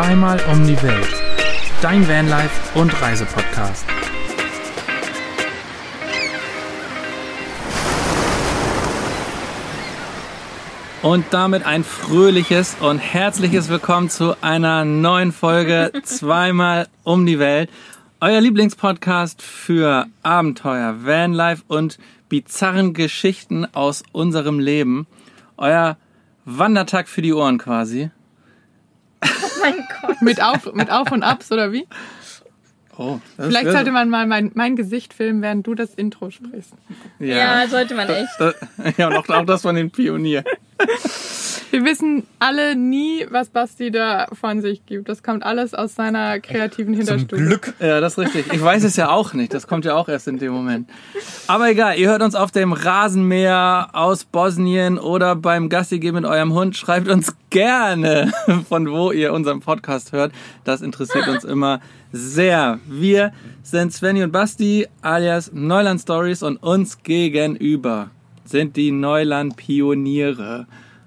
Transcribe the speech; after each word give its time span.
Zweimal 0.00 0.40
um 0.50 0.66
die 0.66 0.82
Welt. 0.82 1.14
Dein 1.82 2.08
Vanlife 2.08 2.78
und 2.78 3.02
Reisepodcast. 3.02 3.84
Und 11.02 11.26
damit 11.32 11.66
ein 11.66 11.84
fröhliches 11.84 12.78
und 12.80 12.98
herzliches 12.98 13.68
Willkommen 13.68 14.08
zu 14.08 14.42
einer 14.42 14.86
neuen 14.86 15.32
Folge 15.32 15.92
Zweimal 16.02 16.88
um 17.04 17.26
die 17.26 17.38
Welt. 17.38 17.68
Euer 18.22 18.40
Lieblingspodcast 18.40 19.42
für 19.42 20.06
Abenteuer, 20.22 21.04
Vanlife 21.04 21.62
und 21.68 21.98
bizarren 22.30 22.94
Geschichten 22.94 23.66
aus 23.74 24.02
unserem 24.12 24.60
Leben. 24.60 25.06
Euer 25.58 25.98
Wandertag 26.46 27.06
für 27.06 27.20
die 27.20 27.34
Ohren 27.34 27.58
quasi. 27.58 28.10
Mein 29.60 29.74
Gott. 30.02 30.22
mit, 30.22 30.42
auf, 30.42 30.72
mit 30.74 30.90
Auf 30.90 31.10
und 31.12 31.22
Abs 31.22 31.50
oder 31.52 31.72
wie? 31.72 31.86
Oh, 32.96 33.18
Vielleicht 33.36 33.64
wär- 33.66 33.72
sollte 33.72 33.92
man 33.92 34.10
mal 34.10 34.26
mein, 34.26 34.50
mein 34.54 34.76
Gesicht 34.76 35.14
filmen, 35.14 35.40
während 35.40 35.66
du 35.66 35.74
das 35.74 35.94
Intro 35.94 36.30
sprichst. 36.30 36.74
Ja, 37.18 37.66
sollte 37.68 37.94
man 37.94 38.08
echt. 38.10 38.28
Das, 38.38 38.54
ja, 38.98 39.06
und 39.08 39.16
auch, 39.16 39.28
auch 39.28 39.46
das 39.46 39.62
von 39.62 39.74
den 39.74 39.90
Pionier. 39.90 40.44
Wir 41.70 41.84
wissen 41.84 42.26
alle 42.40 42.74
nie, 42.74 43.26
was 43.30 43.48
Basti 43.48 43.92
da 43.92 44.26
von 44.32 44.60
sich 44.60 44.86
gibt. 44.86 45.08
Das 45.08 45.22
kommt 45.22 45.44
alles 45.44 45.72
aus 45.72 45.94
seiner 45.94 46.40
kreativen 46.40 46.94
Zum 46.94 47.06
Hinterstube. 47.06 47.42
Glück. 47.42 47.74
Ja, 47.78 48.00
das 48.00 48.14
ist 48.14 48.18
richtig. 48.18 48.52
Ich 48.52 48.62
weiß 48.62 48.82
es 48.82 48.96
ja 48.96 49.10
auch 49.10 49.34
nicht. 49.34 49.54
Das 49.54 49.68
kommt 49.68 49.84
ja 49.84 49.94
auch 49.94 50.08
erst 50.08 50.26
in 50.26 50.38
dem 50.38 50.52
Moment. 50.52 50.90
Aber 51.46 51.70
egal, 51.70 51.96
ihr 51.96 52.08
hört 52.08 52.22
uns 52.22 52.34
auf 52.34 52.50
dem 52.50 52.72
Rasenmäher 52.72 53.90
aus 53.92 54.24
Bosnien 54.24 54.98
oder 54.98 55.36
beim 55.36 55.68
Gassi 55.68 56.00
gehen 56.00 56.14
mit 56.14 56.24
eurem 56.24 56.52
Hund. 56.52 56.76
Schreibt 56.76 57.08
uns 57.08 57.34
gerne, 57.50 58.32
von 58.68 58.90
wo 58.90 59.12
ihr 59.12 59.32
unseren 59.32 59.60
Podcast 59.60 60.10
hört. 60.10 60.32
Das 60.64 60.80
interessiert 60.80 61.28
uns 61.28 61.44
immer 61.44 61.80
sehr. 62.10 62.80
Wir 62.86 63.32
sind 63.62 63.92
Svenny 63.92 64.24
und 64.24 64.32
Basti 64.32 64.88
alias 65.02 65.52
Neuland 65.52 66.00
Stories 66.00 66.42
und 66.42 66.56
uns 66.56 67.02
gegenüber 67.04 68.10
sind 68.50 68.76
die 68.76 68.90
Neuland 68.90 69.56
Pioniere. 69.56 70.66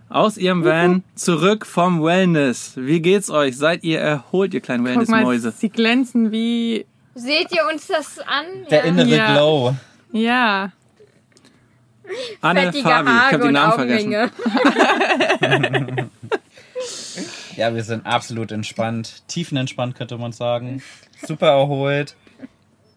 Aus 0.10 0.38
ihrem 0.38 0.64
Van 0.64 1.04
zurück 1.16 1.66
vom 1.66 2.04
Wellness. 2.04 2.74
Wie 2.76 3.02
geht's 3.02 3.30
euch? 3.30 3.58
Seid 3.58 3.84
ihr 3.84 4.00
erholt, 4.00 4.54
ihr 4.54 4.62
kleinen 4.62 4.86
Wellnessmäuse? 4.86 5.52
sie 5.52 5.70
glänzen 5.70 6.32
wie, 6.32 6.86
Seht 7.16 7.52
ihr 7.52 7.68
uns 7.72 7.88
das 7.88 8.20
an? 8.20 8.46
Der 8.70 8.80
ja. 8.80 8.86
innere 8.86 9.08
Ja. 9.08 9.34
Glow. 9.34 9.76
ja. 10.12 10.72
Anne, 12.42 12.64
Fettige 12.64 12.84
Fabi, 12.84 13.10
ich 13.10 13.16
Haare 13.16 13.32
habe 13.32 13.42
die 13.42 13.48
und 13.48 13.54
Namen 13.54 13.74
vergessen. 13.74 14.16
Augenringe. 14.16 16.10
Ja, 17.56 17.74
wir 17.76 17.84
sind 17.84 18.06
absolut 18.06 18.52
entspannt. 18.52 19.28
Tiefenentspannt, 19.28 19.96
könnte 19.96 20.18
man 20.18 20.32
sagen. 20.32 20.82
Super 21.26 21.50
erholt. 21.50 22.16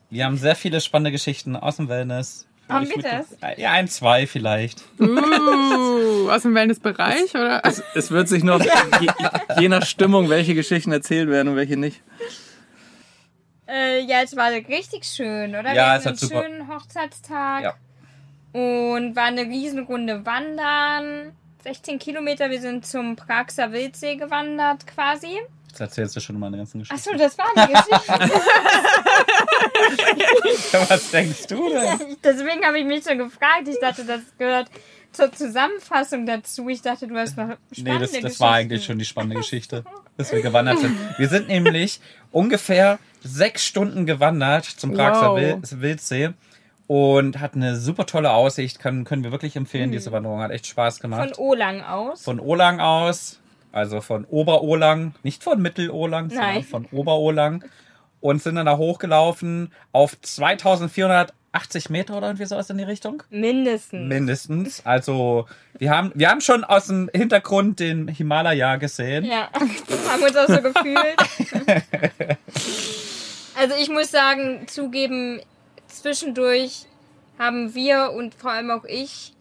Wir 0.08 0.24
haben 0.24 0.38
sehr 0.38 0.56
viele 0.56 0.80
spannende 0.80 1.12
Geschichten 1.12 1.56
aus 1.56 1.76
dem 1.76 1.88
Wellness. 1.88 2.46
Haben 2.68 2.88
wir 2.88 3.02
das? 3.02 3.26
Ja, 3.58 3.70
ein, 3.72 3.88
zwei 3.88 4.26
vielleicht. 4.26 4.82
Uh, 5.00 6.28
aus 6.30 6.42
dem 6.42 6.54
Wellnessbereich, 6.54 7.34
oder? 7.34 7.62
Es 7.94 8.10
wird 8.10 8.28
sich 8.28 8.42
noch, 8.42 8.60
je, 8.60 9.08
je 9.60 9.68
nach 9.68 9.84
Stimmung, 9.86 10.28
welche 10.28 10.54
Geschichten 10.54 10.90
erzählt 10.92 11.28
werden 11.28 11.48
und 11.48 11.56
welche 11.56 11.76
nicht. 11.76 12.02
Äh, 13.68 14.00
ja, 14.02 14.22
es 14.22 14.36
war 14.36 14.50
richtig 14.50 15.04
schön, 15.04 15.50
oder? 15.50 15.72
Ja, 15.72 15.74
Wir 15.74 15.86
hatten 15.90 15.98
es 16.00 16.04
hat 16.04 16.06
einen 16.06 16.16
super- 16.18 16.42
schönen 16.42 16.68
Hochzeitstag. 16.68 17.62
Ja. 17.62 17.74
Und 18.52 19.16
war 19.16 19.24
eine 19.24 19.42
Riesenrunde 19.42 20.24
wandern. 20.24 21.32
16 21.64 21.98
Kilometer. 21.98 22.48
Wir 22.48 22.60
sind 22.60 22.86
zum 22.86 23.16
Praxer 23.16 23.72
Wildsee 23.72 24.16
gewandert 24.16 24.86
quasi. 24.86 25.40
Jetzt 25.68 25.80
erzählst 25.80 26.16
du 26.16 26.20
schon 26.20 26.38
meine 26.38 26.56
ganzen 26.56 26.78
Geschichten. 26.78 27.10
Achso, 27.10 27.18
das 27.18 27.36
war 27.36 27.46
die 27.54 27.72
Geschichte. 27.72 28.40
Was 30.88 31.10
denkst 31.10 31.46
du 31.48 31.68
denn? 31.70 32.16
Deswegen 32.22 32.64
habe 32.64 32.78
ich 32.78 32.84
mich 32.84 33.04
schon 33.04 33.18
gefragt. 33.18 33.68
Ich 33.68 33.78
dachte, 33.80 34.04
das 34.04 34.20
gehört 34.38 34.68
zur 35.12 35.32
Zusammenfassung 35.32 36.26
dazu. 36.26 36.68
Ich 36.68 36.82
dachte, 36.82 37.06
du 37.06 37.16
hast 37.16 37.36
noch 37.36 37.56
spannende 37.72 37.92
Nee, 37.92 37.98
das, 37.98 38.12
das 38.32 38.40
war 38.40 38.52
eigentlich 38.54 38.84
schon 38.84 38.98
die 38.98 39.04
spannende 39.04 39.36
Geschichte, 39.36 39.84
dass 40.16 40.32
wir 40.32 40.42
gewandert 40.42 40.78
sind. 40.80 40.96
Wir 41.18 41.28
sind 41.28 41.48
nämlich 41.48 42.00
ungefähr 42.32 42.98
sechs 43.22 43.64
Stunden 43.64 44.06
gewandert 44.06 44.64
zum 44.64 44.92
Praxer 44.92 45.30
Wow. 45.30 45.38
Wil- 45.38 45.62
Wildsee 45.80 46.30
und 46.86 47.40
hatten 47.40 47.62
eine 47.62 47.76
super 47.76 48.06
tolle 48.06 48.30
Aussicht. 48.32 48.78
Können, 48.78 49.04
können 49.04 49.24
wir 49.24 49.32
wirklich 49.32 49.56
empfehlen. 49.56 49.90
Diese 49.90 50.12
Wanderung 50.12 50.40
hat 50.40 50.50
echt 50.50 50.66
Spaß 50.66 51.00
gemacht. 51.00 51.34
Von 51.36 51.44
Olang 51.46 51.80
aus. 51.82 52.22
von 52.22 52.38
Olang 52.38 52.80
aus, 52.80 53.40
also 53.72 54.00
von 54.00 54.24
Ober-Olang, 54.26 55.14
nicht 55.22 55.42
von 55.42 55.60
Mittel-Olang, 55.60 56.28
sondern 56.30 56.62
von 56.62 56.86
Ober-Olang 56.92 57.64
und 58.20 58.42
sind 58.42 58.56
dann 58.56 58.66
da 58.66 58.76
hochgelaufen 58.76 59.72
auf 59.92 60.20
2480 60.20 61.90
Meter 61.90 62.16
oder 62.16 62.28
irgendwie 62.28 62.46
sowas 62.46 62.68
in 62.70 62.78
die 62.78 62.84
Richtung. 62.84 63.22
Mindestens. 63.30 64.08
Mindestens. 64.08 64.84
Also 64.86 65.46
wir 65.78 65.90
haben, 65.90 66.12
wir 66.14 66.28
haben 66.30 66.40
schon 66.40 66.64
aus 66.64 66.86
dem 66.86 67.10
Hintergrund 67.14 67.80
den 67.80 68.08
Himalaya 68.08 68.76
gesehen. 68.76 69.24
Ja, 69.24 69.48
haben 70.08 70.22
uns 70.22 70.36
auch 70.36 70.48
so 70.48 70.60
gefühlt. 70.62 71.16
Also 73.58 73.74
ich 73.80 73.88
muss 73.88 74.10
sagen, 74.10 74.66
zugeben, 74.68 75.40
zwischendurch 75.88 76.84
haben 77.38 77.74
wir 77.74 78.12
und 78.14 78.34
vor 78.34 78.50
allem 78.52 78.70
auch 78.70 78.84
ich 78.84 79.32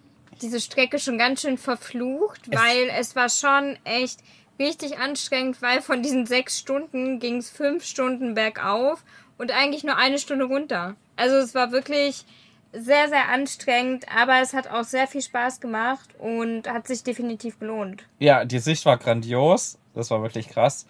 diese 0.42 0.62
Strecke 0.62 1.00
schon 1.00 1.18
ganz 1.18 1.42
schön 1.42 1.58
verflucht, 1.58 2.42
Es- 2.50 2.58
weil 2.58 2.90
es 2.98 3.16
war 3.16 3.30
schon 3.30 3.78
echt 3.84 4.20
richtig 4.60 4.98
anstrengend, 4.98 5.62
weil 5.62 5.82
von 5.82 6.02
diesen 6.02 6.26
sechs 6.26 6.60
Stunden 6.60 7.20
ging 7.20 7.38
es 7.38 7.50
fünf 7.50 7.84
Stunden 7.84 8.34
bergauf 8.34 9.04
und 9.38 9.52
eigentlich 9.52 9.84
nur 9.84 9.98
eine 9.98 10.20
Stunde 10.20 10.46
runter. 10.46 10.96
Also 11.16 11.36
es 11.36 11.56
war 11.56 11.72
wirklich 11.72 12.26
sehr, 12.72 13.08
sehr 13.08 13.30
anstrengend, 13.30 14.06
aber 14.14 14.42
es 14.42 14.54
hat 14.54 14.68
auch 14.68 14.84
sehr 14.84 15.08
viel 15.08 15.22
Spaß 15.22 15.62
gemacht 15.62 16.10
und 16.20 16.70
hat 16.70 16.88
sich 16.88 17.04
definitiv 17.04 17.60
gelohnt. 17.60 18.04
Ja, 18.20 18.44
die 18.44 18.60
Sicht 18.60 18.86
war 18.86 18.98
grandios. 18.98 19.78
Das 19.94 20.12
war 20.12 20.22
wirklich 20.22 20.50
krass. 20.50 20.86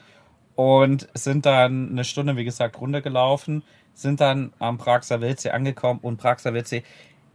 Und 0.55 1.07
sind 1.13 1.45
dann 1.45 1.89
eine 1.91 2.03
Stunde, 2.03 2.37
wie 2.37 2.45
gesagt, 2.45 2.79
runtergelaufen, 2.79 3.63
sind 3.93 4.19
dann 4.19 4.51
am 4.57 4.77
Praxer 4.77 5.21
Wildsee 5.21 5.51
angekommen 5.51 5.99
und 6.01 6.17
Praxer 6.17 6.53
Wildsee, 6.53 6.83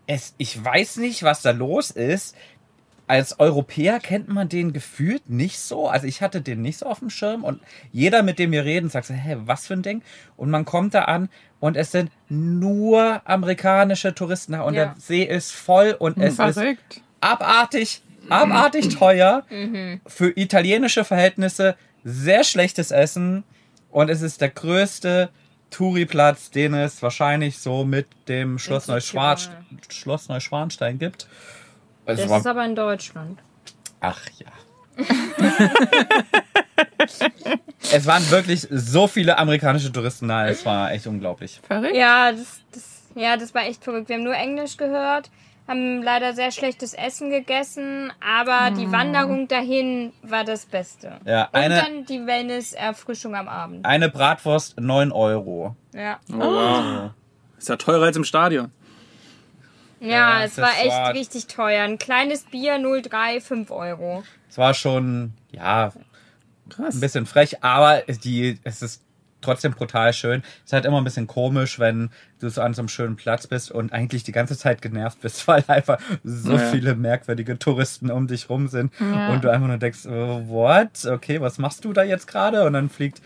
es, 0.07 0.35
ich 0.39 0.63
weiß 0.63 0.97
nicht, 0.97 1.23
was 1.23 1.43
da 1.43 1.53
los 1.53 1.91
ist. 1.91 2.37
Als 3.11 3.41
Europäer 3.41 3.99
kennt 3.99 4.29
man 4.29 4.49
den 4.49 4.73
gefühlt 4.73 5.29
nicht 5.29 5.59
so. 5.59 5.89
Also 5.89 6.07
ich 6.07 6.23
hatte 6.23 6.41
den 6.41 6.63
nicht 6.63 6.79
so 6.79 6.87
auf 6.87 7.01
dem 7.01 7.11
Schirm 7.11 7.43
und 7.43 7.61
jeder, 7.91 8.23
mit 8.23 8.39
dem 8.39 8.53
wir 8.53 8.65
reden, 8.65 8.89
sagt 8.89 9.07
so, 9.07 9.15
hä, 9.15 9.37
was 9.47 9.67
für 9.67 9.75
ein 9.75 9.83
Ding? 9.83 10.03
Und 10.37 10.49
man 10.51 10.65
kommt 10.65 10.95
da 10.95 11.07
an 11.07 11.29
und 11.59 11.77
es 11.77 11.91
sind 11.91 12.13
nur 12.29 13.21
amerikanische 13.25 14.15
Touristen 14.15 14.53
da 14.53 14.63
und 14.63 14.75
Ja. 14.75 14.85
der 14.85 14.95
See 15.01 15.25
ist 15.25 15.51
voll 15.51 15.97
und 15.99 16.19
es 16.19 16.35
ist 16.39 16.55
Verrückt. 16.55 17.01
abartig, 17.21 18.01
abartig 18.29 18.91
teuer 18.97 19.43
für 20.07 20.31
italienische 20.37 21.03
Verhältnisse, 21.05 21.75
sehr 22.05 22.45
schlechtes 22.45 22.93
Essen 22.93 23.43
und 23.91 24.09
es 24.09 24.23
ist 24.23 24.41
der 24.41 24.51
größte 24.51 25.31
Touriplatz, 25.71 26.51
den 26.53 26.75
es 26.75 27.03
wahrscheinlich 27.03 27.59
so 27.59 27.85
mit 27.85 28.07
dem 28.29 28.59
Schloss, 28.61 28.87
Neuschwan. 28.87 29.37
Schloss 29.89 30.29
Neuschwanstein 30.29 30.99
gibt. 31.01 31.27
Es 32.07 32.21
Das 32.21 32.29
war, 32.31 32.39
ist 32.41 32.47
aber 32.47 32.65
in 32.65 32.75
Deutschland. 32.75 33.39
ach 34.01 34.21
ja. 34.39 34.47
es 37.93 38.07
waren 38.07 38.29
wirklich 38.31 38.67
so 38.71 39.07
viele 39.07 39.39
amerikanische 39.39 39.91
Touristen 39.93 40.29
da, 40.29 40.49
es 40.49 40.65
war 40.67 40.93
echt 40.93 41.07
unglaublich. 41.07 41.61
Verrückt. 41.67 41.95
Ja, 41.97 42.33
das, 42.33 42.61
das, 42.73 43.03
ja, 43.15 43.37
das 43.37 43.55
war 43.55 43.63
echt 43.63 43.83
verrückt. 43.85 44.09
Wir 44.09 44.17
haben 44.17 44.25
nur 44.25 44.35
Englisch 44.35 44.77
gehört, 44.77 45.31
haben 45.67 46.03
leider 46.03 46.35
sehr 46.35 46.51
schlechtes 46.51 46.95
Essen 46.95 47.31
gegessen, 47.31 48.13
aber 48.21 48.71
die 48.77 48.91
Wanderung 48.93 49.49
dahin 49.49 50.13
war 50.23 50.45
das 50.45 50.67
Beste. 50.67 51.13
Ja, 51.25 51.45
Und 51.47 51.55
eine, 51.55 51.77
dann 51.77 52.05
die 52.07 52.27
Wellness-Erfrischung 52.27 53.35
am 53.35 53.49
Abend. 53.49 53.85
eine 53.87 54.09
Bratwurst 54.09 54.79
9 54.81 55.13
Euro. 55.13 55.77
Ja, 55.95 56.19
Oh, 56.33 56.39
wow. 56.39 57.11
Ist 57.59 57.69
ja 57.69 57.77
teurer 57.77 58.05
als 58.07 58.17
im 58.17 58.25
Stadion. 58.25 58.73
Ja, 60.01 60.09
Ja, 60.41 60.45
es 60.45 60.57
war 60.59 60.73
echt 60.81 60.89
war- 60.91 61.15
richtig 61.15 61.47
teuer. 61.47 61.85
Ein 61.85 61.99
kleines 61.99 62.43
Bier 62.45 62.79
0,3, 62.79 63.41
5 63.41 63.71
Euro. 63.71 64.23
Es 64.49 64.59
war 64.59 64.75
schon, 64.75 65.33
ja, 65.53 65.93
Krass. 66.69 66.95
ein 66.95 67.01
bisschen 67.01 67.27
frech, 67.27 67.63
aber 67.63 68.03
die, 68.25 68.59
es 68.65 68.83
ist 68.83 69.03
trotzdem 69.43 69.73
brutal 69.73 70.13
schön. 70.13 70.43
Es 70.59 70.67
ist 70.67 70.73
halt 70.75 70.85
immer 70.85 71.01
ein 71.01 71.05
bisschen 71.05 71.27
komisch, 71.27 71.79
wenn 71.79 72.11
du 72.41 72.51
so 72.51 72.61
an 72.61 72.75
so 72.75 72.83
einem 72.83 72.89
schönen 72.89 73.17
Platz 73.17 73.47
bist 73.47 73.71
und 73.71 73.91
eigentlich 73.93 74.23
die 74.23 74.33
ganze 74.33 74.57
Zeit 74.59 74.83
genervt 74.83 75.21
bist, 75.23 75.47
weil 75.49 75.65
einfach 75.67 75.99
so 76.25 76.53
Ja. 76.53 76.59
viele 76.71 76.95
merkwürdige 76.95 77.59
Touristen 77.59 78.11
um 78.11 78.27
dich 78.27 78.51
rum 78.51 78.69
sind 78.69 78.93
Ja. 79.01 79.33
und 79.33 79.43
du 79.45 79.49
einfach 79.51 79.67
nur 79.69 79.79
denkst, 79.79 80.05
äh, 80.05 80.11
what? 80.49 81.07
Okay, 81.07 81.41
was 81.41 81.59
machst 81.59 81.85
du 81.87 81.93
da 81.95 82.03
jetzt 82.03 82.27
gerade? 82.27 82.65
Und 82.65 82.75
dann 82.75 82.91
fliegt 82.91 83.23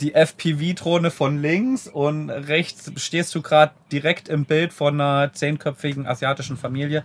die 0.00 0.14
FPV-Drohne 0.14 1.10
von 1.10 1.40
links 1.40 1.86
und 1.86 2.30
rechts 2.30 2.90
stehst 2.96 3.34
du 3.34 3.42
gerade 3.42 3.72
direkt 3.92 4.28
im 4.28 4.44
Bild 4.46 4.72
von 4.72 5.00
einer 5.00 5.32
zehnköpfigen 5.32 6.06
asiatischen 6.06 6.56
Familie. 6.56 7.04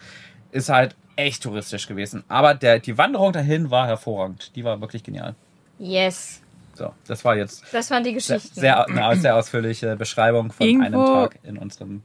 Ist 0.52 0.70
halt 0.70 0.96
echt 1.18 1.44
touristisch 1.44 1.88
gewesen. 1.88 2.24
Aber 2.28 2.54
der, 2.54 2.80
die 2.80 2.98
Wanderung 2.98 3.34
dahin 3.34 3.70
war 3.70 3.88
hervorragend. 3.88 4.56
Die 4.56 4.64
war 4.64 4.80
wirklich 4.82 5.04
genial. 5.04 5.36
Yes. 5.80 6.42
So, 6.76 6.94
das 7.08 7.26
war 7.26 7.36
jetzt 7.36 7.64
Das 7.74 7.90
waren 7.92 8.04
die 8.04 8.18
sehr, 8.20 8.38
Geschichten. 8.38 8.60
sehr, 8.60 8.88
eine 8.88 9.20
sehr 9.20 9.36
ausführliche 9.36 9.96
Beschreibung 9.96 10.52
von 10.52 10.66
Irgendwo- 10.68 10.86
einem 10.86 11.06
Tag 11.30 11.40
in 11.44 11.58
unserem. 11.58 12.02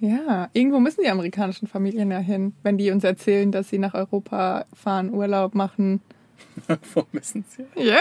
Ja, 0.00 0.48
irgendwo 0.54 0.80
müssen 0.80 1.02
die 1.04 1.10
amerikanischen 1.10 1.66
Familien 1.68 2.10
ja 2.10 2.18
hin, 2.18 2.54
wenn 2.62 2.78
die 2.78 2.90
uns 2.90 3.04
erzählen, 3.04 3.52
dass 3.52 3.68
sie 3.68 3.78
nach 3.78 3.92
Europa 3.92 4.64
fahren, 4.72 5.12
Urlaub 5.12 5.54
machen. 5.54 6.00
Wo 6.94 7.06
müssen 7.12 7.44
sie? 7.48 7.64
Ja. 7.82 8.00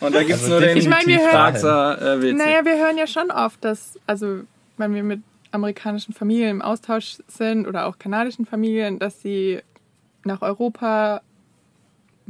Und 0.00 0.14
da 0.14 0.22
gibt's 0.22 0.42
Also 0.44 0.48
nur 0.50 0.60
den 0.60 0.76
Ich 0.76 0.88
meine, 0.88 1.06
wir 1.06 1.20
hören- 1.20 1.30
Praxer 1.30 2.14
äh, 2.16 2.22
WC. 2.22 2.32
Naja, 2.34 2.64
wir 2.64 2.76
hören 2.78 2.98
ja 2.98 3.06
schon 3.06 3.30
oft, 3.30 3.64
dass, 3.64 3.98
also 4.06 4.40
wenn 4.76 4.94
wir 4.94 5.02
mit 5.02 5.22
amerikanischen 5.52 6.14
Familien 6.14 6.50
im 6.50 6.62
Austausch 6.62 7.18
sind 7.28 7.66
oder 7.66 7.86
auch 7.86 7.98
kanadischen 7.98 8.46
Familien, 8.46 8.98
dass 8.98 9.20
sie 9.20 9.60
nach 10.24 10.40
Europa 10.42 11.20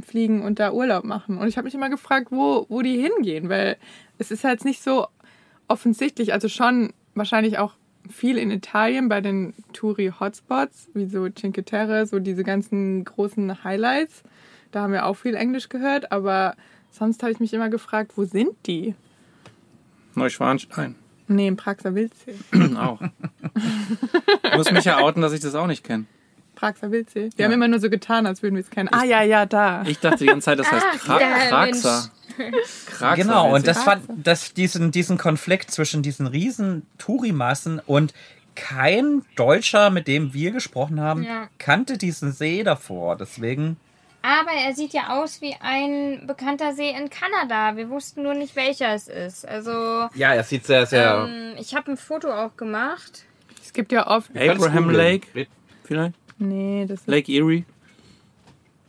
fliegen 0.05 0.43
und 0.43 0.59
da 0.59 0.73
Urlaub 0.73 1.05
machen. 1.05 1.39
Und 1.39 1.47
ich 1.49 1.57
habe 1.57 1.67
mich 1.67 1.75
immer 1.75 1.91
gefragt, 1.91 2.29
wo, 2.31 2.67
wo 2.69 2.83
die 2.83 2.99
hingehen, 2.99 3.49
weil 3.49 3.77
es 4.19 4.31
ist 4.31 4.43
halt 4.45 4.65
nicht 4.65 4.83
so 4.83 5.07
offensichtlich, 5.69 6.33
also 6.33 6.49
schon 6.49 6.93
wahrscheinlich 7.15 7.59
auch 7.59 7.75
viel 8.13 8.39
in 8.39 8.51
Italien 8.51 9.09
bei 9.09 9.21
den 9.21 9.55
Touri-Hotspots, 9.73 10.89
wie 10.95 11.07
so 11.07 11.29
Cinque 11.29 11.65
Terre, 11.65 12.07
so 12.07 12.19
diese 12.19 12.45
ganzen 12.45 13.05
großen 13.05 13.65
Highlights. 13.65 14.23
Da 14.71 14.83
haben 14.83 14.93
wir 14.93 15.07
auch 15.07 15.15
viel 15.15 15.35
Englisch 15.35 15.69
gehört, 15.69 16.13
aber 16.13 16.55
sonst 16.91 17.23
habe 17.23 17.33
ich 17.33 17.41
mich 17.41 17.53
immer 17.53 17.69
gefragt, 17.71 18.13
wo 18.17 18.25
sind 18.25 18.51
die? 18.67 18.95
Neuschwanstein. 20.15 20.95
Nee, 21.29 21.47
in 21.49 21.57
Praxer 21.57 21.95
Wildsee. 21.95 22.35
auch. 22.77 23.01
Du 23.01 24.57
musst 24.57 24.73
mich 24.73 24.85
ja 24.85 24.99
outen, 24.99 25.23
dass 25.23 25.33
ich 25.33 25.41
das 25.41 25.55
auch 25.55 25.67
nicht 25.67 25.85
kenne. 25.85 26.05
Praxer 26.55 26.91
Wildsee. 26.91 27.31
Wir 27.37 27.45
Ja. 27.45 27.45
haben 27.47 27.53
immer 27.53 27.69
nur 27.69 27.81
so 27.81 27.89
getan, 27.89 28.27
als 28.27 28.43
würden 28.43 28.55
wir 28.57 28.61
es 28.61 28.71
kennen. 28.71 28.91
Ah, 28.93 29.05
ja, 29.05 29.23
ja, 29.23 29.47
da. 29.47 29.83
Ich 29.87 29.99
dachte 30.01 30.19
die 30.19 30.27
ganze 30.27 30.45
Zeit, 30.47 30.59
das 30.59 30.71
heißt 30.71 30.85
Ah, 31.09 32.11
Kra 32.37 32.45
ja, 32.45 32.51
Kraxer. 32.51 32.97
Kraxer 32.97 33.17
Genau, 33.23 33.47
und 33.55 33.63
WC. 33.63 33.67
das 33.67 33.83
fand 33.83 34.05
das, 34.27 34.55
diesen, 34.55 34.91
diesen 34.91 35.19
Konflikt 35.19 35.71
zwischen 35.71 36.03
diesen 36.03 36.27
riesen 36.27 36.87
Tourimassen 36.99 37.81
und 37.87 38.13
kein 38.55 39.23
Deutscher, 39.37 39.91
mit 39.91 40.07
dem 40.09 40.35
wir 40.35 40.51
gesprochen 40.51 41.01
haben, 41.01 41.23
Ja. 41.23 41.49
kannte 41.59 41.97
diesen 41.97 42.33
See 42.33 42.63
davor. 42.63 43.17
Deswegen, 43.17 43.79
Aber 44.23 44.51
er 44.53 44.75
sieht 44.75 44.93
ja 44.93 45.21
aus 45.21 45.41
wie 45.41 45.55
ein 45.61 46.27
bekannter 46.27 46.75
See 46.75 46.91
in 46.91 47.09
Kanada. 47.11 47.77
Wir 47.77 47.89
wussten 47.89 48.23
nur 48.23 48.35
nicht, 48.35 48.55
welcher 48.55 48.95
es 48.95 49.09
ist. 49.09 49.49
Also, 49.49 49.71
ja, 50.15 50.35
er 50.35 50.45
sieht 50.45 50.67
sehr, 50.67 50.87
sehr. 50.87 51.27
ähm, 51.29 51.55
ich 51.59 51.75
habe 51.75 51.93
ein 51.93 51.97
Foto 51.97 52.31
auch 52.33 52.57
gemacht. 52.57 53.25
Es 53.65 53.73
gibt 53.73 53.91
ja 53.91 54.07
oft. 54.07 54.31
Abraham 54.37 54.91
Lake, 54.91 55.49
vielleicht? 55.85 56.15
Nee, 56.39 56.85
das 56.87 57.01
ist. 57.01 57.09
Lake 57.09 57.33
Erie? 57.33 57.65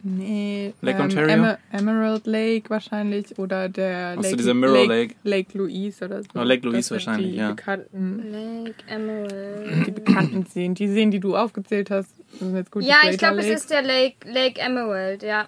Nee. 0.06 0.74
Lake 0.82 0.98
ähm, 0.98 1.04
Ontario? 1.06 1.30
Emer 1.30 1.58
Emerald 1.72 2.28
Lake 2.28 2.70
wahrscheinlich. 2.70 3.40
Oder 3.40 3.70
der 3.70 4.12
Ach 4.12 4.16
so, 4.18 4.22
Lake, 4.24 4.36
dieser 4.38 4.54
Mirror 4.54 4.86
Lake, 4.88 5.16
Lake 5.24 5.58
Louise 5.58 6.04
oder 6.04 6.22
so. 6.24 6.30
Oh, 6.36 6.42
Lake 6.44 6.68
Louise 6.68 6.92
wahrscheinlich, 6.92 7.32
die 7.32 7.38
ja. 7.38 7.50
Bekannten, 7.52 8.32
Lake 8.32 8.76
Emerald. 8.88 9.88
die 9.88 9.92
bekannten 9.92 10.46
Seen. 10.46 10.76
Die 10.76 10.88
Seen, 10.90 11.10
die 11.10 11.22
du 11.22 11.38
aufgezählt 11.38 11.90
hast, 11.90 12.10
sind 12.38 12.56
jetzt 12.56 12.70
gut. 12.72 12.84
Ja, 12.84 12.98
ich 13.10 13.18
glaube, 13.18 13.40
es 13.40 13.48
ist 13.48 13.70
der 13.72 13.82
Lake, 13.82 14.16
Lake 14.26 14.60
Emerald, 14.60 15.24
ja. 15.24 15.48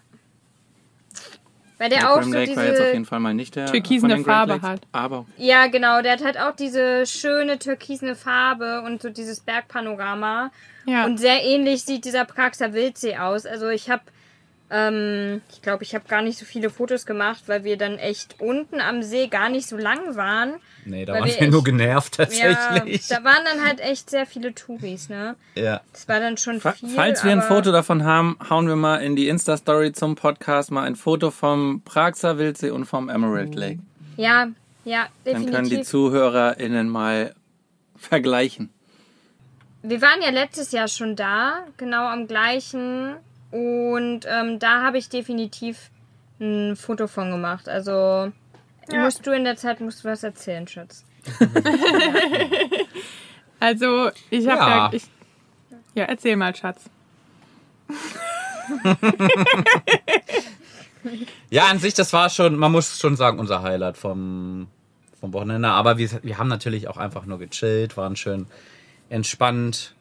Weil 1.77 1.89
der 1.89 2.09
auch 2.09 2.17
Abraham 2.17 2.31
so 2.31 2.37
Lake 2.37 2.55
war 2.55 2.63
jetzt 2.63 2.71
auf 2.73 2.77
diese. 2.79 2.91
jeden 2.93 3.05
Fall 3.05 3.19
mal 3.19 3.33
nicht 3.33 3.55
der 3.57 3.65
Türkisene 3.65 3.99
von 3.99 4.09
den 4.09 4.23
Great 4.23 4.35
Farbe 4.35 4.51
Lakes. 4.53 4.67
hat. 4.69 4.81
Aber 4.93 5.25
Ja, 5.37 5.67
genau, 5.67 6.01
der 6.01 6.13
hat 6.13 6.23
halt 6.23 6.39
auch 6.39 6.55
diese 6.55 7.05
schöne 7.05 7.59
türkisene 7.59 8.15
Farbe 8.15 8.81
und 8.85 9.01
so 9.01 9.09
dieses 9.09 9.41
Bergpanorama. 9.41 10.51
Ja. 10.85 11.05
Und 11.05 11.17
sehr 11.19 11.43
ähnlich 11.43 11.83
sieht 11.83 12.05
dieser 12.05 12.23
Praxer 12.23 12.71
Wildsee 12.71 13.17
aus. 13.17 13.45
Also 13.45 13.67
ich 13.67 13.89
habe, 13.89 14.03
ähm, 14.71 15.41
ich 15.51 15.61
glaube, 15.61 15.83
ich 15.83 15.93
habe 15.93 16.05
gar 16.07 16.21
nicht 16.21 16.37
so 16.39 16.45
viele 16.45 16.69
Fotos 16.69 17.05
gemacht, 17.05 17.43
weil 17.47 17.63
wir 17.63 17.77
dann 17.77 17.97
echt 17.97 18.35
unten 18.39 18.81
am 18.81 19.03
See 19.03 19.27
gar 19.27 19.49
nicht 19.49 19.67
so 19.67 19.77
lang 19.77 20.15
waren. 20.15 20.55
Nee, 20.85 21.05
da 21.05 21.13
waren 21.13 21.25
wir 21.25 21.39
wir 21.39 21.47
nur 21.49 21.59
echt- 21.59 21.65
genervt 21.65 22.17
Ja, 22.17 22.25
tatsächlich. 22.25 23.07
da 23.07 23.23
waren 23.23 23.43
dann 23.45 23.65
halt 23.65 23.79
echt 23.79 24.09
sehr 24.09 24.25
viele 24.25 24.53
Touris, 24.53 25.09
ne? 25.09 25.35
Ja. 25.55 25.81
Das 25.93 26.07
war 26.07 26.19
dann 26.19 26.37
schon 26.37 26.61
fa 26.61 26.73
viel. 26.73 26.89
falls 26.89 27.23
wir 27.23 27.31
ein 27.31 27.41
Foto 27.41 27.71
davon 27.71 28.03
haben, 28.03 28.37
hauen 28.49 28.67
wir 28.67 28.75
mal 28.75 28.97
in 28.97 29.15
die 29.15 29.27
Insta-Story 29.27 29.93
zum 29.93 30.15
Podcast 30.15 30.71
mal 30.71 30.83
ein 30.83 30.95
Foto 30.95 31.31
vom 31.31 31.81
Praxer 31.83 32.37
Wildsee 32.37 32.69
und 32.71 32.85
vom 32.85 33.09
Emerald 33.09 33.55
Lake. 33.55 33.79
Ja, 34.17 34.47
ja, 34.83 35.07
Dann 35.23 35.33
können 35.45 35.63
die 35.63 35.69
definitiv. 35.69 35.87
ZuhörerInnen 35.89 36.87
mal 36.89 37.33
vergleichen. 37.97 38.69
Wir 39.81 40.01
waren 40.01 40.21
ja 40.21 40.29
letztes 40.31 40.71
Jahr 40.71 40.87
schon 40.87 41.15
da, 41.15 41.65
genau 41.77 42.05
am 42.07 42.27
gleichen. 42.27 43.15
Und 43.51 44.21
ähm, 44.27 44.59
da 44.59 44.81
habe 44.83 44.97
ich 44.97 45.09
definitiv 45.09 45.89
ein 46.39 46.75
Foto 46.75 47.07
von 47.07 47.31
gemacht. 47.31 47.69
Also 47.69 48.31
musst 48.91 49.25
du 49.25 49.31
in 49.31 49.43
der 49.45 49.55
Zeit 49.55 49.79
musst 49.81 50.03
du 50.03 50.09
was 50.09 50.23
erzählen, 50.23 50.67
Schatz. 50.67 51.03
Also, 53.57 54.11
ich 54.29 54.47
habe 54.47 54.59
Ja. 54.59 54.67
ja. 54.67 54.89
ich, 54.91 55.03
ja, 55.95 56.03
erzähl 56.03 56.35
mal, 56.35 56.55
Schatz. 56.55 56.89
Ja, 61.51 61.67
an 61.67 61.77
sich, 61.77 61.93
das 61.93 62.13
war 62.13 62.31
schon, 62.31 62.57
man 62.57 62.71
muss 62.71 62.99
schon 62.99 63.15
sagen, 63.15 63.37
unser 63.37 63.61
Highlight 63.61 63.95
vom, 63.95 64.67
vom 65.19 65.33
Wochenende. 65.33 65.67
Aber 65.69 65.99
wir, 65.99 66.09
wir 66.23 66.37
haben 66.39 66.47
natürlich 66.47 66.87
auch 66.87 66.97
einfach 66.97 67.25
nur 67.25 67.37
gechillt, 67.37 67.95
waren 67.95 68.15
schön 68.15 68.47
entspannt 69.09 69.93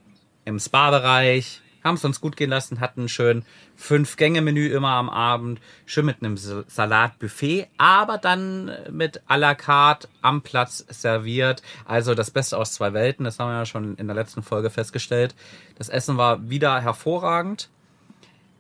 im 0.46 0.58
Spa-Bereich, 0.58 1.60
haben 1.84 1.94
es 1.96 2.04
uns 2.04 2.20
gut 2.20 2.36
gehen 2.36 2.50
lassen, 2.50 2.80
hatten 2.80 3.08
schön 3.08 3.44
Fünf-Gänge-Menü 3.76 4.68
immer 4.68 4.90
am 4.92 5.10
Abend, 5.10 5.60
schön 5.86 6.06
mit 6.06 6.22
einem 6.22 6.36
Sa- 6.36 6.64
Salatbuffet, 6.66 7.68
aber 7.76 8.18
dann 8.18 8.70
mit 8.90 9.20
à 9.28 9.36
la 9.36 9.54
carte 9.54 10.08
am 10.22 10.40
Platz 10.42 10.84
serviert. 10.88 11.62
Also 11.84 12.14
das 12.14 12.30
Beste 12.30 12.56
aus 12.56 12.72
zwei 12.72 12.92
Welten, 12.94 13.24
das 13.24 13.38
haben 13.38 13.50
wir 13.50 13.58
ja 13.58 13.66
schon 13.66 13.96
in 13.96 14.06
der 14.06 14.16
letzten 14.16 14.42
Folge 14.42 14.70
festgestellt. 14.70 15.34
Das 15.76 15.88
Essen 15.88 16.16
war 16.16 16.48
wieder 16.50 16.80
hervorragend 16.80 17.68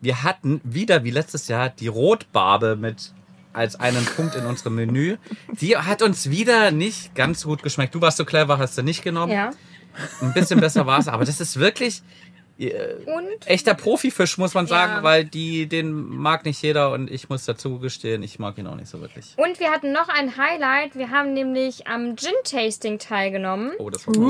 wir 0.00 0.22
hatten 0.22 0.60
wieder 0.64 1.02
wie 1.02 1.10
letztes 1.10 1.48
Jahr 1.48 1.70
die 1.70 1.86
Rotbarbe 1.86 2.76
mit 2.76 3.14
als 3.54 3.76
einen 3.80 4.04
Punkt 4.04 4.34
in 4.34 4.44
unserem 4.44 4.74
Menü. 4.74 5.16
Die 5.62 5.78
hat 5.78 6.02
uns 6.02 6.28
wieder 6.28 6.72
nicht 6.72 7.14
ganz 7.14 7.44
gut 7.44 7.62
geschmeckt. 7.62 7.94
Du 7.94 8.02
warst 8.02 8.18
so 8.18 8.26
clever, 8.26 8.58
hast 8.58 8.76
du 8.76 8.82
nicht 8.82 9.02
genommen. 9.02 9.32
Ja. 9.32 9.52
Ein 10.20 10.34
bisschen 10.34 10.60
besser 10.60 10.84
war 10.84 10.98
es, 10.98 11.08
aber 11.08 11.24
das 11.24 11.40
ist 11.40 11.58
wirklich 11.58 12.02
Und 12.58 13.46
echter 13.46 13.74
Profifisch, 13.74 14.38
muss 14.38 14.54
man 14.54 14.66
sagen, 14.66 14.92
Ja. 14.96 15.02
weil 15.02 15.24
die, 15.24 15.66
den 15.66 15.90
mag 15.92 16.44
nicht 16.44 16.62
jeder 16.62 16.92
und 16.92 17.10
ich 17.10 17.28
muss 17.28 17.44
dazu 17.44 17.78
gestehen, 17.80 18.22
ich 18.22 18.38
mag 18.38 18.56
ihn 18.58 18.66
auch 18.68 18.76
nicht 18.76 18.88
so 18.88 19.00
wirklich. 19.00 19.34
und 19.36 19.58
wir 19.58 19.70
hatten 19.72 19.90
noch 19.92 20.08
ein 20.08 20.36
Highlight. 20.36 20.94
Wir 20.96 21.10
haben 21.10 21.32
nämlich 21.34 21.86
am 21.88 22.16
Gin 22.16 22.32
Tasting 22.44 22.98
teilgenommen. 22.98 23.72
Oh, 23.78 23.90
das 23.90 24.06
war 24.06 24.14
toll. 24.14 24.22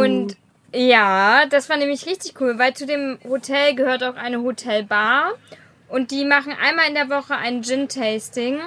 Und 0.00 0.36
ja, 0.74 1.46
das 1.46 1.68
war 1.68 1.76
nämlich 1.76 2.06
richtig 2.06 2.40
cool, 2.40 2.58
weil 2.58 2.74
zu 2.74 2.86
dem 2.86 3.18
Hotel 3.28 3.74
gehört 3.74 4.02
auch 4.02 4.16
eine 4.16 4.42
Hotelbar. 4.42 5.32
Und 5.88 6.10
die 6.10 6.24
machen 6.24 6.52
einmal 6.60 6.88
in 6.88 6.94
der 6.94 7.10
Woche 7.10 7.36
ein 7.36 7.62
Gin-Tasting. 7.62 8.58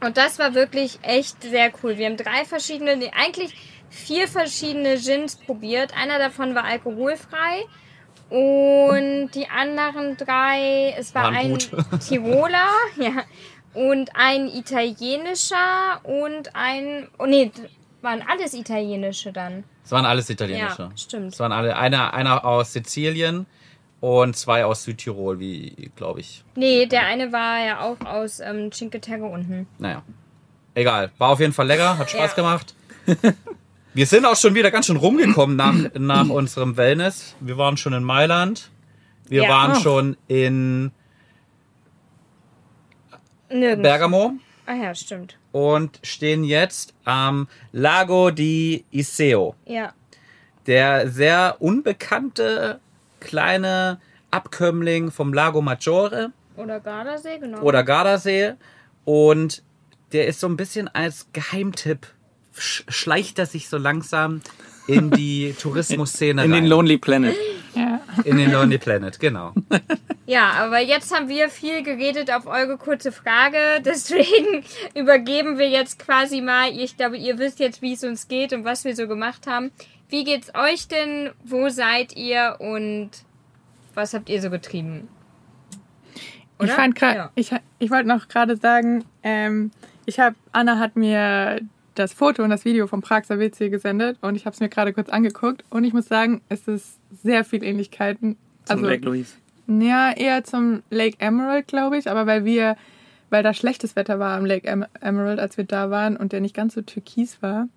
Und 0.00 0.16
das 0.18 0.38
war 0.38 0.54
wirklich 0.54 0.98
echt 1.02 1.42
sehr 1.42 1.72
cool. 1.82 1.96
Wir 1.96 2.04
haben 2.06 2.18
drei 2.18 2.44
verschiedene, 2.44 2.98
eigentlich 3.16 3.54
vier 3.88 4.28
verschiedene 4.28 4.98
Gins 4.98 5.36
probiert. 5.36 5.96
Einer 5.96 6.18
davon 6.18 6.54
war 6.54 6.64
alkoholfrei. 6.64 7.64
Und 8.30 9.30
die 9.34 9.48
anderen 9.48 10.16
drei, 10.16 10.94
es 10.98 11.14
war 11.14 11.24
Waren 11.24 11.34
ein 11.36 11.50
gut. 11.50 11.70
Tiroler, 12.06 12.68
ja, 12.96 13.22
und 13.74 14.10
ein 14.14 14.48
italienischer 14.48 16.00
und 16.04 16.54
ein, 16.54 17.08
oh 17.18 17.26
nee, 17.26 17.50
waren 18.02 18.22
alles 18.28 18.54
italienische 18.54 19.32
dann. 19.32 19.64
Es 19.84 19.92
waren 19.92 20.04
alles 20.04 20.28
italienische. 20.28 20.82
Ja, 20.82 20.90
stimmt. 20.96 21.32
Es 21.32 21.40
waren 21.40 21.52
alle, 21.52 21.76
einer, 21.76 22.12
einer 22.12 22.44
aus 22.44 22.72
Sizilien 22.74 23.46
und 24.00 24.36
zwei 24.36 24.64
aus 24.64 24.84
Südtirol, 24.84 25.40
wie, 25.40 25.90
glaube 25.96 26.20
ich. 26.20 26.44
Nee, 26.54 26.86
der 26.86 27.06
eine 27.06 27.32
war 27.32 27.64
ja 27.64 27.80
auch 27.80 27.98
aus 28.04 28.40
ähm, 28.40 28.70
Cinque 28.70 29.00
Terre 29.00 29.24
unten. 29.24 29.66
Naja. 29.78 30.02
Egal. 30.74 31.10
War 31.18 31.30
auf 31.30 31.40
jeden 31.40 31.52
Fall 31.52 31.66
lecker, 31.66 31.96
hat 31.98 32.10
Spaß 32.10 32.30
Ja. 32.30 32.34
gemacht. 32.36 32.74
Wir 33.98 34.06
sind 34.06 34.24
auch 34.26 34.36
schon 34.36 34.54
wieder 34.54 34.70
ganz 34.70 34.86
schön 34.86 34.96
rumgekommen 34.96 35.56
nach, 35.56 35.74
nach 35.98 36.28
unserem 36.28 36.76
Wellness. 36.76 37.34
Wir 37.40 37.58
waren 37.58 37.76
schon 37.76 37.92
in 37.92 38.04
Mailand. 38.04 38.70
Wir 39.26 39.42
Ja. 39.42 39.48
waren 39.48 39.72
Ach. 39.72 39.82
schon 39.82 40.16
in 40.28 40.92
Nirgends. 43.50 43.82
Bergamo 43.82 44.34
Ah 44.66 44.74
ja, 44.74 44.94
stimmt. 44.94 45.36
und 45.50 45.98
stehen 46.04 46.44
jetzt 46.44 46.94
am 47.04 47.48
Lago 47.72 48.30
di 48.30 48.84
Iseo. 48.92 49.56
Ja. 49.64 49.92
Der 50.68 51.10
sehr 51.10 51.56
unbekannte 51.58 52.78
kleine 53.18 54.00
Abkömmling 54.30 55.10
vom 55.10 55.32
Lago 55.32 55.60
Maggiore. 55.60 56.30
Oder 56.54 56.78
Gardasee, 56.78 57.38
genau. 57.40 57.62
oder 57.62 57.82
Gardasee 57.82 58.52
und 59.04 59.64
der 60.12 60.28
ist 60.28 60.38
so 60.38 60.46
ein 60.46 60.56
bisschen 60.56 60.86
als 60.86 61.26
Geheimtipp 61.32 62.06
schleicht 62.60 63.38
er 63.38 63.46
sich 63.46 63.68
so 63.68 63.78
langsam 63.78 64.40
in 64.86 65.10
die 65.10 65.54
Tourismusszene 65.60 66.44
In 66.44 66.50
den 66.52 66.62
rein. 66.64 66.66
Lonely 66.66 66.98
Planet. 66.98 67.36
Ja. 67.74 68.00
In 68.24 68.38
den 68.38 68.50
Lonely 68.52 68.78
Planet, 68.78 69.18
genau. 69.20 69.52
Ja, 70.26 70.50
aber 70.58 70.78
jetzt 70.80 71.14
haben 71.14 71.30
wir 71.30 71.48
viel 71.48 71.82
geredet 71.82 72.30
auf 72.30 72.46
eure 72.46 72.76
kurze 72.76 73.12
Frage. 73.12 73.56
Deswegen 73.82 74.62
übergeben 74.94 75.56
wir 75.56 75.70
jetzt 75.70 75.98
quasi 75.98 76.42
mal. 76.42 76.68
Ich 76.78 76.98
glaube, 76.98 77.16
ihr 77.16 77.38
wisst 77.38 77.60
jetzt, 77.60 77.80
wie 77.80 77.94
es 77.94 78.04
uns 78.04 78.28
geht 78.28 78.52
und 78.52 78.62
was 78.66 78.84
wir 78.84 78.94
so 78.94 79.08
gemacht 79.08 79.46
haben. 79.46 79.70
Wie 80.10 80.24
geht's 80.24 80.52
euch 80.54 80.86
denn? 80.86 81.30
Wo 81.44 81.70
seid 81.70 82.14
ihr 82.14 82.56
und 82.58 83.08
was 83.94 84.12
habt 84.12 84.28
ihr 84.28 84.42
so 84.42 84.50
getrieben? 84.50 85.08
Ich 86.58 86.64
Oder? 86.64 86.74
fand 86.74 86.94
gerade, 86.94 87.16
Ja. 87.16 87.30
ich, 87.34 87.50
ich 87.78 87.90
wollte 87.90 88.08
noch 88.08 88.28
gerade 88.28 88.58
sagen, 88.58 89.06
ähm, 89.22 89.70
ich 90.04 90.20
habe, 90.20 90.36
Anna 90.52 90.78
hat 90.78 90.94
mir 90.94 91.58
das 91.98 92.12
Foto 92.12 92.42
und 92.42 92.50
das 92.50 92.64
Video 92.64 92.86
vom 92.86 93.00
Praxer 93.00 93.38
WC 93.38 93.68
gesendet 93.70 94.18
und 94.20 94.36
ich 94.36 94.46
habe 94.46 94.54
es 94.54 94.60
mir 94.60 94.68
gerade 94.68 94.92
kurz 94.92 95.08
angeguckt 95.08 95.64
und 95.70 95.84
ich 95.84 95.92
muss 95.92 96.06
sagen, 96.06 96.40
es 96.48 96.68
ist 96.68 96.98
sehr 97.22 97.44
viel 97.44 97.64
Ähnlichkeiten. 97.64 98.36
Zum 98.64 98.76
Also, 98.76 98.86
Lake 98.88 99.04
Louise. 99.04 99.34
ja, 99.66 100.12
eher 100.12 100.44
zum 100.44 100.82
Lake 100.90 101.16
Emerald, 101.18 101.66
glaube 101.66 101.98
ich, 101.98 102.10
aber 102.10 102.26
weil 102.26 102.44
wir, 102.44 102.76
weil 103.30 103.42
da 103.42 103.52
schlechtes 103.54 103.96
Wetter 103.96 104.18
war 104.18 104.36
am 104.36 104.44
Lake 104.46 104.66
Em 104.66 104.84
Emerald, 105.00 105.40
als 105.40 105.56
wir 105.56 105.64
da 105.64 105.90
waren 105.90 106.16
und 106.16 106.32
der 106.32 106.40
nicht 106.40 106.54
ganz 106.54 106.74
so 106.74 106.82
türkis 106.82 107.42
war. 107.42 107.68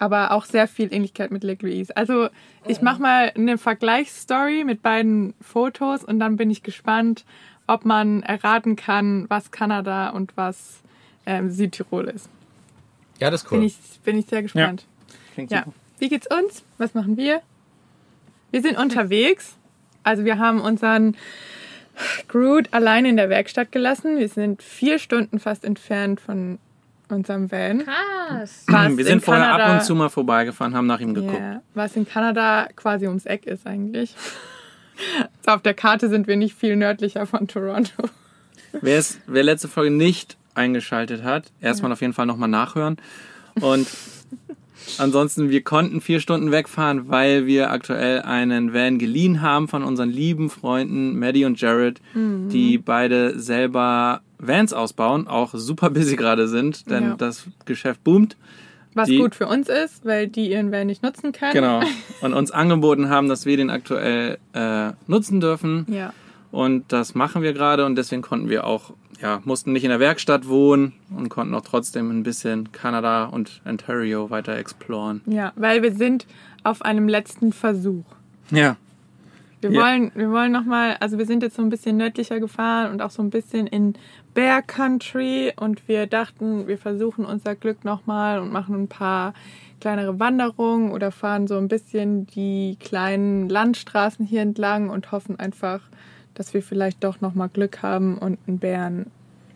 Aber 0.00 0.32
auch 0.32 0.44
sehr 0.44 0.66
viel 0.66 0.92
Ähnlichkeit 0.92 1.30
mit 1.30 1.44
Lake 1.44 1.64
Louise. 1.64 1.96
Also 1.96 2.28
ich 2.66 2.82
mache 2.82 3.00
mal 3.00 3.32
eine 3.34 3.58
Vergleichsstory 3.58 4.64
mit 4.64 4.82
beiden 4.82 5.34
Fotos 5.40 6.04
und 6.04 6.18
dann 6.18 6.36
bin 6.36 6.50
ich 6.50 6.62
gespannt, 6.64 7.24
ob 7.68 7.84
man 7.84 8.22
erraten 8.24 8.74
kann, 8.76 9.26
was 9.28 9.50
Kanada 9.52 10.10
und 10.10 10.36
was 10.36 10.82
ähm, 11.26 11.50
Südtirol 11.50 12.06
ist. 12.08 12.28
Ja, 13.20 13.30
das 13.30 13.42
ist 13.42 13.50
Bin, 13.50 13.60
cool. 13.60 13.66
ich, 13.66 13.76
bin 14.04 14.18
ich 14.18 14.26
sehr 14.26 14.42
gespannt. 14.42 14.84
Klingt 15.34 15.50
Ja. 15.50 15.60
super. 15.64 15.72
Wie 15.98 16.08
geht's 16.08 16.26
uns? 16.26 16.62
Was 16.78 16.94
machen 16.94 17.16
wir? 17.16 17.40
Wir 18.50 18.62
sind 18.62 18.76
unterwegs. 18.78 19.54
Also 20.02 20.24
wir 20.24 20.38
haben 20.38 20.60
unseren 20.60 21.16
Groot 22.28 22.68
allein 22.72 23.04
in 23.04 23.16
der 23.16 23.28
Werkstatt 23.30 23.72
gelassen. 23.72 24.18
Wir 24.18 24.28
sind 24.28 24.62
vier 24.62 24.98
Stunden 24.98 25.38
fast 25.38 25.64
entfernt 25.64 26.20
von 26.20 26.58
unserem 27.08 27.50
Van. 27.50 27.84
Krass. 27.84 28.64
Was 28.66 28.96
Wir 28.96 29.04
sind 29.04 29.12
in 29.14 29.20
vorher 29.20 29.44
ab 29.52 29.58
Kanada- 29.58 29.78
und 29.78 29.84
zu 29.84 29.94
mal 29.94 30.08
vorbeigefahren, 30.08 30.74
haben 30.74 30.86
nach 30.86 31.00
ihm 31.00 31.14
geguckt. 31.14 31.38
Ja, 31.38 31.62
was 31.74 31.94
in 31.96 32.06
Kanada 32.08 32.68
quasi 32.74 33.06
ums 33.06 33.26
Eck 33.26 33.46
ist 33.46 33.66
eigentlich. 33.66 34.14
So, 35.44 35.50
auf 35.50 35.62
der 35.62 35.74
Karte 35.74 36.08
sind 36.08 36.28
wir 36.28 36.36
nicht 36.36 36.54
viel 36.56 36.76
nördlicher 36.76 37.26
von 37.26 37.48
Toronto. 37.48 38.04
Wer, 38.80 38.96
es, 38.98 39.18
wer 39.26 39.42
letzte 39.42 39.66
Folge 39.66 39.90
nicht 39.90 40.36
eingeschaltet 40.54 41.22
hat, 41.22 41.52
erstmal 41.60 41.92
auf 41.92 42.00
jeden 42.00 42.12
Fall 42.12 42.26
nochmal 42.26 42.48
nachhören. 42.48 42.96
Und 43.60 43.86
ansonsten, 44.98 45.50
wir 45.50 45.62
konnten 45.62 46.00
vier 46.00 46.20
Stunden 46.20 46.50
wegfahren, 46.50 47.08
weil 47.08 47.46
wir 47.46 47.70
aktuell 47.70 48.22
einen 48.22 48.72
Van 48.74 48.98
geliehen 48.98 49.40
haben 49.42 49.68
von 49.68 49.82
unseren 49.82 50.10
lieben 50.10 50.50
Freunden 50.50 51.18
Maddie 51.18 51.44
und 51.44 51.60
Jared, 51.60 52.00
Mhm. 52.14 52.48
die 52.50 52.78
beide 52.78 53.38
selber 53.38 54.20
Vans 54.38 54.72
ausbauen, 54.72 55.26
auch 55.26 55.54
super 55.54 55.90
busy 55.90 56.16
gerade 56.16 56.48
sind, 56.48 56.90
denn 56.90 57.04
Ja. 57.04 57.14
das 57.16 57.46
Geschäft 57.64 58.04
boomt. 58.04 58.36
Was 58.96 59.08
Die- 59.08 59.18
gut 59.18 59.34
für 59.34 59.46
uns 59.48 59.68
ist, 59.68 60.04
weil 60.04 60.28
die 60.28 60.50
ihren 60.52 60.70
Van 60.70 60.86
nicht 60.86 61.02
nutzen 61.02 61.32
können. 61.32 61.52
Genau. 61.52 61.80
Und 62.20 62.32
uns 62.34 62.50
angeboten 62.52 63.08
haben, 63.08 63.28
dass 63.28 63.44
wir 63.46 63.56
den 63.56 63.70
aktuell 63.70 64.38
äh, 64.52 64.92
nutzen 65.08 65.40
dürfen. 65.40 65.86
Ja. 65.88 66.12
Und 66.52 66.92
das 66.92 67.16
machen 67.16 67.42
wir 67.42 67.52
gerade 67.52 67.84
und 67.84 67.96
deswegen 67.96 68.22
konnten 68.22 68.48
wir 68.48 68.64
auch, 68.64 68.92
ja, 69.24 69.40
mussten 69.44 69.72
nicht 69.72 69.84
in 69.84 69.90
der 69.90 70.00
Werkstatt 70.00 70.46
wohnen 70.48 70.92
und 71.16 71.30
konnten 71.30 71.54
auch 71.54 71.62
trotzdem 71.62 72.10
ein 72.10 72.22
bisschen 72.22 72.70
Kanada 72.72 73.24
und 73.24 73.62
Ontario 73.64 74.28
weiter 74.30 74.56
exploren. 74.56 75.22
ja, 75.26 75.52
weil 75.56 75.82
wir 75.82 75.94
sind 75.94 76.26
auf 76.62 76.82
einem 76.82 77.08
letzten 77.08 77.52
Versuch. 77.52 78.04
Ja. 78.50 78.76
Wir 79.62 79.70
Ja. 79.70 79.80
wollen, 79.80 80.12
wir 80.14 80.30
wollen 80.30 80.52
nochmal, 80.52 80.98
also 81.00 81.16
wir 81.16 81.24
sind 81.24 81.42
jetzt 81.42 81.56
so 81.56 81.62
ein 81.62 81.70
bisschen 81.70 81.96
nördlicher 81.96 82.38
gefahren 82.38 82.92
und 82.92 83.00
auch 83.00 83.10
so 83.10 83.22
ein 83.22 83.30
bisschen 83.30 83.66
in 83.66 83.94
Bear 84.34 84.60
Country 84.60 85.52
und 85.58 85.88
wir 85.88 86.06
dachten, 86.06 86.66
wir 86.68 86.76
versuchen 86.76 87.24
unser 87.24 87.54
Glück 87.54 87.82
nochmal 87.82 88.40
und 88.40 88.52
machen 88.52 88.74
ein 88.74 88.88
paar 88.88 89.32
kleinere 89.80 90.18
Wanderungen 90.20 90.92
oder 90.92 91.10
fahren 91.10 91.46
so 91.46 91.56
ein 91.56 91.68
bisschen 91.68 92.26
die 92.26 92.76
kleinen 92.78 93.48
Landstraßen 93.48 94.26
hier 94.26 94.42
entlang 94.42 94.90
und 94.90 95.12
hoffen 95.12 95.38
einfach, 95.38 95.80
dass 96.34 96.54
wir 96.54 96.62
vielleicht 96.62 97.02
doch 97.04 97.20
nochmal 97.20 97.48
Glück 97.48 97.82
haben 97.82 98.18
und 98.18 98.38
einen 98.46 98.58
Bären 98.58 99.06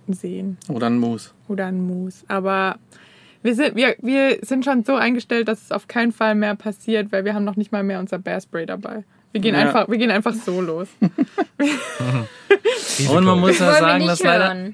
sehen 0.08 0.56
Oder 0.68 0.86
ein 0.86 0.98
Moose. 0.98 1.30
oder 1.48 1.66
einen 1.66 1.86
Moose. 1.86 2.24
Aber 2.28 2.76
wir 3.42 3.54
sind, 3.54 3.76
wir, 3.76 3.94
wir 4.00 4.38
sind 4.42 4.64
schon 4.64 4.84
so 4.84 4.94
eingestellt, 4.94 5.48
dass 5.48 5.64
es 5.64 5.72
auf 5.72 5.86
keinen 5.86 6.12
Fall 6.12 6.34
mehr 6.34 6.56
passiert, 6.56 7.12
weil 7.12 7.24
wir 7.24 7.34
haben 7.34 7.44
noch 7.44 7.56
nicht 7.56 7.72
mal 7.72 7.82
mehr 7.84 8.00
unser 8.00 8.18
Bear 8.18 8.40
Spray 8.40 8.66
dabei. 8.66 9.04
Wir 9.32 9.40
gehen, 9.42 9.54
Ja. 9.54 9.60
einfach, 9.60 9.88
wir 9.88 9.98
gehen 9.98 10.10
einfach 10.10 10.32
so 10.34 10.60
los. 10.60 10.88
Und 13.10 13.24
man 13.24 13.40
muss 13.40 13.58
ja 13.58 13.72
sagen, 13.74 14.06
dass 14.06 14.22
leider, 14.22 14.70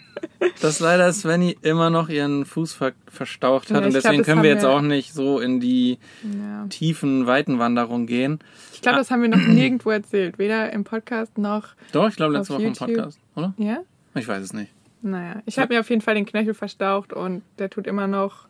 dass 0.60 0.80
leider 0.80 1.12
Svenny 1.12 1.56
immer 1.62 1.90
noch 1.90 2.08
ihren 2.08 2.44
Fuß 2.44 2.72
ver 2.72 2.92
verstaucht 3.08 3.70
hat 3.70 3.72
Ja, 3.72 3.76
und 3.78 3.90
glaub, 3.90 4.02
deswegen 4.02 4.18
das 4.18 4.26
können 4.26 4.42
wir 4.42 4.50
jetzt 4.50 4.62
wir- 4.62 4.70
auch 4.70 4.80
nicht 4.80 5.12
so 5.12 5.40
in 5.40 5.60
die 5.60 5.98
Ja. 6.22 6.66
tiefen 6.68 7.26
Weitenwanderung 7.26 8.06
gehen. 8.06 8.38
Ich 8.72 8.82
glaube, 8.82 8.98
das 8.98 9.10
haben 9.10 9.22
wir 9.22 9.28
noch 9.28 9.38
nirgendwo 9.46 9.90
erzählt. 9.90 10.38
Weder 10.38 10.72
im 10.72 10.84
Podcast 10.84 11.38
noch. 11.38 11.68
Doch, 11.92 12.08
ich 12.08 12.16
glaube 12.16 12.34
letzte 12.34 12.54
Woche 12.54 12.62
im 12.62 12.68
YouTube. 12.68 12.88
Podcast, 12.88 13.18
oder? 13.36 13.54
Ja? 13.56 13.78
Ich 14.14 14.26
weiß 14.28 14.42
es 14.42 14.52
nicht. 14.52 14.70
Naja, 15.02 15.42
ich 15.46 15.58
habe 15.58 15.74
mir 15.74 15.80
auf 15.80 15.90
jeden 15.90 16.02
Fall 16.02 16.14
den 16.14 16.26
Knöchel 16.26 16.54
verstaucht 16.54 17.12
und 17.12 17.42
der 17.58 17.70
tut 17.70 17.86
immer 17.86 18.06
noch 18.06 18.46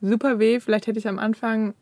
super 0.00 0.38
weh. 0.38 0.60
Vielleicht 0.60 0.86
hätte 0.86 0.98
ich 0.98 1.08
am 1.08 1.18
Anfang 1.18 1.74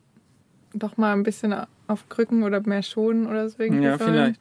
doch 0.72 0.96
mal 0.96 1.12
ein 1.12 1.22
bisschen 1.24 1.54
auf 1.86 2.08
Krücken 2.08 2.42
oder 2.42 2.60
mehr 2.66 2.82
schonen 2.82 3.26
oder 3.26 3.48
so 3.48 3.60
irgendwie 3.62 3.84
Ja, 3.84 3.98
sollen. 3.98 4.10
vielleicht. 4.12 4.40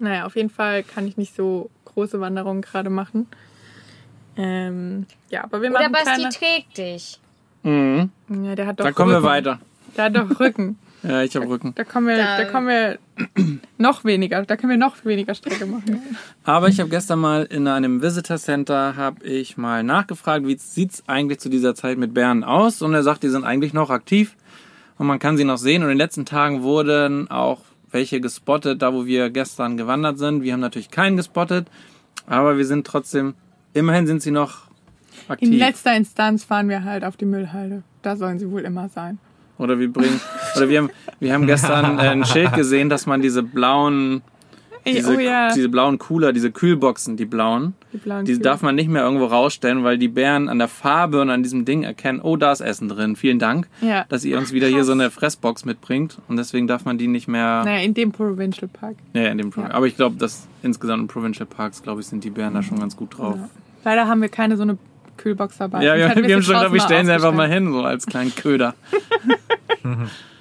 Naja, 0.00 0.26
auf 0.26 0.36
jeden 0.36 0.50
Fall 0.50 0.82
kann 0.84 1.06
ich 1.08 1.16
nicht 1.16 1.34
so 1.34 1.70
große 1.84 2.20
Wanderungen 2.20 2.62
gerade 2.62 2.90
machen. 2.90 3.26
Ähm, 4.36 5.06
ja, 5.30 5.42
aber 5.44 5.62
wir 5.62 5.70
Oder 5.70 5.80
machen 5.88 5.92
Basti 5.92 6.14
kleine... 6.14 6.28
trägt 6.30 6.78
dich. 6.78 7.18
Mhm. 7.64 8.10
Ja, 8.44 8.54
der 8.54 8.66
hat 8.68 8.78
doch 8.78 8.84
Dann 8.84 8.94
kommen 8.94 9.10
wir 9.10 9.16
Rücken. 9.18 9.26
weiter. 9.26 9.60
Der 9.96 10.04
hat 10.04 10.16
doch 10.16 10.38
Rücken. 10.38 10.78
Ja, 11.02 11.22
ich 11.22 11.34
habe 11.36 11.48
Rücken. 11.48 11.72
Da 11.74 11.84
kommen 11.84 12.06
wir, 12.08 12.16
Da- 12.16 12.38
da 12.38 12.44
kommen 12.44 12.68
wir 12.68 12.98
noch 13.78 14.04
weniger. 14.04 14.42
Da 14.44 14.56
können 14.56 14.70
wir 14.70 14.76
noch 14.76 15.04
weniger 15.04 15.34
Strecke 15.34 15.66
machen. 15.66 16.16
Aber 16.44 16.68
ich 16.68 16.78
habe 16.78 16.88
gestern 16.90 17.18
mal 17.20 17.44
in 17.44 17.66
einem 17.66 18.00
Visitor 18.02 18.36
Center 18.36 18.94
habe 18.96 19.24
ich 19.24 19.56
mal 19.56 19.82
nachgefragt, 19.82 20.46
wie 20.46 20.56
sieht's 20.56 21.02
eigentlich 21.08 21.40
zu 21.40 21.48
dieser 21.48 21.74
Zeit 21.74 21.98
mit 21.98 22.14
Bären 22.14 22.44
aus? 22.44 22.82
Und 22.82 22.94
er 22.94 23.02
sagt, 23.02 23.22
die 23.24 23.28
sind 23.28 23.44
eigentlich 23.44 23.72
noch 23.72 23.90
aktiv 23.90 24.36
und 24.98 25.06
man 25.06 25.18
kann 25.18 25.36
sie 25.36 25.44
noch 25.44 25.58
sehen. 25.58 25.82
Und 25.82 25.88
in 25.88 25.94
den 25.94 25.98
letzten 25.98 26.24
Tagen 26.26 26.62
wurden 26.62 27.30
auch 27.30 27.60
welche 27.90 28.20
gespottet, 28.20 28.82
da 28.82 28.92
wo 28.92 29.06
wir 29.06 29.30
gestern 29.30 29.76
gewandert 29.76 30.18
sind. 30.18 30.42
Wir 30.42 30.52
haben 30.52 30.60
natürlich 30.60 30.90
keinen 30.90 31.16
gespottet, 31.16 31.68
aber 32.26 32.58
wir 32.58 32.66
sind 32.66 32.86
trotzdem, 32.86 33.34
immerhin 33.72 34.06
sind 34.06 34.22
sie 34.22 34.30
noch 34.30 34.68
In 35.28 35.32
aktiv. 35.32 35.58
letzter 35.58 35.96
Instanz 35.96 36.44
fahren 36.44 36.68
wir 36.68 36.84
halt 36.84 37.04
auf 37.04 37.16
die 37.16 37.24
Müllhalde. 37.24 37.82
Da 38.02 38.16
sollen 38.16 38.38
sie 38.38 38.50
wohl 38.50 38.62
immer 38.62 38.88
sein. 38.88 39.18
Oder 39.56 39.78
wir 39.78 39.92
bringen, 39.92 40.20
oder 40.56 40.68
wir 40.68 40.78
haben, 40.78 40.90
wir 41.18 41.32
haben 41.34 41.46
gestern 41.46 41.98
äh, 41.98 42.02
ein 42.08 42.24
Schild 42.24 42.52
gesehen, 42.52 42.88
dass 42.88 43.06
man 43.06 43.22
diese 43.22 43.42
blauen, 43.42 44.22
diese, 44.96 45.16
oh 45.16 45.18
ja, 45.18 45.52
diese 45.54 45.68
blauen 45.68 45.98
Cooler, 45.98 46.32
diese 46.32 46.50
Kühlboxen, 46.50 47.16
die 47.16 47.24
blauen, 47.24 47.74
die 47.92 47.98
blauen 47.98 48.24
Die 48.24 48.38
darf 48.38 48.62
man 48.62 48.74
nicht 48.74 48.88
mehr 48.88 49.02
irgendwo 49.02 49.26
rausstellen, 49.26 49.84
weil 49.84 49.98
die 49.98 50.08
Bären 50.08 50.48
an 50.48 50.58
der 50.58 50.68
Farbe 50.68 51.20
und 51.20 51.30
an 51.30 51.42
diesem 51.42 51.64
Ding 51.64 51.82
erkennen, 51.82 52.20
oh, 52.22 52.36
da 52.36 52.52
ist 52.52 52.60
Essen 52.60 52.88
drin. 52.88 53.16
Vielen 53.16 53.38
Dank, 53.38 53.68
Ja. 53.80 54.04
dass 54.08 54.24
ihr 54.24 54.38
uns 54.38 54.52
wieder 54.52 54.66
hier 54.68 54.84
so 54.84 54.92
eine 54.92 55.10
Fressbox 55.10 55.64
mitbringt. 55.64 56.18
Und 56.28 56.36
deswegen 56.36 56.66
darf 56.66 56.84
man 56.84 56.98
die 56.98 57.06
nicht 57.08 57.28
mehr. 57.28 57.62
Naja, 57.64 57.82
in 57.84 57.94
dem 57.94 58.12
Provincial 58.12 58.68
Park. 58.68 58.96
Ja, 59.14 59.24
in 59.26 59.38
dem 59.38 59.50
Pro 59.50 59.62
Ja. 59.62 59.70
Aber 59.70 59.86
ich 59.86 59.96
glaube, 59.96 60.16
dass 60.16 60.46
insgesamt 60.62 61.02
in 61.02 61.08
Provincial 61.08 61.46
Parks, 61.46 61.82
glaube 61.82 62.00
ich, 62.00 62.06
sind 62.06 62.24
die 62.24 62.30
Bären 62.30 62.54
da 62.54 62.62
schon 62.62 62.78
ganz 62.78 62.96
gut 62.96 63.16
drauf. 63.18 63.36
Ja. 63.36 63.48
Leider 63.84 64.06
haben 64.08 64.20
wir 64.22 64.28
keine 64.28 64.56
so 64.56 64.62
eine 64.62 64.76
Kühlbox 65.16 65.58
dabei. 65.58 65.82
Ja, 65.84 65.94
wir, 65.96 66.00
wir 66.26 66.36
haben 66.36 66.42
schon 66.42 66.54
gedacht, 66.54 66.72
wir 66.72 66.78
draußen 66.78 66.80
stellen 66.80 67.06
sie 67.06 67.12
einfach 67.12 67.32
mal 67.34 67.48
hin, 67.48 67.72
so 67.72 67.82
als 67.82 68.06
kleinen 68.06 68.34
Köder. 68.34 68.74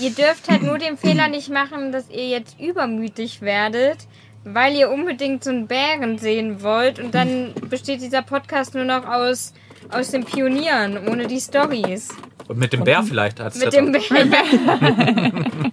Ihr 0.00 0.10
dürft 0.10 0.48
halt 0.48 0.62
nur 0.62 0.78
den 0.78 0.96
Fehler 0.96 1.28
nicht 1.28 1.48
machen, 1.50 1.92
dass 1.92 2.08
ihr 2.10 2.28
jetzt 2.28 2.58
übermütig 2.60 3.42
werdet, 3.42 3.98
weil 4.44 4.74
ihr 4.76 4.90
unbedingt 4.90 5.42
so 5.44 5.50
einen 5.50 5.66
Bären 5.66 6.18
sehen 6.18 6.62
wollt 6.62 6.98
und 6.98 7.14
dann 7.14 7.52
besteht 7.68 8.00
dieser 8.00 8.22
Podcast 8.22 8.74
nur 8.74 8.84
noch 8.84 9.06
aus, 9.06 9.52
aus 9.90 10.10
den 10.10 10.24
Pionieren, 10.24 11.08
ohne 11.08 11.26
die 11.26 11.40
Stories. 11.40 12.08
Und 12.48 12.58
mit 12.58 12.72
dem 12.72 12.84
Bär 12.84 13.02
vielleicht 13.02 13.40
als 13.40 13.58
Mit 13.58 13.72
dem 13.72 13.90
Bären. 13.90 14.32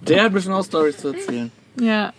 Der 0.08 0.24
hat 0.24 0.32
bestimmt 0.32 0.56
auch 0.56 0.64
Stories 0.64 0.96
zu 0.98 1.08
erzählen. 1.08 1.52
Ja. 1.80 2.12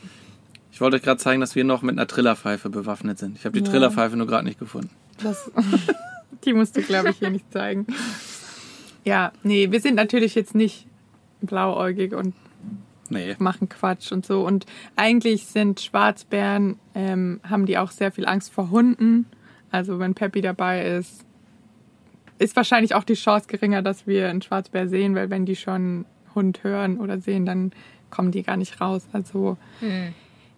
Ich 0.71 0.79
wollte 0.81 0.97
euch 0.97 1.03
gerade 1.03 1.17
zeigen, 1.19 1.41
dass 1.41 1.55
wir 1.55 1.63
noch 1.63 1.81
mit 1.81 1.97
einer 1.97 2.07
Trillerpfeife 2.07 2.69
bewaffnet 2.69 3.17
sind. 3.19 3.37
Ich 3.37 3.45
habe 3.45 3.57
die 3.57 3.65
Ja. 3.65 3.71
Trillerpfeife 3.71 4.15
nur 4.15 4.27
gerade 4.27 4.45
nicht 4.45 4.59
gefunden. 4.59 4.89
Das, 5.21 5.49
die 6.45 6.53
musst 6.53 6.75
du, 6.77 6.81
glaube 6.81 7.09
ich, 7.11 7.17
hier 7.17 7.29
nicht 7.29 7.51
zeigen. 7.51 7.85
Ja, 9.03 9.31
nee, 9.43 9.71
wir 9.71 9.79
sind 9.81 9.95
natürlich 9.95 10.35
jetzt 10.35 10.55
nicht 10.55 10.87
blauäugig 11.41 12.13
und 12.13 12.33
Nee. 13.09 13.35
machen 13.37 13.69
Quatsch 13.69 14.11
und 14.11 14.25
so. 14.25 14.45
Und 14.45 14.65
eigentlich 14.95 15.45
sind 15.45 15.79
Schwarzbären, 15.79 16.79
ähm, 16.95 17.39
haben 17.47 17.65
die 17.67 17.77
auch 17.77 17.91
sehr 17.91 18.11
viel 18.11 18.25
Angst 18.25 18.51
vor 18.51 18.71
Hunden. 18.71 19.27
Also 19.69 19.99
wenn 19.99 20.15
Peppy 20.15 20.41
dabei 20.41 20.83
ist, 20.85 21.23
ist 22.39 22.55
wahrscheinlich 22.55 22.95
auch 22.95 23.03
die 23.03 23.13
Chance 23.13 23.47
geringer, 23.47 23.81
dass 23.81 24.07
wir 24.07 24.29
einen 24.29 24.41
Schwarzbär 24.41 24.87
sehen, 24.87 25.13
weil 25.15 25.29
wenn 25.29 25.45
die 25.45 25.55
schon 25.55 26.05
Hund 26.33 26.63
hören 26.63 26.99
oder 26.99 27.19
sehen, 27.19 27.45
dann 27.45 27.71
kommen 28.09 28.31
die 28.31 28.43
gar 28.43 28.57
nicht 28.57 28.81
raus. 28.81 29.07
Also 29.13 29.57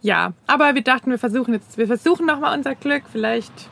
ja, 0.02 0.34
aber 0.48 0.74
wir 0.74 0.84
dachten, 0.84 1.10
wir 1.12 1.20
versuchen 1.20 1.54
jetzt, 1.54 1.78
wir 1.78 1.88
versuchen 1.88 2.26
nochmal 2.26 2.58
unser 2.58 2.76
Glück. 2.76 3.04
Vielleicht 3.12 3.70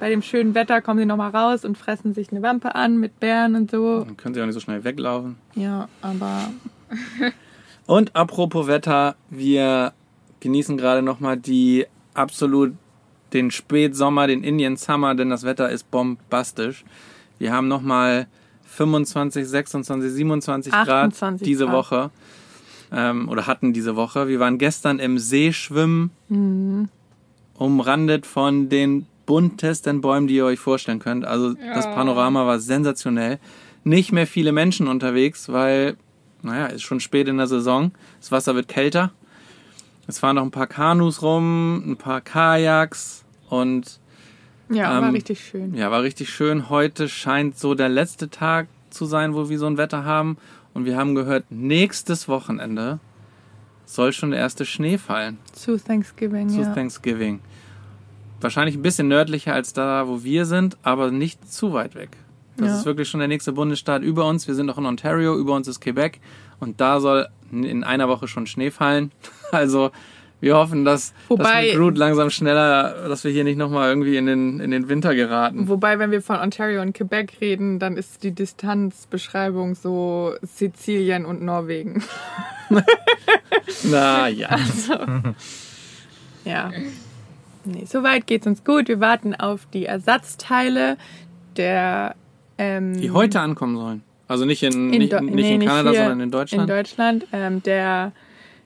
bei 0.00 0.08
dem 0.08 0.22
schönen 0.22 0.54
Wetter 0.54 0.80
kommen 0.80 0.98
sie 0.98 1.06
nochmal 1.06 1.30
raus 1.30 1.64
und 1.64 1.78
fressen 1.78 2.14
sich 2.14 2.30
eine 2.32 2.42
Wampe 2.42 2.74
an 2.74 2.98
mit 2.98 3.20
Bären 3.20 3.54
und 3.54 3.70
so. 3.70 4.02
Dann 4.04 4.16
können 4.16 4.34
sie 4.34 4.40
auch 4.42 4.46
nicht 4.46 4.54
so 4.54 4.60
schnell 4.60 4.82
weglaufen. 4.82 5.36
Ja, 5.54 5.88
aber 6.02 6.50
Und 7.86 8.14
apropos 8.16 8.66
Wetter, 8.66 9.16
wir 9.30 9.92
genießen 10.40 10.76
gerade 10.76 11.02
nochmal 11.02 11.36
die 11.36 11.86
absolut 12.14 12.74
den 13.32 13.50
Spätsommer, 13.50 14.26
den 14.26 14.42
Indian 14.42 14.76
Summer, 14.76 15.14
denn 15.14 15.30
das 15.30 15.44
Wetter 15.44 15.70
ist 15.70 15.90
bombastisch. 15.90 16.84
Wir 17.38 17.52
haben 17.52 17.68
nochmal 17.68 18.26
25, 18.64 19.46
26, 19.46 20.10
27 20.12 20.72
Grad 20.72 20.88
28 21.12 21.44
diese 21.44 21.64
Grad. 21.66 21.74
Woche. 21.74 22.10
Ähm, 22.92 23.28
oder 23.28 23.46
hatten 23.46 23.72
diese 23.72 23.94
Woche. 23.96 24.28
Wir 24.28 24.40
waren 24.40 24.58
gestern 24.58 24.98
im 24.98 25.18
See 25.18 25.52
schwimmen, 25.52 26.10
Mhm. 26.28 26.88
umrandet 27.54 28.26
von 28.26 28.68
den 28.68 29.06
buntesten 29.30 30.00
Bäumen, 30.00 30.26
die 30.26 30.34
ihr 30.34 30.44
euch 30.44 30.58
vorstellen 30.58 30.98
könnt. 30.98 31.24
Also 31.24 31.54
das 31.54 31.84
Ja. 31.84 31.94
Panorama 31.94 32.46
war 32.46 32.58
sensationell. 32.58 33.38
Nicht 33.84 34.10
mehr 34.10 34.26
viele 34.26 34.50
Menschen 34.50 34.88
unterwegs, 34.88 35.48
weil, 35.48 35.96
naja, 36.42 36.66
ist 36.66 36.82
schon 36.82 36.98
spät 36.98 37.28
in 37.28 37.36
der 37.36 37.46
Saison. 37.46 37.92
Das 38.20 38.32
Wasser 38.32 38.56
wird 38.56 38.66
kälter. 38.66 39.12
Es 40.08 40.18
fahren 40.18 40.34
noch 40.34 40.42
ein 40.42 40.50
paar 40.50 40.66
Kanus 40.66 41.22
rum, 41.22 41.92
ein 41.92 41.96
paar 41.96 42.20
Kajaks 42.20 43.24
und 43.48 44.00
ja, 44.68 44.90
war 45.00 45.08
Ähm, 45.08 45.14
richtig 45.14 45.40
schön. 45.44 45.74
ja, 45.74 45.90
war 45.92 46.02
richtig 46.02 46.28
schön. 46.30 46.68
Heute 46.68 47.08
scheint 47.08 47.56
so 47.56 47.74
der 47.76 47.88
letzte 47.88 48.28
Tag 48.30 48.66
zu 48.90 49.04
sein, 49.04 49.34
wo 49.34 49.48
wir 49.48 49.58
so 49.60 49.66
ein 49.66 49.76
Wetter 49.78 50.04
haben. 50.04 50.36
Und 50.74 50.84
wir 50.84 50.96
haben 50.96 51.14
gehört, 51.14 51.44
nächstes 51.50 52.26
Wochenende 52.28 52.98
soll 53.86 54.12
schon 54.12 54.30
der 54.32 54.40
erste 54.40 54.64
Schnee 54.64 54.98
fallen 54.98 55.38
Zu 55.52 55.76
Thanksgiving, 55.78 56.48
zu 56.48 56.60
ja. 56.62 56.74
Thanksgiving. 56.74 57.40
Wahrscheinlich 58.40 58.74
ein 58.76 58.82
bisschen 58.82 59.08
nördlicher 59.08 59.52
als 59.54 59.72
da, 59.72 60.08
wo 60.08 60.22
wir 60.24 60.44
sind, 60.46 60.76
aber 60.82 61.10
nicht 61.10 61.52
zu 61.52 61.72
weit 61.72 61.94
weg. 61.94 62.10
Das 62.56 62.68
Ja. 62.68 62.78
ist 62.78 62.84
wirklich 62.86 63.08
schon 63.08 63.20
der 63.20 63.28
nächste 63.28 63.52
Bundesstaat 63.52 64.02
über 64.02 64.26
uns. 64.26 64.46
Wir 64.46 64.54
sind 64.54 64.66
noch 64.66 64.78
in 64.78 64.86
Ontario, 64.86 65.36
über 65.36 65.54
uns 65.54 65.68
ist 65.68 65.80
Quebec 65.80 66.20
und 66.58 66.80
da 66.80 67.00
soll 67.00 67.28
in 67.52 67.84
einer 67.84 68.08
Woche 68.08 68.28
schon 68.28 68.46
Schnee 68.46 68.70
fallen. 68.70 69.12
Also 69.52 69.90
wir 70.42 70.56
hoffen, 70.56 70.84
dass, 70.86 71.12
Wobei- 71.28 71.66
dass 71.66 71.76
Groot 71.76 71.98
langsam 71.98 72.30
schneller, 72.30 73.08
dass 73.08 73.24
wir 73.24 73.30
hier 73.32 73.44
nicht 73.44 73.58
nochmal 73.58 73.88
irgendwie 73.90 74.16
in 74.16 74.24
den, 74.26 74.60
in 74.60 74.70
den 74.70 74.88
Winter 74.88 75.14
geraten. 75.14 75.68
Wobei, 75.68 75.98
wenn 75.98 76.12
wir 76.12 76.22
von 76.22 76.36
Ontario 76.36 76.80
und 76.80 76.94
Quebec 76.94 77.32
reden, 77.42 77.78
dann 77.78 77.96
ist 77.98 78.22
die 78.22 78.30
Distanzbeschreibung 78.30 79.74
so 79.74 80.32
Sizilien 80.42 81.26
und 81.26 81.42
Norwegen. 81.42 82.02
Na 83.84 84.28
ja. 84.28 84.56
Ja. 86.44 86.70
Nee, 87.64 87.84
soweit 87.84 88.26
geht's 88.26 88.46
uns 88.46 88.64
gut. 88.64 88.88
Wir 88.88 89.00
warten 89.00 89.34
auf 89.34 89.66
die 89.72 89.86
Ersatzteile 89.86 90.96
der. 91.56 92.14
Ähm, 92.58 93.00
Die 93.00 93.10
heute 93.10 93.40
ankommen 93.40 93.76
sollen. 93.76 94.02
Also 94.28 94.44
nicht 94.44 94.62
in, 94.62 94.92
in 94.92 94.98
nicht, 95.00 95.12
nicht 95.12 95.34
nee, 95.34 95.52
in 95.54 95.58
nicht 95.58 95.68
Kanada, 95.68 95.90
hier 95.90 95.98
sondern 96.00 96.20
in 96.20 96.30
Deutschland. 96.30 96.62
In 96.70 96.76
Deutschland. 96.76 97.26
Ähm, 97.32 97.62
der, 97.62 98.12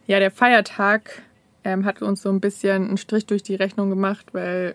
ja, 0.07 0.19
der 0.19 0.31
Feiertag 0.31 1.23
ähm, 1.65 1.85
hat 1.87 2.03
uns 2.03 2.23
so 2.23 2.29
ein 2.29 2.41
bisschen 2.41 2.89
einen 2.89 2.97
Strich 2.99 3.25
durch 3.27 3.43
die 3.43 3.55
Rechnung 3.55 3.89
gemacht, 3.89 4.27
weil 4.33 4.75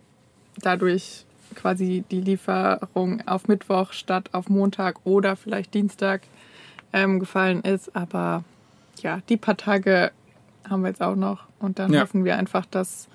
dadurch 0.62 1.26
quasi 1.56 2.04
die 2.10 2.22
Lieferung 2.22 3.22
auf 3.28 3.48
Mittwoch 3.48 3.94
statt 3.94 4.30
auf 4.34 4.50
Montag 4.50 4.98
oder 5.06 5.36
vielleicht 5.36 5.74
Dienstag 5.74 6.22
ähm, 6.92 7.20
gefallen 7.20 7.62
ist. 7.62 7.96
Aber 7.96 8.44
ja, 9.02 9.20
die 9.30 9.38
paar 9.38 9.58
Tage 9.58 10.12
haben 10.68 10.82
wir 10.82 10.90
jetzt 10.90 11.02
auch 11.02 11.16
noch. 11.16 11.44
Und 11.60 11.78
dann 11.80 11.94
Ja. 11.94 12.02
hoffen 12.02 12.26
wir 12.26 12.38
einfach, 12.38 12.66
dass 12.66 13.08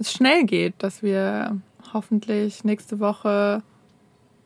es 0.00 0.12
schnell 0.12 0.44
geht, 0.44 0.74
dass 0.78 1.02
wir 1.02 1.60
hoffentlich 1.92 2.64
nächste 2.64 2.98
Woche 2.98 3.62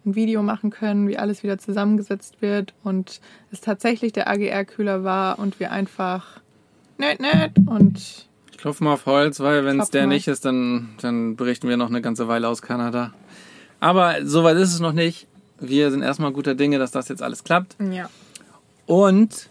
ein 0.05 0.15
Video 0.15 0.43
machen 0.43 0.71
können, 0.71 1.09
wie 1.09 1.17
alles 1.17 1.43
wieder 1.43 1.59
zusammengesetzt 1.59 2.43
wird 2.43 2.75
und 2.83 3.21
es 3.51 3.61
tatsächlich 3.61 4.13
der 4.13 4.29
AGR-Kühler 4.29 5.05
war 5.05 5.39
und 5.39 5.61
wir 5.61 5.73
einfach 5.73 6.41
nett, 6.99 7.21
nett 7.21 7.53
und 7.67 8.29
Ich 8.51 8.59
klopfe 8.59 8.85
mal 8.85 8.95
auf 8.95 9.07
Holz, 9.07 9.41
weil 9.41 9.65
wenn 9.65 9.81
es 9.81 9.91
der 9.91 10.07
mal. 10.07 10.15
nicht 10.15 10.29
ist, 10.29 10.45
dann, 10.45 10.91
dann 11.01 11.37
berichten 11.37 11.69
wir 11.69 11.77
noch 11.77 11.89
eine 11.89 12.03
ganze 12.03 12.29
Weile 12.29 12.49
aus 12.49 12.61
Kanada. 12.61 13.15
Aber 13.81 14.17
soweit 14.25 14.57
ist 14.57 14.75
es 14.75 14.81
noch 14.81 14.93
nicht. 14.93 15.27
Wir 15.59 15.91
sind 15.91 16.03
erstmal 16.03 16.33
guter 16.33 16.55
Dinge, 16.55 16.79
dass 16.79 16.91
das 16.91 17.09
jetzt 17.09 17.23
alles 17.23 17.45
klappt. 17.45 17.77
ja. 17.91 18.11
Und 18.87 19.49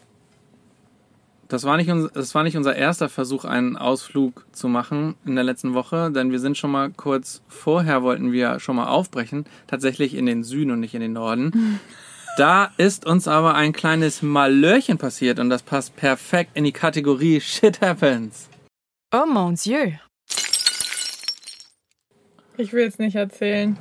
das 1.53 1.65
war, 1.65 1.77
nicht 1.77 1.91
uns, 1.91 2.11
das 2.13 2.33
war 2.33 2.41
nicht 2.41 2.57
unser 2.57 2.75
erster 2.75 3.09
Versuch, 3.09 3.45
einen 3.45 3.77
Ausflug 3.77 4.43
zu 4.53 4.67
machen 4.67 5.13
in 5.23 5.35
der 5.35 5.43
letzten 5.43 5.75
Woche, 5.75 6.09
denn 6.11 6.31
wir 6.31 6.39
sind 6.39 6.57
schon 6.57 6.71
mal 6.71 6.89
kurz 6.89 7.43
vorher, 7.47 8.01
wollten 8.01 8.31
wir 8.31 8.59
schon 8.59 8.75
mal 8.75 8.87
aufbrechen, 8.87 9.45
tatsächlich 9.67 10.15
in 10.15 10.25
den 10.25 10.43
Süden 10.43 10.71
und 10.71 10.79
nicht 10.79 10.95
in 10.95 11.01
den 11.01 11.13
Norden. 11.13 11.79
Da 12.35 12.71
ist 12.77 13.05
uns 13.05 13.27
aber 13.27 13.53
ein 13.53 13.73
kleines 13.73 14.23
Malörchen 14.23 14.97
passiert 14.97 15.37
und 15.37 15.51
das 15.51 15.61
passt 15.61 15.95
perfekt 15.95 16.49
in 16.55 16.63
die 16.63 16.71
Kategorie 16.71 17.39
Shit 17.39 17.79
Happens. 17.79 18.49
Oh 19.13 19.27
mon 19.27 19.53
Dieu. 19.53 19.91
Ich 22.57 22.73
will 22.73 22.87
es 22.87 22.97
nicht 22.97 23.15
erzählen. 23.15 23.77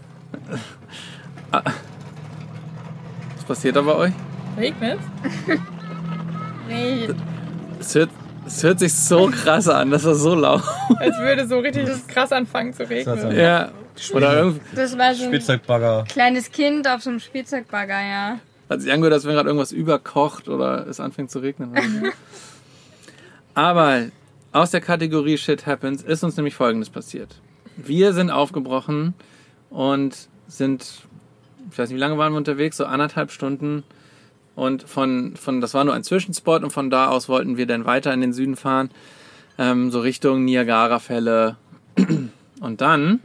Was 1.51 3.45
passiert 3.47 3.77
da 3.77 3.81
bei 3.81 3.95
euch? 3.95 4.13
Regnet 4.59 5.01
Nee, 6.69 7.09
Es 7.83 7.97
hört, 7.97 8.11
es 8.47 8.63
hört 8.63 8.79
sich 8.79 8.95
so 8.95 9.27
krass 9.27 9.69
an, 9.69 9.91
das 9.91 10.05
war 10.05 10.15
so 10.15 10.37
laut. 10.37 10.63
Als 10.99 11.19
würde 11.19 11.49
so 11.49 11.59
richtig 11.59 11.89
krass 12.07 12.31
anfangen 12.31 12.73
zu 12.73 12.89
regnen. 12.89 13.37
Ja. 13.37 13.73
Oder 14.15 14.39
irgendwie 14.39 14.61
das 14.75 14.97
war 14.97 15.15
so 15.15 15.25
ein 15.25 15.29
Spielzeugbagger. 15.31 16.05
kleines 16.09 16.51
Kind 16.53 16.89
auf 16.89 17.03
so 17.03 17.11
einem 17.11 17.19
Spielzeugbagger, 17.21 18.01
ja. 18.01 18.39
hat 18.71 18.81
sich 18.81 18.91
angehört, 18.93 19.15
als 19.15 19.25
wenn 19.25 19.35
gerade 19.35 19.49
irgendwas 19.49 19.73
überkocht 19.73 20.49
oder 20.49 20.87
es 20.87 21.01
anfängt 21.01 21.31
zu 21.31 21.41
regnen. 21.41 21.75
Aber 23.55 24.07
aus 24.53 24.71
der 24.71 24.81
Kategorie 24.81 25.37
Shit 25.37 25.67
Happens 25.67 26.03
ist 26.03 26.23
uns 26.23 26.37
nämlich 26.37 26.55
Folgendes 26.55 26.89
passiert. 26.89 27.37
Wir 27.77 28.13
sind 28.13 28.31
aufgebrochen 28.31 29.15
und 29.71 30.29
sind, 30.47 31.03
ich 31.71 31.79
weiß 31.79 31.89
nicht, 31.89 31.97
wie 31.97 32.01
lange 32.01 32.17
waren 32.17 32.33
wir 32.33 32.39
unterwegs, 32.39 32.77
so 32.77 32.85
anderthalb 32.85 33.33
Stunden. 33.33 33.83
Und 34.55 34.83
von, 34.83 35.35
von 35.37 35.61
das 35.61 35.75
war 35.75 35.85
nur 35.85 35.95
ein 35.95 36.05
Zwischenspot 36.05 36.63
und 36.63 36.71
von 36.71 36.91
da 36.91 37.09
aus 37.09 37.29
wollten 37.29 37.57
wir 37.57 37.67
dann 37.67 37.87
weiter 37.87 38.13
in 38.13 38.21
den 38.21 38.33
Süden 38.33 38.57
fahren, 38.57 38.91
ähm, 39.59 39.91
so 39.91 40.01
Richtung 40.01 40.45
Niagara-Fälle. 40.45 41.57
Und 42.61 42.81
dann 42.81 43.21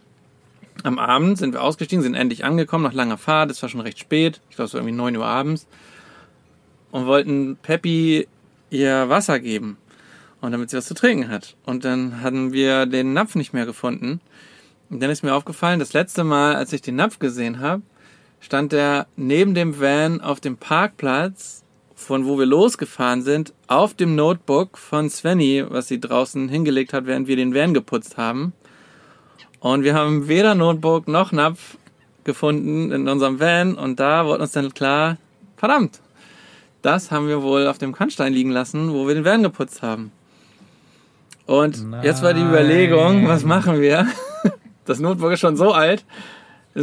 am 0.84 1.00
Abend 1.00 1.38
sind 1.38 1.54
wir 1.54 1.62
ausgestiegen, 1.62 2.02
sind 2.04 2.16
endlich 2.16 2.44
angekommen 2.44 2.84
nach 2.84 2.94
langer 2.94 3.18
Fahrt. 3.18 3.52
Es 3.52 3.62
war 3.62 3.70
schon 3.70 3.82
recht 3.82 4.00
spät, 4.00 4.42
ich 4.50 4.56
glaube, 4.56 4.68
es 4.68 4.74
war 4.74 4.82
irgendwie 4.82 4.96
9 4.96 5.16
Uhr 5.16 5.26
abends. 5.26 5.68
Und 6.92 7.06
wollten 7.06 7.58
Peppi 7.62 8.28
ihr 8.70 9.10
Wasser 9.10 9.40
geben. 9.40 9.78
Und 10.42 10.52
damit 10.52 10.70
sie 10.70 10.78
was 10.78 10.86
zu 10.86 10.94
trinken 10.94 11.30
hat. 11.30 11.56
Und 11.66 11.86
dann 11.86 12.22
hatten 12.22 12.54
wir 12.54 12.86
den 12.86 13.14
Napf 13.14 13.36
nicht 13.36 13.54
mehr 13.54 13.66
gefunden. 13.66 14.22
Und 14.90 15.02
dann 15.02 15.10
ist 15.10 15.24
mir 15.24 15.34
aufgefallen, 15.34 15.80
das 15.80 15.94
letzte 15.94 16.24
Mal, 16.24 16.56
als 16.56 16.74
ich 16.74 16.82
den 16.82 16.96
Napf 16.96 17.20
gesehen 17.20 17.60
habe, 17.60 17.82
stand 18.48 18.72
er 18.72 19.08
neben 19.18 19.56
dem 19.56 19.82
Van 19.82 20.22
auf 20.22 20.40
dem 20.40 20.56
Parkplatz, 20.56 21.66
von 21.96 22.26
wo 22.26 22.40
wir 22.40 22.46
losgefahren 22.46 23.22
sind, 23.22 23.52
auf 23.68 23.94
dem 23.94 24.16
Notebook 24.16 24.78
von 24.78 25.10
Svenny, 25.10 25.66
was 25.68 25.90
sie 25.90 26.00
draußen 26.00 26.48
hingelegt 26.48 26.94
hat, 26.94 27.08
während 27.08 27.28
wir 27.28 27.36
den 27.36 27.54
Van 27.54 27.74
geputzt 27.74 28.16
haben. 28.16 28.54
Und 29.60 29.84
wir 29.84 29.96
haben 29.96 30.30
weder 30.30 30.56
Notebook 30.56 31.10
noch 31.10 31.34
Napf 31.34 31.76
gefunden 32.24 32.94
in 32.94 33.10
unserem 33.10 33.42
Van. 33.42 33.76
Und 33.76 34.00
da 34.00 34.26
wurde 34.26 34.44
uns 34.44 34.54
dann 34.54 34.74
klar, 34.74 35.18
verdammt, 35.58 36.00
das 36.82 37.12
haben 37.12 37.28
wir 37.28 37.42
wohl 37.42 37.68
auf 37.68 37.80
dem 37.80 37.92
Kannstein 37.92 38.32
liegen 38.32 38.52
lassen, 38.52 38.94
wo 38.94 39.10
wir 39.10 39.16
den 39.16 39.26
Van 39.26 39.44
geputzt 39.44 39.82
haben. 39.82 40.14
Und 41.46 41.86
jetzt 42.02 42.24
war 42.24 42.34
die 42.34 42.44
Überlegung, 42.44 43.28
was 43.28 43.44
machen 43.44 43.82
wir? 43.82 44.08
Das 44.86 45.02
Notebook 45.02 45.34
ist 45.34 45.42
schon 45.42 45.58
so 45.58 45.74
alt. 45.74 46.06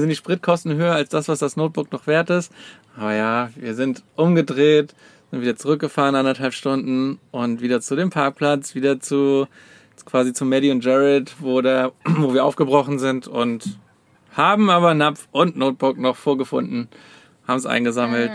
Sind 0.01 0.09
die 0.09 0.17
Spritkosten 0.17 0.75
höher 0.75 0.95
als 0.95 1.09
das, 1.09 1.29
was 1.29 1.39
das 1.39 1.57
Notebook 1.57 1.93
noch 1.93 2.07
wert 2.07 2.31
ist. 2.31 2.53
Aber 2.97 3.15
ja, 3.15 3.51
wir 3.55 3.75
sind 3.75 4.03
umgedreht, 4.17 4.95
sind 5.31 5.41
wieder 5.41 5.57
zurückgefahren, 5.57 6.15
anderthalb 6.15 6.53
Stunden 6.53 7.21
und 7.31 7.61
wieder 7.61 7.81
zu 7.81 7.95
dem 7.97 8.11
Parkplatz, 8.11 8.75
wieder 8.75 9.01
zu 9.01 9.47
quasi 10.05 10.33
zu 10.33 10.45
Maddie 10.45 10.71
und 10.71 10.85
Jared, 10.85 11.35
wo, 11.39 11.61
der, 11.61 11.93
wo 12.05 12.35
wir 12.35 12.45
aufgebrochen 12.45 12.99
sind 12.99 13.29
und 13.29 13.79
haben 14.33 14.69
aber 14.69 14.95
Napf 14.95 15.29
und 15.31 15.57
Notebook 15.57 15.97
noch 15.99 16.17
vorgefunden, 16.17 16.89
haben 17.47 17.59
es 17.59 17.67
eingesammelt 17.67 18.33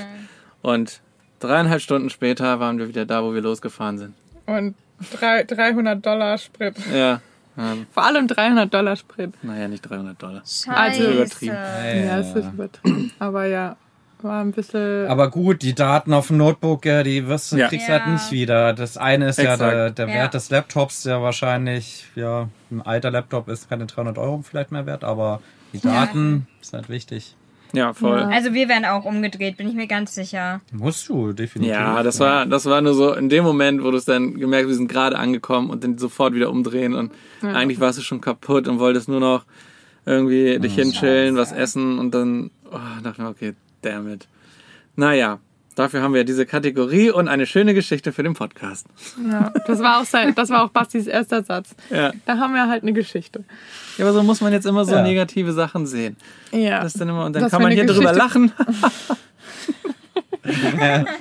und 0.62 1.02
dreieinhalb 1.40 1.82
Stunden 1.82 2.10
später 2.10 2.60
waren 2.60 2.80
wir 2.80 2.88
wieder 2.88 3.06
da, 3.06 3.24
wo 3.24 3.34
wir 3.34 3.42
losgefahren 3.42 3.98
sind. 3.98 4.14
Und 4.46 4.76
drei, 5.14 5.44
300 5.44 6.06
Dollar 6.06 6.38
Sprit. 6.38 6.76
Ja, 6.94 7.22
ähm, 7.60 7.86
Vor 7.92 8.04
allem 8.06 8.28
300 8.28 8.74
Dollar 8.74 8.96
Sprit. 8.96 9.34
naja, 9.44 9.68
nicht 9.68 9.82
300 9.82 10.22
Dollar. 10.22 10.42
Scheiße. 10.46 10.70
Also 10.76 11.04
übertrieben. 11.12 11.56
Ja, 11.56 12.18
das 12.18 12.36
ist 12.36 12.48
übertrieben. 12.54 13.12
Aber 13.20 13.46
ja, 13.46 13.76
war 14.22 14.42
ein 14.42 14.52
bisschen. 14.52 15.08
Aber 15.08 15.30
gut, 15.30 15.62
die 15.62 15.74
Daten 15.76 16.14
auf 16.14 16.28
dem 16.28 16.38
Notebook, 16.38 16.86
ja, 16.86 17.04
die 17.04 17.28
wirst 17.28 17.52
du, 17.52 17.58
Ja. 17.58 17.68
kriegst 17.68 17.88
Ja. 17.88 18.00
halt 18.00 18.08
nicht 18.14 18.32
wieder. 18.32 18.74
Das 18.74 18.98
eine 18.98 19.30
ist 19.30 19.38
ja 19.38 19.54
Exakt. 19.54 19.72
der, 19.74 19.90
der 19.92 20.08
Ja. 20.08 20.14
Wert 20.16 20.34
des 20.34 20.50
Laptops, 20.50 21.04
der 21.04 21.22
wahrscheinlich, 21.22 22.06
ja, 22.16 22.48
ein 22.72 22.82
alter 22.82 23.12
Laptop 23.12 23.48
ist 23.50 23.70
keine 23.70 23.86
300 23.86 24.18
Euro 24.18 24.42
vielleicht 24.48 24.72
mehr 24.72 24.86
wert, 24.86 25.04
aber 25.04 25.42
die 25.74 25.80
Daten 25.80 26.48
ist 26.62 26.74
halt 26.74 26.90
wichtig. 26.90 27.36
Ja, 27.74 27.94
voll. 27.94 28.20
Ja. 28.20 28.30
Also 28.30 28.54
wir 28.54 28.68
werden 28.68 28.86
auch 28.86 29.06
umgedreht, 29.06 29.58
bin 29.58 29.68
ich 29.68 29.76
mir 29.76 29.88
ganz 29.88 30.16
sicher. 30.16 30.62
Musst 30.72 31.08
du, 31.10 31.34
definitiv. 31.34 31.74
Ja, 31.74 32.02
das 32.04 32.20
war, 32.20 32.46
das 32.46 32.66
war 32.66 32.82
nur 32.82 32.94
so 32.94 33.14
in 33.14 33.30
dem 33.30 33.44
Moment, 33.44 33.84
wo 33.84 33.92
du 33.92 33.98
es 33.98 34.06
dann 34.06 34.36
gemerkt 34.36 34.66
hast, 34.66 34.70
wir 34.70 34.76
sind 34.76 34.92
gerade 34.92 35.18
angekommen 35.18 35.70
und 35.70 35.84
dann 35.84 35.98
sofort 35.98 36.34
wieder 36.34 36.50
umdrehen 36.50 36.96
und 36.96 37.12
eigentlich 37.42 37.80
warst 37.80 38.00
du 38.00 38.02
schon 38.02 38.22
kaputt 38.22 38.68
und 38.68 38.80
wolltest 38.80 39.08
nur 39.08 39.20
noch 39.20 39.46
irgendwie 40.06 40.58
dich 40.60 40.76
hinchillen, 40.76 41.36
was 41.36 41.52
essen 41.52 42.00
und 42.00 42.14
dann 42.14 42.52
oh, 42.72 42.78
dachte 43.04 43.18
ich 43.18 43.18
mir, 43.20 43.30
okay, 43.30 43.54
damn 43.82 44.12
it. 44.12 44.28
Naja, 44.96 45.40
dafür 45.80 46.02
haben 46.02 46.14
wir 46.14 46.24
diese 46.26 46.46
Kategorie 46.46 47.10
und 47.10 47.28
eine 47.28 47.46
schöne 47.46 47.74
Geschichte 47.74 48.12
für 48.12 48.22
den 48.24 48.34
Podcast. 48.34 48.86
Ja, 49.32 49.52
das 49.66 49.80
war 49.80 50.00
auch 50.02 50.06
sein, 50.06 50.36
das 50.36 50.50
war 50.50 50.64
auch 50.64 50.70
Bastis 50.70 51.08
erster 51.08 51.44
Satz. 51.44 51.76
Ja, 51.90 52.12
Da 52.26 52.38
haben 52.38 52.54
wir 52.54 52.68
halt 52.68 52.84
eine 52.84 52.94
Geschichte. 52.94 53.44
ja 53.98 54.06
aber 54.06 54.14
so 54.14 54.22
muss 54.24 54.42
man 54.42 54.52
jetzt 54.54 54.66
immer 54.66 54.86
so 54.86 54.94
Ja. 54.96 55.02
negative 55.04 55.54
Sachen 55.54 55.88
sehen. 55.88 56.18
Ja. 56.52 56.82
Das 56.84 56.94
ist 56.96 57.02
dann 57.02 57.10
immer, 57.10 57.26
und 57.26 57.34
dann 57.34 57.44
Das 57.44 57.52
kann 57.52 57.62
man 57.62 57.72
hier 57.72 57.86
drüber 57.86 58.12
Geschichte. 58.14 58.18
lachen. 58.18 58.52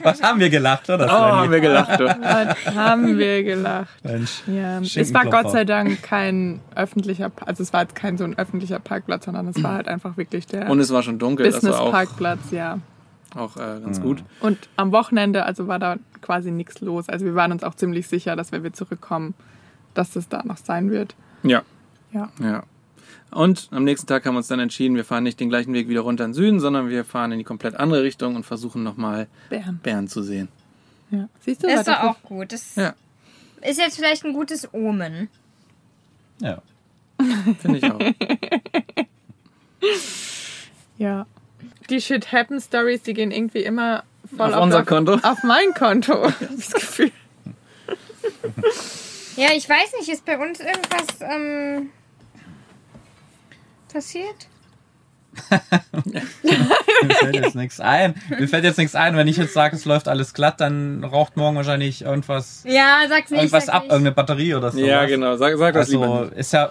Was 0.03 0.23
haben 0.23 0.40
wir 0.40 0.49
gelacht, 0.49 0.88
oder? 0.88 1.07
Oh, 1.07 1.11
haben 1.11 1.51
wir 1.51 1.61
gelacht. 1.61 2.01
Was 2.01 2.75
haben 2.75 3.18
wir 3.18 3.42
gelacht. 3.42 4.03
Mensch. 4.05 4.42
Ja, 4.47 4.81
es 4.81 5.12
war. 5.12 5.27
Gott 5.27 5.51
sei 5.51 5.64
Dank 5.64 6.03
kein 6.03 6.61
öffentlicher, 6.75 7.31
also 7.44 7.62
es 7.62 7.73
war 7.73 7.83
jetzt 7.83 7.94
kein 7.94 8.16
so 8.16 8.25
ein 8.25 8.38
öffentlicher 8.38 8.79
Parkplatz, 8.79 9.27
sondern 9.27 9.49
es 9.49 9.62
war 9.62 9.75
halt 9.75 9.88
einfach 9.88 10.16
wirklich 10.16 10.47
der 10.47 10.71
Und 10.71 10.81
es 10.81 10.90
war 10.92 11.03
schon 11.03 11.18
dunkel, 11.18 11.44
das 11.51 11.62
war 11.62 11.73
auch, 11.73 11.77
Business-Parkplatz, 11.92 12.38
ja. 12.53 12.79
Auch 13.35 13.57
äh, 13.57 13.81
ganz 13.81 14.01
gut. 14.01 14.23
Und 14.41 14.69
am 14.77 14.93
Wochenende, 14.93 15.45
also 15.45 15.67
war 15.69 15.79
da 15.79 15.97
quasi 16.21 16.51
nichts 16.51 16.81
los. 16.81 17.09
Also 17.09 17.25
wir 17.25 17.35
waren 17.35 17.53
uns 17.53 17.62
auch 17.62 17.75
ziemlich 17.75 18.07
sicher, 18.09 18.37
dass 18.37 18.53
wenn 18.53 18.62
wir 18.62 18.73
zurückkommen, 18.73 19.35
dass 19.95 20.12
das 20.12 20.29
da 20.29 20.43
noch 20.45 20.57
sein 20.57 20.91
wird. 20.91 21.14
Ja. 21.43 21.62
Ja. 22.12 22.31
Ja. 22.43 22.62
Und 23.31 23.69
am 23.73 23.85
nächsten 23.85 24.07
Tag 24.07 24.25
haben 24.25 24.35
wir 24.35 24.38
uns 24.38 24.49
dann 24.49 24.61
entschieden, 24.61 24.97
wir 24.97 25.05
fahren 25.05 25.23
nicht 25.25 25.38
den 25.38 25.51
gleichen 25.51 25.75
Weg 25.75 25.88
wieder 25.88 26.01
runter 26.01 26.25
in 26.25 26.31
den 26.31 26.35
Süden, 26.35 26.61
sondern 26.61 26.88
wir 26.88 27.05
fahren 27.05 27.33
in 27.33 27.38
die 27.38 27.45
komplett 27.45 27.75
andere 27.77 28.03
Richtung 28.03 28.37
und 28.37 28.45
versuchen 28.47 28.83
nochmal 28.83 29.27
Bären. 29.51 29.79
Bären 29.83 30.09
zu 30.09 30.23
sehen. 30.23 30.49
Ja. 31.11 31.29
Siehst 31.41 31.62
du, 31.62 31.67
Das 31.67 31.87
war 31.87 31.95
ist 31.95 32.01
auch 32.03 32.23
gut. 32.23 32.53
Das 32.53 32.75
Ja, 32.77 32.95
ist 33.62 33.79
jetzt 33.79 33.97
vielleicht 33.97 34.25
ein 34.25 34.33
gutes 34.33 34.73
Omen. 34.73 35.29
Ja. 36.41 36.62
finde 37.61 37.79
ich 37.79 37.85
auch. 37.91 38.01
Ja. 40.99 41.27
Die 41.90 42.01
Shit 42.01 42.33
Happen 42.33 42.61
Stories, 42.61 43.03
die 43.03 43.14
gehen 43.14 43.31
irgendwie 43.31 43.62
immer 43.62 44.05
voll 44.37 44.53
Auf 44.53 44.62
unser 44.62 44.85
Konto. 44.85 45.14
Auf 45.22 45.42
mein 45.42 45.72
Konto. 45.74 46.31
das 46.57 46.72
Gefühl. 46.72 47.11
Ja, 49.37 49.48
ich 49.55 49.68
weiß 49.68 49.94
nicht, 49.98 50.09
ist 50.09 50.24
bei 50.24 50.37
uns 50.38 50.61
irgendwas 50.61 51.07
ähm, 51.20 51.90
passiert? 53.92 54.48
Mir 56.05 57.14
fällt 57.14 57.35
jetzt 57.37 57.55
nichts 57.55 57.79
ein. 57.81 58.14
Mir 58.29 58.48
fällt 58.48 58.64
jetzt 58.64 58.77
nichts 58.79 58.94
ein. 58.96 59.16
Wenn 59.16 59.29
ich 59.29 59.37
jetzt 59.37 59.55
sage, 59.55 59.77
es 59.77 59.85
läuft 59.85 60.09
alles 60.09 60.35
glatt, 60.35 60.61
dann 60.61 61.05
raucht 61.05 61.37
morgen 61.37 61.57
wahrscheinlich 61.57 62.03
irgendwas, 62.03 62.64
Ja, 62.66 63.03
sag's 63.09 63.31
nicht. 63.31 63.38
irgendwas 63.40 63.66
sag 63.66 63.74
ab, 63.74 63.83
nicht. 63.85 63.92
irgendeine 63.92 64.14
Batterie 64.16 64.55
oder 64.55 64.72
so. 64.72 64.79
Ja, 64.81 65.07
genau. 65.07 65.37
Sag, 65.37 65.57
sag 65.57 65.74
das 65.74 65.87
Also 65.87 66.22
lieber. 66.24 66.37
ist 66.37 66.53
ja, 66.53 66.70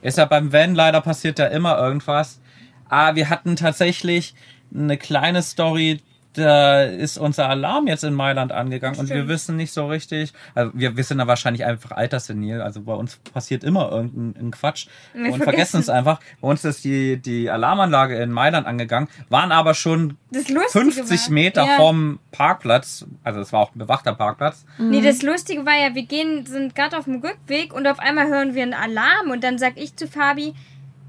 ist 0.00 0.16
ja 0.16 0.24
beim 0.24 0.52
Van 0.52 0.74
leider 0.74 1.02
passiert 1.02 1.38
ja 1.38 1.46
immer 1.46 1.78
irgendwas. 1.78 2.40
Ah, 2.88 3.14
wir 3.14 3.30
hatten 3.30 3.56
tatsächlich 3.56 4.34
eine 4.74 4.96
kleine 4.96 5.42
Story, 5.42 6.00
da 6.34 6.82
ist 6.82 7.18
unser 7.18 7.48
Alarm 7.48 7.86
jetzt 7.86 8.04
in 8.04 8.14
Mailand 8.14 8.52
angegangen 8.52 8.98
und 8.98 9.08
wir 9.08 9.28
wissen 9.28 9.56
nicht 9.56 9.72
so 9.72 9.86
richtig. 9.88 10.32
Also 10.54 10.72
wir, 10.74 10.96
wir 10.96 11.04
sind 11.04 11.18
da 11.18 11.26
wahrscheinlich 11.26 11.64
einfach 11.64 11.92
alterssenil. 11.92 12.60
Also 12.60 12.82
bei 12.82 12.94
uns 12.94 13.16
passiert 13.16 13.64
immer 13.64 13.90
irgendein 13.90 14.46
ein 14.46 14.50
Quatsch 14.50 14.86
Wir 15.12 15.32
und 15.32 15.38
vergessen. 15.38 15.44
vergessen 15.44 15.80
es 15.80 15.88
einfach. 15.88 16.20
Bei 16.40 16.48
uns 16.48 16.64
ist 16.64 16.84
die, 16.84 17.16
die 17.16 17.50
Alarmanlage 17.50 18.16
in 18.16 18.30
Mailand 18.30 18.66
angegangen, 18.66 19.08
waren 19.28 19.52
aber 19.52 19.74
schon 19.74 20.16
Das 20.30 20.48
Lustige 20.48 20.92
50 20.92 21.20
war, 21.26 21.30
Meter 21.32 21.66
ja. 21.66 21.76
vom 21.76 22.18
Parkplatz. 22.30 23.06
Also 23.24 23.40
es 23.40 23.52
war 23.52 23.60
auch 23.60 23.74
ein 23.74 23.78
bewachter 23.78 24.14
Parkplatz. 24.14 24.64
Nee, 24.78 25.00
das 25.00 25.22
Lustige 25.22 25.66
war 25.66 25.76
ja, 25.76 25.94
wir 25.94 26.04
gehen, 26.04 26.46
sind 26.46 26.74
gerade 26.74 26.98
auf 26.98 27.04
dem 27.04 27.20
Rückweg 27.20 27.74
und 27.74 27.86
auf 27.86 27.98
einmal 27.98 28.28
hören 28.28 28.54
wir 28.54 28.62
einen 28.62 28.74
Alarm 28.74 29.30
und 29.30 29.42
dann 29.42 29.58
sag 29.58 29.76
ich 29.76 29.96
zu 29.96 30.06
Fabi, 30.06 30.54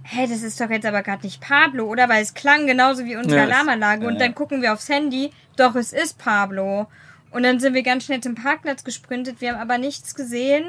hä, 0.03 0.27
das 0.27 0.43
ist 0.43 0.59
doch 0.59 0.69
jetzt 0.69 0.85
aber 0.85 1.03
gerade 1.03 1.23
nicht 1.23 1.41
Pablo, 1.41 1.85
oder? 1.85 2.09
Weil 2.09 2.23
es 2.23 2.33
klang 2.33 2.67
genauso 2.67 3.05
wie 3.05 3.15
unsere 3.15 3.37
Ja, 3.37 3.43
Alarmanlage. 3.43 4.05
Und 4.05 4.13
ja. 4.13 4.19
dann 4.19 4.35
gucken 4.35 4.61
wir 4.61 4.73
aufs 4.73 4.89
Handy, 4.89 5.31
doch, 5.55 5.75
es 5.75 5.93
ist 5.93 6.17
Pablo. 6.17 6.87
Und 7.31 7.43
dann 7.43 7.59
sind 7.59 7.73
wir 7.73 7.83
ganz 7.83 8.05
schnell 8.05 8.21
zum 8.21 8.35
Parkplatz 8.35 8.83
gesprintet, 8.83 9.41
wir 9.41 9.51
haben 9.51 9.59
aber 9.59 9.77
nichts 9.77 10.15
gesehen. 10.15 10.65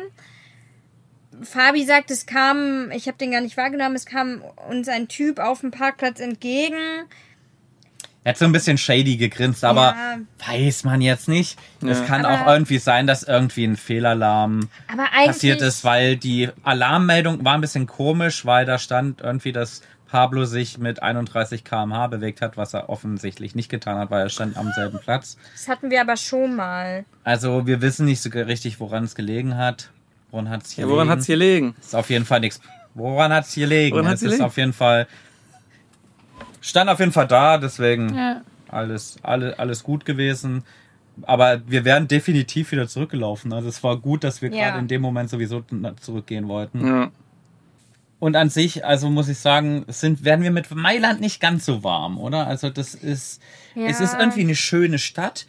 Fabi 1.42 1.84
sagt, 1.84 2.10
es 2.10 2.26
kam, 2.26 2.90
ich 2.90 3.06
habe 3.06 3.16
den 3.16 3.30
gar 3.30 3.40
nicht 3.40 3.56
wahrgenommen, 3.56 3.96
es 3.96 4.04
kam 4.04 4.42
uns 4.68 4.88
ein 4.88 5.08
Typ 5.08 5.38
auf 5.38 5.60
dem 5.60 5.70
Parkplatz 5.70 6.20
entgegen. 6.20 7.06
Er 8.22 8.30
hat 8.33 8.38
so 8.38 8.44
ein 8.44 8.52
bisschen 8.52 8.76
shady 8.76 9.16
gegrinst, 9.16 9.64
aber 9.64 9.94
Ja. 9.96 10.18
weiß 10.46 10.85
man 10.85 11.00
jetzt 11.00 11.26
nicht. 11.26 11.59
Es 11.83 12.00
Ja. 12.00 12.04
kann 12.04 12.24
Aber- 12.26 12.42
auch 12.42 12.46
irgendwie 12.52 12.78
sein, 12.78 13.06
dass 13.06 13.22
irgendwie 13.22 13.64
ein 13.64 13.76
Fehlalarm 13.76 14.68
passiert 15.26 15.62
ist, 15.62 15.85
weil 15.85 16.16
die 16.16 16.50
Alarmmeldung 16.62 17.44
war 17.44 17.54
ein 17.54 17.61
bisschen 17.62 17.87
komisch, 17.87 18.44
weil 18.44 18.66
da 18.66 18.78
stand 18.78 19.20
irgendwie, 19.22 19.52
dass 19.52 19.80
Pablo 20.06 20.44
sich 20.44 20.76
mit 20.76 21.02
31 21.02 21.64
km/h 21.64 22.09
bewegt 22.09 22.42
hat, 22.42 22.56
was 22.56 22.74
er 22.74 22.88
offensichtlich 22.90 23.54
nicht 23.54 23.68
getan 23.70 23.96
hat, 23.96 24.11
weil 24.11 24.22
er 24.22 24.28
stand 24.28 24.56
am 24.56 24.72
selben 24.72 24.98
Platz. 24.98 25.37
Das 25.52 25.68
hatten 25.68 25.90
wir 25.90 26.00
aber 26.00 26.16
schon 26.16 26.56
mal. 26.56 27.04
Also 27.24 27.66
wir 27.66 27.80
wissen 27.80 28.06
nicht 28.06 28.20
so 28.20 28.28
richtig, 28.28 28.80
woran 28.80 29.04
es 29.04 29.14
gelegen 29.14 29.56
hat. 29.56 29.90
Woran 30.30 30.48
hat 30.50 30.64
es 30.64 30.72
hier 30.72 30.85
Ja, 30.85 30.90
woran 30.90 31.06
liegen? 31.06 31.16
hat's 31.16 31.26
hier 31.26 31.37
liegen? 31.37 31.74
Ist 31.80 31.94
auf 31.94 32.11
jeden 32.11 32.24
Fall 32.26 32.40
nichts. 32.40 32.61
Woran 32.94 33.33
hat's 33.33 33.52
hier 33.52 33.66
liegen? 33.68 33.94
Woran 33.94 34.06
es 34.06 34.11
hat's 34.12 34.20
hier 34.20 34.28
ist 34.30 34.35
liegen? 34.35 34.44
auf 34.44 34.56
jeden 34.56 34.72
Fall. 34.72 35.06
Stand 36.60 36.90
auf 36.90 36.98
jeden 37.00 37.12
Fall 37.12 37.26
da, 37.26 37.58
deswegen 37.58 38.14
Ja. 38.14 38.42
alles, 38.68 39.16
alle, 39.22 39.58
alles 39.58 39.82
gut 39.82 40.04
gewesen. 40.04 40.64
Aber 41.22 41.60
wir 41.66 41.84
wären 41.84 42.08
definitiv 42.08 42.72
wieder 42.72 42.88
zurückgelaufen. 42.88 43.52
Also 43.52 43.68
es 43.68 43.82
war 43.82 43.96
gut, 43.98 44.24
dass 44.24 44.40
wir 44.42 44.50
Ja. 44.50 44.68
gerade 44.70 44.78
in 44.80 44.88
dem 44.88 45.02
Moment 45.02 45.28
sowieso 45.30 45.64
zurückgehen 46.00 46.48
wollten. 46.48 46.86
Ja. 46.86 47.10
Und 48.18 48.36
an 48.36 48.50
sich, 48.50 48.84
also 48.84 49.08
muss 49.10 49.28
ich 49.28 49.38
sagen, 49.38 49.84
sind, 49.88 50.24
werden 50.24 50.42
wir 50.42 50.50
mit 50.50 50.70
Mailand 50.74 51.20
nicht 51.20 51.40
ganz 51.40 51.64
so 51.64 51.82
warm, 51.82 52.18
oder? 52.18 52.46
Also 52.46 52.68
das 52.68 52.94
ist, 52.94 53.40
es 53.74 53.98
Ja. 53.98 54.04
ist 54.04 54.14
irgendwie 54.18 54.42
eine 54.42 54.54
schöne 54.54 54.98
Stadt, 54.98 55.46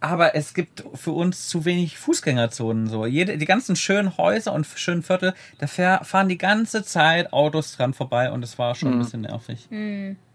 aber 0.00 0.34
es 0.34 0.54
gibt 0.54 0.82
für 0.94 1.12
uns 1.12 1.48
zu 1.48 1.66
wenig 1.66 1.98
Fußgängerzonen, 1.98 2.86
so. 2.88 3.04
Jede, 3.04 3.36
die 3.36 3.44
ganzen 3.44 3.76
schönen 3.76 4.16
Häuser 4.16 4.54
und 4.54 4.66
schönen 4.66 5.02
Viertel, 5.02 5.34
da 5.58 5.66
fahren 5.66 6.28
die 6.30 6.38
ganze 6.38 6.82
Zeit 6.84 7.34
Autos 7.34 7.76
dran 7.76 7.92
vorbei 7.92 8.30
und 8.32 8.42
es 8.42 8.58
war 8.58 8.74
schon 8.74 8.92
ein 8.94 8.98
bisschen 8.98 9.20
nervig. 9.20 9.68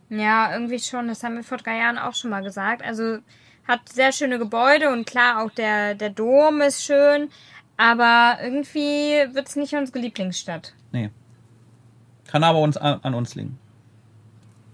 Ja, 0.09 0.53
irgendwie 0.53 0.79
schon. 0.79 1.07
Das 1.07 1.23
haben 1.23 1.35
wir 1.35 1.43
vor 1.43 1.57
drei 1.57 1.77
Jahren 1.77 1.97
auch 1.97 2.13
schon 2.13 2.29
mal 2.29 2.43
gesagt. 2.43 2.83
Also 2.83 3.19
hat 3.67 3.89
sehr 3.89 4.11
schöne 4.11 4.37
Gebäude 4.37 4.91
und 4.91 5.07
klar, 5.07 5.43
auch 5.43 5.51
der, 5.51 5.95
der 5.95 6.09
Dom 6.09 6.61
ist 6.61 6.83
schön. 6.83 7.29
Aber 7.77 8.37
irgendwie 8.41 9.33
wird 9.33 9.47
es 9.47 9.55
nicht 9.55 9.73
unsere 9.73 9.99
Lieblingsstadt. 9.99 10.73
Nee. 10.91 11.09
Kann 12.27 12.43
aber 12.43 12.59
uns, 12.59 12.77
an, 12.77 12.99
an 13.03 13.13
uns 13.13 13.35
liegen. 13.35 13.57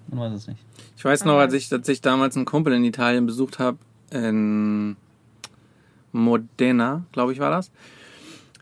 Man 0.08 0.20
weiß 0.20 0.34
es 0.34 0.48
nicht. 0.48 0.60
Ich 0.98 1.06
weiß 1.06 1.26
noch, 1.26 1.38
als 1.38 1.54
ich, 1.54 1.72
als 1.72 1.88
ich 1.90 2.02
damals 2.02 2.36
einen 2.36 2.46
Kumpel 2.46 2.74
in 2.74 2.84
Italien 2.84 3.26
besucht 3.26 3.60
habe, 3.60 3.78
in 4.12 4.98
Modena, 6.12 7.04
glaube 7.12 7.34
ich, 7.34 7.40
war 7.40 7.50
das. 7.50 7.72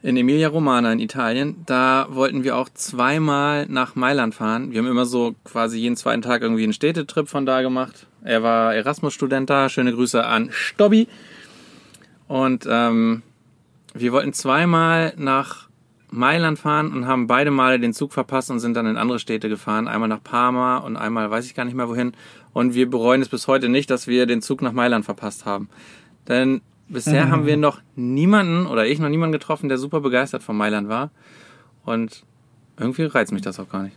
In 0.01 0.15
Emilia 0.15 0.47
Romana 0.47 0.93
in 0.93 0.99
Italien, 0.99 1.63
da 1.65 2.07
wollten 2.09 2.45
wir 2.45 2.55
auch 2.55 2.69
zweimal 2.69 3.65
nach 3.67 3.95
Mailand 3.95 4.33
fahren. 4.33 4.71
Wir 4.71 4.79
haben 4.79 4.87
immer 4.87 5.05
so 5.05 5.35
quasi 5.43 5.77
jeden 5.77 5.97
zweiten 5.97 6.21
Tag 6.21 6.41
irgendwie 6.41 6.63
einen 6.63 6.71
Städtetrip 6.71 7.27
von 7.27 7.45
da 7.45 7.61
gemacht. 7.61 8.07
Er 8.23 8.41
war 8.41 8.73
Erasmus-Student 8.73 9.49
da. 9.49 9.67
Schöne 9.67 9.93
Grüße 9.93 10.25
an 10.25 10.49
Stobby. 10.51 11.09
Und 12.29 12.65
ähm, 12.69 13.23
wir 13.93 14.13
wollten 14.13 14.31
zweimal 14.31 15.13
nach 15.17 15.67
Mailand 16.11 16.59
fahren 16.59 16.93
und 16.93 17.05
haben 17.05 17.27
beide 17.27 17.51
Male 17.51 17.77
den 17.77 17.93
Zug 17.93 18.13
verpasst 18.13 18.49
und 18.51 18.59
sind 18.59 18.75
dann 18.75 18.85
in 18.85 18.95
andere 18.95 19.19
Städte 19.19 19.49
gefahren. 19.49 19.89
Einmal 19.89 20.07
nach 20.09 20.23
Parma 20.23 20.77
und 20.77 20.95
einmal 20.95 21.29
weiß 21.29 21.45
ich 21.45 21.55
gar 21.55 21.65
nicht 21.65 21.75
mehr 21.75 21.89
wohin. 21.89 22.13
Und 22.53 22.73
wir 22.73 22.89
bereuen 22.89 23.21
es 23.21 23.27
bis 23.27 23.47
heute 23.47 23.67
nicht, 23.67 23.89
dass 23.89 24.07
wir 24.07 24.25
den 24.25 24.41
Zug 24.41 24.61
nach 24.61 24.71
Mailand 24.71 25.03
verpasst 25.03 25.45
haben. 25.45 25.67
Denn 26.29 26.61
bisher 26.89 27.29
haben 27.29 27.45
wir 27.45 27.57
noch 27.57 27.81
niemanden 27.95 28.65
oder 28.67 28.85
ich 28.87 28.99
noch 28.99 29.09
niemanden 29.09 29.33
getroffen, 29.33 29.69
der 29.69 29.77
super 29.77 30.01
begeistert 30.01 30.43
von 30.43 30.57
Mailand 30.57 30.89
war. 30.89 31.11
Und 31.85 32.23
irgendwie 32.77 33.03
reizt 33.03 33.31
mich 33.31 33.41
das 33.41 33.59
auch 33.59 33.69
gar 33.69 33.83
nicht. 33.83 33.95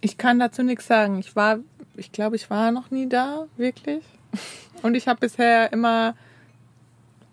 Ich 0.00 0.18
kann 0.18 0.38
dazu 0.38 0.62
nichts 0.62 0.86
sagen. 0.86 1.18
Ich 1.18 1.34
war, 1.34 1.58
ich 1.96 2.12
glaube, 2.12 2.36
ich 2.36 2.50
war 2.50 2.70
noch 2.70 2.90
nie 2.90 3.08
da, 3.08 3.46
wirklich. 3.56 4.04
Und 4.82 4.94
ich 4.96 5.08
habe 5.08 5.20
bisher 5.20 5.72
immer 5.72 6.14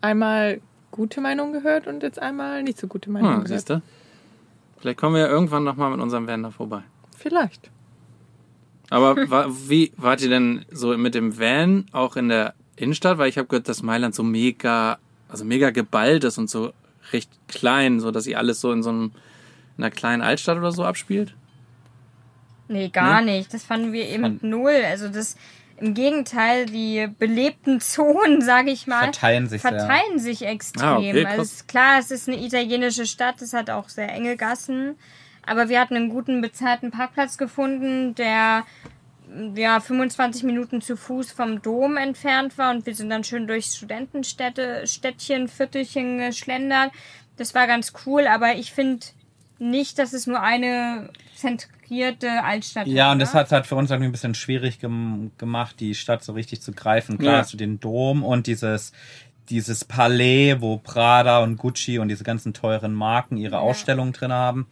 einmal 0.01 0.61
gute 0.91 1.21
Meinungen 1.21 1.53
gehört 1.53 1.87
und 1.87 2.03
jetzt 2.03 2.19
einmal 2.19 2.63
nicht 2.63 2.77
so 2.77 2.87
gute 2.87 3.09
Meinungen 3.09 3.37
Hm, 3.37 3.43
gehört. 3.43 3.59
siehst 3.59 3.69
du? 3.69 3.81
Vielleicht 4.79 4.97
kommen 4.97 5.15
wir 5.15 5.21
ja 5.21 5.27
irgendwann 5.27 5.63
nochmal 5.63 5.91
mit 5.91 5.99
unserem 5.99 6.27
Van 6.27 6.43
da 6.43 6.49
vorbei. 6.51 6.81
Vielleicht. 7.17 7.69
Aber 8.89 9.15
wie 9.69 9.91
wart 9.95 10.21
ihr 10.21 10.29
denn 10.29 10.65
so 10.71 10.97
mit 10.97 11.15
dem 11.15 11.39
Van 11.39 11.85
auch 11.91 12.15
in 12.17 12.29
der 12.29 12.53
Innenstadt? 12.81 13.17
Weil 13.17 13.29
ich 13.29 13.37
habe 13.37 13.47
gehört, 13.47 13.67
dass 13.69 13.81
Mailand 13.83 14.15
so 14.15 14.23
mega, 14.23 14.97
also 15.29 15.45
mega 15.45 15.69
geballt 15.69 16.23
ist 16.23 16.37
und 16.37 16.49
so 16.49 16.73
recht 17.13 17.29
klein, 17.47 17.99
so 17.99 18.11
dass 18.11 18.27
ihr 18.27 18.37
alles 18.37 18.61
so 18.61 18.71
in 18.71 18.83
so 18.83 18.89
einem, 18.89 19.11
in 19.77 19.83
einer 19.83 19.91
kleinen 19.91 20.21
Altstadt 20.21 20.57
oder 20.57 20.71
so 20.71 20.83
abspielt. 20.83 21.35
Nee, 22.67 22.89
gar 22.89 23.21
Nee? 23.21 23.37
nicht. 23.39 23.53
Das 23.53 23.63
fanden 23.63 23.91
wir 23.93 24.07
eben 24.07 24.23
Fand- 24.23 24.43
null. 24.43 24.81
Also 24.87 25.09
das 25.09 25.35
im 25.77 25.93
Gegenteil, 25.93 26.67
die 26.67 27.07
belebten 27.19 27.79
Zonen, 27.81 28.41
sage 28.41 28.71
ich 28.71 28.87
mal, 28.87 29.03
Verteilen 29.05 29.47
sich 29.49 29.61
sehr. 29.61 29.71
verteilen 29.71 30.19
sich 30.19 30.45
extrem. 30.45 30.85
Ah, 30.87 30.97
okay, 30.97 31.25
also 31.25 31.63
klar, 31.67 31.99
es 31.99 32.11
ist 32.11 32.27
eine 32.29 32.39
italienische 32.43 33.05
Stadt, 33.07 33.41
es 33.41 33.53
hat 33.53 33.69
auch 33.69 33.89
sehr 33.89 34.11
enge 34.13 34.37
Gassen, 34.37 34.95
aber 35.45 35.69
wir 35.69 35.79
hatten 35.81 35.95
einen 35.95 36.09
guten 36.09 36.39
bezahlten 36.39 36.91
Parkplatz 36.91 37.37
gefunden, 37.39 38.13
der 38.15 38.63
ja 39.55 39.79
25 39.79 40.43
Minuten 40.43 40.81
zu 40.81 40.97
Fuß 40.97 41.31
vom 41.31 41.61
Dom 41.61 41.97
entfernt 41.97 42.57
war 42.57 42.71
und 42.71 42.85
wir 42.85 42.95
sind 42.95 43.09
dann 43.09 43.23
schön 43.23 43.47
durch 43.47 43.65
Studentenstädte, 43.65 44.85
Städtchen, 44.87 45.47
Viertelchen 45.47 46.17
geschlendert. 46.17 46.91
Das 47.37 47.55
war 47.55 47.67
ganz 47.67 47.93
cool, 48.05 48.27
aber 48.27 48.55
ich 48.55 48.71
finde 48.71 49.05
nicht, 49.59 49.99
dass 49.99 50.13
es 50.13 50.27
nur 50.27 50.41
eine 50.41 51.09
zentrierte 51.35 52.43
Altstadt 52.43 52.87
Ja, 52.87 53.11
und 53.11 53.17
ne? 53.17 53.23
das 53.23 53.33
hat 53.33 53.47
es 53.47 53.51
halt 53.51 53.67
für 53.67 53.75
uns 53.75 53.91
irgendwie 53.91 54.09
ein 54.09 54.11
bisschen 54.11 54.35
schwierig 54.35 54.79
gem 54.79 55.31
gemacht, 55.37 55.79
die 55.79 55.95
Stadt 55.95 56.23
so 56.23 56.33
richtig 56.33 56.61
zu 56.61 56.71
greifen. 56.71 57.17
Klar 57.17 57.33
Ja. 57.33 57.39
hast 57.39 57.53
du 57.53 57.57
den 57.57 57.79
Dom 57.79 58.23
und 58.23 58.47
dieses, 58.47 58.91
dieses 59.49 59.85
Palais, 59.85 60.57
wo 60.59 60.77
Prada 60.77 61.39
und 61.43 61.57
Gucci 61.57 61.99
und 61.99 62.07
diese 62.07 62.23
ganzen 62.23 62.53
teuren 62.53 62.93
Marken 62.93 63.37
ihre 63.37 63.59
Ausstellungen 63.59 64.13
drin 64.13 64.31
haben. 64.33 64.67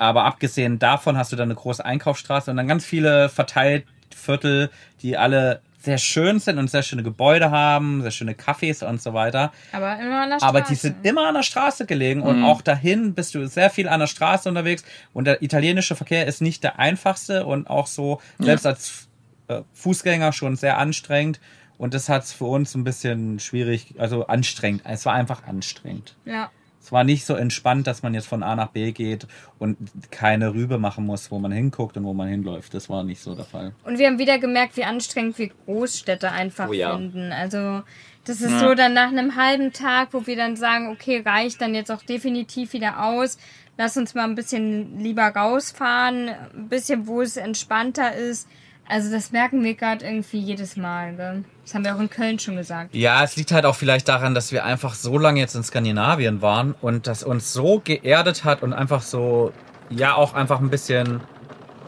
Aber 0.00 0.24
abgesehen 0.24 0.78
davon 0.78 1.18
hast 1.18 1.30
du 1.30 1.36
dann 1.36 1.48
eine 1.50 1.54
große 1.56 1.84
Einkaufsstraße 1.84 2.50
und 2.50 2.56
dann 2.56 2.66
ganz 2.66 2.86
viele 2.86 3.28
verteilt 3.28 3.84
Viertel, 4.16 4.70
die 5.02 5.18
alle 5.18 5.60
sehr 5.78 5.98
schön 5.98 6.40
sind 6.40 6.58
und 6.58 6.70
sehr 6.70 6.82
schöne 6.82 7.02
Gebäude 7.02 7.50
haben, 7.50 8.00
sehr 8.00 8.10
schöne 8.10 8.32
Cafés 8.32 8.82
und 8.84 9.00
so 9.02 9.12
weiter. 9.12 9.52
Aber 9.72 9.98
immer 10.00 10.22
an 10.22 10.30
der 10.30 10.38
Straße. 10.38 10.46
Aber 10.48 10.60
die 10.62 10.74
sind 10.74 11.04
immer 11.06 11.28
an 11.28 11.34
der 11.34 11.42
Straße 11.42 11.84
gelegen 11.84 12.22
und 12.22 12.38
Mhm. 12.38 12.44
auch 12.44 12.62
dahin 12.62 13.12
bist 13.14 13.34
du 13.34 13.46
sehr 13.46 13.68
viel 13.68 13.88
an 13.88 14.00
der 14.00 14.06
Straße 14.06 14.48
unterwegs 14.48 14.84
und 15.12 15.26
der 15.26 15.42
italienische 15.42 15.94
Verkehr 15.96 16.26
ist 16.26 16.40
nicht 16.40 16.64
der 16.64 16.78
einfachste 16.78 17.44
und 17.44 17.68
auch 17.68 17.86
so 17.86 18.20
selbst 18.38 18.66
als 18.66 19.08
äh, 19.48 19.60
Fußgänger 19.74 20.32
schon 20.32 20.56
sehr 20.56 20.78
anstrengend 20.78 21.40
und 21.76 21.92
das 21.92 22.08
hat 22.08 22.24
es 22.24 22.32
für 22.32 22.44
uns 22.46 22.74
ein 22.74 22.84
bisschen 22.84 23.38
schwierig, 23.38 23.94
also 23.98 24.26
anstrengend. 24.26 24.82
Es 24.84 25.04
war 25.06 25.12
einfach 25.14 25.44
anstrengend. 25.46 26.14
Ja. 26.24 26.50
Es 26.82 26.92
war 26.92 27.04
nicht 27.04 27.26
so 27.26 27.34
entspannt, 27.34 27.86
dass 27.86 28.02
man 28.02 28.14
jetzt 28.14 28.26
von 28.26 28.42
A 28.42 28.56
nach 28.56 28.68
B 28.68 28.92
geht 28.92 29.26
und 29.58 29.76
keine 30.10 30.54
Rübe 30.54 30.78
machen 30.78 31.04
muss, 31.04 31.30
wo 31.30 31.38
man 31.38 31.52
hinguckt 31.52 31.96
und 31.98 32.04
wo 32.04 32.14
man 32.14 32.28
hinläuft. 32.28 32.72
Das 32.72 32.88
war 32.88 33.04
nicht 33.04 33.20
so 33.20 33.34
der 33.34 33.44
Fall. 33.44 33.72
Und 33.84 33.98
wir 33.98 34.06
haben 34.06 34.18
wieder 34.18 34.38
gemerkt, 34.38 34.76
wie 34.76 34.84
anstrengend 34.84 35.38
wir 35.38 35.50
Großstädte 35.66 36.30
einfach 36.32 36.68
Oh 36.68 36.72
ja. 36.72 36.96
finden. 36.96 37.32
Also 37.32 37.82
das 38.24 38.40
ist 38.40 38.52
Ja. 38.52 38.58
so 38.60 38.74
dann 38.74 38.94
nach 38.94 39.08
einem 39.08 39.36
halben 39.36 39.72
Tag, 39.72 40.08
wo 40.12 40.26
wir 40.26 40.36
dann 40.36 40.56
sagen, 40.56 40.88
okay, 40.88 41.22
reicht 41.24 41.60
dann 41.60 41.74
jetzt 41.74 41.90
auch 41.92 42.02
definitiv 42.02 42.72
wieder 42.72 43.04
aus. 43.04 43.38
Lass 43.76 43.96
uns 43.96 44.14
mal 44.14 44.24
ein 44.24 44.34
bisschen 44.34 44.98
lieber 45.00 45.24
rausfahren, 45.28 46.28
ein 46.28 46.68
bisschen, 46.68 47.06
wo 47.06 47.20
es 47.22 47.36
entspannter 47.36 48.14
ist. 48.14 48.48
Also 48.90 49.08
das 49.08 49.30
merken 49.30 49.62
wir 49.62 49.74
gerade 49.74 50.04
irgendwie 50.04 50.40
jedes 50.40 50.76
Mal. 50.76 51.14
Gell? 51.14 51.44
Das 51.64 51.74
haben 51.74 51.84
wir 51.84 51.94
auch 51.94 52.00
in 52.00 52.10
Köln 52.10 52.40
schon 52.40 52.56
gesagt. 52.56 52.92
Ja, 52.92 53.22
es 53.22 53.36
liegt 53.36 53.52
halt 53.52 53.64
auch 53.64 53.76
vielleicht 53.76 54.08
daran, 54.08 54.34
dass 54.34 54.50
wir 54.50 54.64
einfach 54.64 54.94
so 54.94 55.16
lange 55.16 55.38
jetzt 55.38 55.54
in 55.54 55.62
Skandinavien 55.62 56.42
waren 56.42 56.74
und 56.80 57.06
das 57.06 57.22
uns 57.22 57.52
so 57.52 57.80
geerdet 57.84 58.44
hat 58.44 58.64
und 58.64 58.72
einfach 58.72 59.02
so, 59.02 59.52
ja, 59.90 60.16
auch 60.16 60.34
einfach 60.34 60.58
ein 60.58 60.70
bisschen 60.70 61.20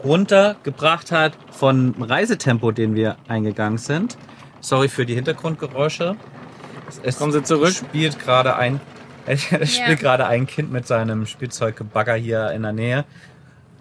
runtergebracht 0.01 1.11
hat 1.11 1.33
von 1.51 1.93
Reisetempo, 1.99 2.71
den 2.71 2.95
wir 2.95 3.17
eingegangen 3.27 3.77
sind. 3.77 4.17
Sorry 4.61 4.87
für 4.87 5.05
die 5.05 5.15
Hintergrundgeräusche. 5.15 6.15
Es, 6.87 7.01
es 7.03 7.17
Kommen 7.17 7.33
Sie 7.33 7.43
zurück. 7.43 7.73
spielt 7.73 8.17
gerade 8.17 8.55
ein, 8.55 8.79
es 9.25 9.75
spielt 9.75 9.99
gerade 9.99 10.25
ein 10.25 10.47
Kind 10.47 10.71
mit 10.71 10.87
seinem 10.87 11.25
Spielzeugbagger 11.25 12.15
hier 12.15 12.51
in 12.51 12.61
der 12.61 12.71
Nähe 12.71 13.03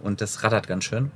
und 0.03 0.21
das 0.21 0.43
rattert 0.43 0.67
ganz 0.67 0.83
schön. 0.83 1.13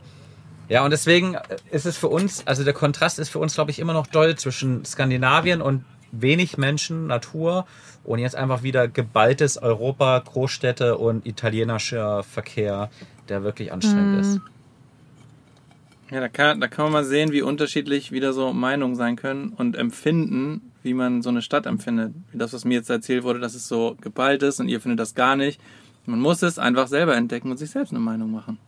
Ja, 0.68 0.84
und 0.84 0.90
deswegen 0.90 1.36
ist 1.70 1.86
es 1.86 1.96
für 1.96 2.08
uns, 2.08 2.46
also 2.46 2.64
der 2.64 2.72
Kontrast 2.72 3.18
ist 3.18 3.28
für 3.28 3.38
uns, 3.38 3.54
glaube 3.54 3.70
ich, 3.70 3.78
immer 3.78 3.92
noch 3.92 4.06
doll 4.06 4.36
zwischen 4.36 4.84
Skandinavien 4.84 5.62
und 5.62 5.84
wenig 6.10 6.58
Menschen, 6.58 7.06
Natur 7.06 7.66
und 8.04 8.18
jetzt 8.18 8.36
einfach 8.36 8.62
wieder 8.62 8.88
geballtes 8.88 9.58
Europa, 9.58 10.18
Großstädte 10.18 10.98
und 10.98 11.26
italienischer 11.26 12.22
Verkehr, 12.22 12.90
der 13.28 13.42
wirklich 13.42 13.72
anstrengend 13.72 14.20
ist. 14.20 14.40
Ja, 16.10 16.20
da 16.20 16.28
kann, 16.28 16.60
da 16.60 16.68
kann 16.68 16.84
man 16.84 16.92
mal 16.92 17.04
sehen, 17.04 17.32
wie 17.32 17.42
unterschiedlich 17.42 18.12
wieder 18.12 18.32
so 18.32 18.52
Meinungen 18.52 18.94
sein 18.94 19.16
können 19.16 19.48
und 19.48 19.76
empfinden, 19.76 20.72
wie 20.84 20.94
man 20.94 21.20
so 21.22 21.30
eine 21.30 21.42
Stadt 21.42 21.66
empfindet. 21.66 22.14
Wie 22.30 22.38
das, 22.38 22.52
was 22.52 22.64
mir 22.64 22.74
jetzt 22.74 22.90
erzählt 22.90 23.24
wurde, 23.24 23.40
dass 23.40 23.56
es 23.56 23.66
so 23.66 23.96
geballt 24.00 24.44
ist 24.44 24.60
und 24.60 24.68
ihr 24.68 24.80
findet 24.80 25.00
das 25.00 25.16
gar 25.16 25.34
nicht. 25.34 25.60
Man 26.04 26.20
muss 26.20 26.42
es 26.42 26.60
einfach 26.60 26.86
selber 26.86 27.16
entdecken 27.16 27.50
und 27.50 27.56
sich 27.56 27.70
selbst 27.70 27.90
eine 27.90 27.98
Meinung 27.98 28.30
machen. 28.30 28.58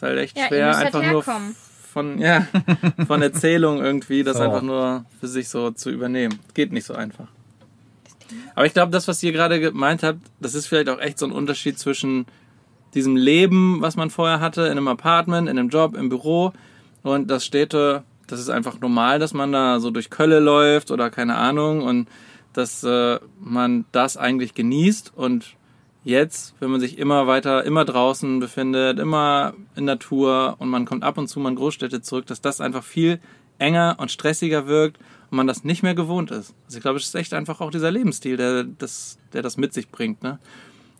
Ist 0.00 0.02
halt 0.02 0.18
echt 0.18 0.36
Ja, 0.36 0.44
ihr 0.44 0.48
schwer, 0.48 0.76
halt 0.76 0.86
einfach 0.86 1.02
nur 1.02 1.24
herkommen. 1.26 1.56
von, 1.92 2.18
ja, 2.18 2.46
von 3.06 3.20
Erzählung 3.20 3.82
irgendwie, 3.84 4.22
das 4.24 4.38
So. 4.38 4.44
einfach 4.44 4.62
nur 4.62 5.04
für 5.20 5.28
sich 5.28 5.50
so 5.50 5.72
zu 5.72 5.90
übernehmen. 5.90 6.38
Geht 6.54 6.72
nicht 6.72 6.86
so 6.86 6.94
einfach. 6.94 7.26
Aber 8.54 8.64
ich 8.64 8.72
glaube, 8.72 8.92
das, 8.92 9.08
was 9.08 9.22
ihr 9.22 9.32
gerade 9.32 9.60
gemeint 9.60 10.02
habt, 10.02 10.20
das 10.40 10.54
ist 10.54 10.68
vielleicht 10.68 10.88
auch 10.88 11.00
echt 11.00 11.18
so 11.18 11.26
ein 11.26 11.32
Unterschied 11.32 11.78
zwischen 11.78 12.24
diesem 12.94 13.14
Leben, 13.14 13.82
was 13.82 13.96
man 13.96 14.08
vorher 14.08 14.40
hatte, 14.40 14.62
in 14.62 14.70
einem 14.72 14.88
Apartment, 14.88 15.46
in 15.48 15.58
einem 15.58 15.68
Job, 15.68 15.94
im 15.94 16.08
Büro 16.08 16.52
und 17.02 17.28
das 17.30 17.44
Städte, 17.44 18.04
das 18.26 18.40
ist 18.40 18.48
einfach 18.48 18.80
normal, 18.80 19.18
dass 19.18 19.34
man 19.34 19.52
da 19.52 19.80
so 19.80 19.90
durch 19.90 20.08
Kölle 20.08 20.40
läuft 20.40 20.90
oder 20.90 21.10
keine 21.10 21.34
Ahnung 21.36 21.82
und 21.82 22.08
dass 22.54 22.82
äh, 22.84 23.18
man 23.38 23.84
das 23.92 24.16
eigentlich 24.16 24.54
genießt 24.54 25.12
und 25.14 25.54
jetzt, 26.04 26.54
wenn 26.60 26.70
man 26.70 26.80
sich 26.80 26.98
immer 26.98 27.26
weiter, 27.26 27.64
immer 27.64 27.84
draußen 27.84 28.40
befindet, 28.40 28.98
immer 28.98 29.54
in 29.76 29.84
Natur 29.84 30.56
und 30.58 30.68
man 30.68 30.84
kommt 30.84 31.02
ab 31.02 31.18
und 31.18 31.28
zu 31.28 31.40
mal 31.40 31.50
in 31.50 31.56
Großstädte 31.56 32.02
zurück, 32.02 32.26
dass 32.26 32.40
das 32.40 32.60
einfach 32.60 32.84
viel 32.84 33.20
enger 33.58 33.96
und 33.98 34.10
stressiger 34.10 34.66
wirkt 34.66 34.98
und 35.30 35.36
man 35.36 35.46
das 35.46 35.64
nicht 35.64 35.82
mehr 35.82 35.94
gewohnt 35.94 36.30
ist. 36.30 36.54
Also 36.66 36.78
ich 36.78 36.82
glaube, 36.82 36.98
es 36.98 37.06
ist 37.06 37.14
echt 37.14 37.34
einfach 37.34 37.60
auch 37.60 37.70
dieser 37.70 37.90
Lebensstil, 37.90 38.36
der 38.36 38.64
das, 38.64 39.18
der 39.32 39.42
das 39.42 39.56
mit 39.56 39.74
sich 39.74 39.90
bringt. 39.90 40.22
Ne? 40.22 40.38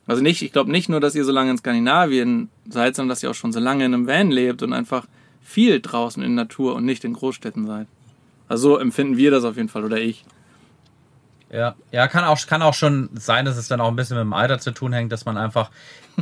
Also 0.06 0.22
nicht, 0.22 0.42
ich 0.42 0.52
glaube 0.52 0.70
nicht 0.70 0.88
nur, 0.88 1.00
dass 1.00 1.14
ihr 1.14 1.24
so 1.24 1.32
lange 1.32 1.52
in 1.52 1.58
Skandinavien 1.58 2.50
seid, 2.68 2.96
sondern 2.96 3.10
dass 3.10 3.22
ihr 3.22 3.30
auch 3.30 3.34
schon 3.34 3.52
so 3.52 3.60
lange 3.60 3.84
in 3.84 3.94
einem 3.94 4.06
Van 4.06 4.30
lebt 4.30 4.62
und 4.62 4.72
einfach 4.72 5.06
viel 5.40 5.80
draußen 5.80 6.22
in 6.22 6.34
Natur 6.34 6.74
und 6.74 6.84
nicht 6.84 7.04
in 7.04 7.14
Großstädten 7.14 7.66
seid. 7.66 7.86
Also 8.48 8.70
so 8.70 8.78
empfinden 8.78 9.16
wir 9.16 9.30
das 9.30 9.44
auf 9.44 9.56
jeden 9.56 9.68
Fall 9.68 9.84
oder 9.84 9.98
ich. 9.98 10.24
Ja, 11.52 11.74
ja, 11.90 12.06
kann 12.06 12.24
auch, 12.24 12.46
kann 12.46 12.62
auch 12.62 12.74
schon 12.74 13.10
sein, 13.14 13.44
dass 13.44 13.56
es 13.56 13.66
dann 13.68 13.80
auch 13.80 13.88
ein 13.88 13.96
bisschen 13.96 14.16
mit 14.16 14.22
dem 14.24 14.32
Alter 14.32 14.58
zu 14.60 14.70
tun 14.70 14.92
hängt, 14.92 15.10
dass 15.10 15.24
man 15.24 15.36
einfach 15.36 15.70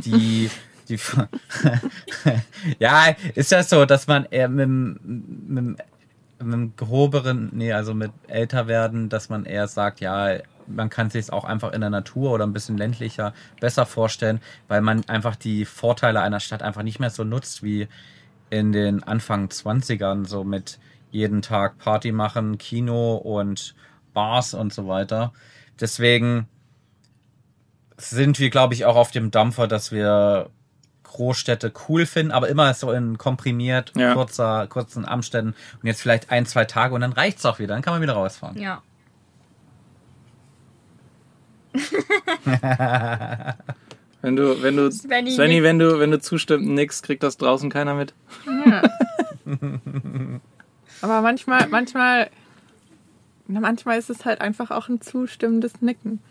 die, 0.03 0.49
die, 0.89 0.97
ja, 2.79 3.15
ist 3.35 3.51
das 3.51 3.69
so, 3.69 3.85
dass 3.85 4.07
man 4.07 4.25
eher 4.25 4.49
mit, 4.49 4.63
dem- 4.63 4.99
mit, 5.47 5.65
mit 6.39 6.53
dem 6.53 6.73
gehobenen, 6.75 7.49
nee, 7.53 7.73
also 7.73 7.93
mit 7.93 8.11
älter 8.27 8.67
werden, 8.67 9.09
dass 9.09 9.29
man 9.29 9.45
eher 9.45 9.67
sagt, 9.67 9.99
ja, 9.99 10.37
man 10.67 10.89
kann 10.89 11.09
sich 11.09 11.21
es 11.21 11.29
auch 11.31 11.45
einfach 11.45 11.73
in 11.73 11.81
der 11.81 11.89
Natur 11.89 12.31
oder 12.31 12.45
ein 12.45 12.53
bisschen 12.53 12.77
ländlicher 12.77 13.33
besser 13.59 13.85
vorstellen, 13.85 14.39
weil 14.67 14.81
man 14.81 15.07
einfach 15.09 15.35
die 15.35 15.65
Vorteile 15.65 16.21
einer 16.21 16.39
Stadt 16.39 16.61
einfach 16.63 16.83
nicht 16.83 16.99
mehr 16.99 17.09
so 17.09 17.23
nutzt 17.23 17.63
wie 17.63 17.87
in 18.49 18.71
den 18.71 19.03
Anfang 19.03 19.49
20ern, 19.49 20.25
so 20.25 20.43
mit 20.43 20.79
jeden 21.11 21.41
Tag 21.41 21.77
Party 21.79 22.11
machen, 22.11 22.57
Kino 22.57 23.15
und 23.15 23.75
Bars 24.19 24.53
und 24.53 24.73
so 24.73 24.85
weiter. 24.85 25.31
Deswegen 25.79 26.45
sind 27.95 28.37
wir, 28.37 28.49
glaube 28.49 28.73
ich, 28.73 28.83
auch 28.83 28.97
auf 28.97 29.11
dem 29.11 29.31
Dampfer, 29.31 29.65
dass 29.67 29.93
wir 29.93 30.49
Großstädte 31.03 31.71
cool 31.87 32.05
finden, 32.05 32.33
aber 32.33 32.49
immer 32.49 32.73
so 32.73 32.91
in 32.91 33.17
komprimiert, 33.17 33.93
Ja. 33.95 34.13
kurzer, 34.13 34.67
kurzen 34.67 35.05
Amständen 35.07 35.55
und 35.81 35.87
jetzt 35.87 36.01
vielleicht 36.01 36.31
ein, 36.31 36.45
zwei 36.45 36.65
Tage 36.65 36.93
und 36.93 36.99
dann 37.01 37.13
reicht's 37.13 37.45
auch 37.45 37.59
wieder, 37.59 37.73
dann 37.75 37.81
kann 37.81 37.93
man 37.93 38.01
wieder 38.01 38.13
rausfahren. 38.13 38.57
Ja. 38.59 38.81
Wenn 44.21 44.35
du, 44.35 44.61
wenn 44.61 44.75
du, 44.75 44.91
Svenny 44.91 45.31
Svenny, 45.31 45.63
wenn 45.63 45.79
du, 45.79 45.97
wenn 45.97 46.11
du 46.11 46.19
zustimmt, 46.19 46.67
nix, 46.67 47.01
kriegt 47.01 47.23
das 47.23 47.37
draußen 47.37 47.69
keiner 47.69 47.93
mit. 47.93 48.13
Aber 51.01 51.21
manchmal, 51.21 51.69
manchmal, 51.69 52.29
na, 53.49 53.59
manchmal 53.59 53.97
ist 53.97 54.09
es 54.09 54.25
halt 54.25 54.41
einfach 54.41 54.71
auch 54.71 54.87
ein 54.89 55.01
zustimmendes 55.01 55.81
Nicken. 55.81 56.21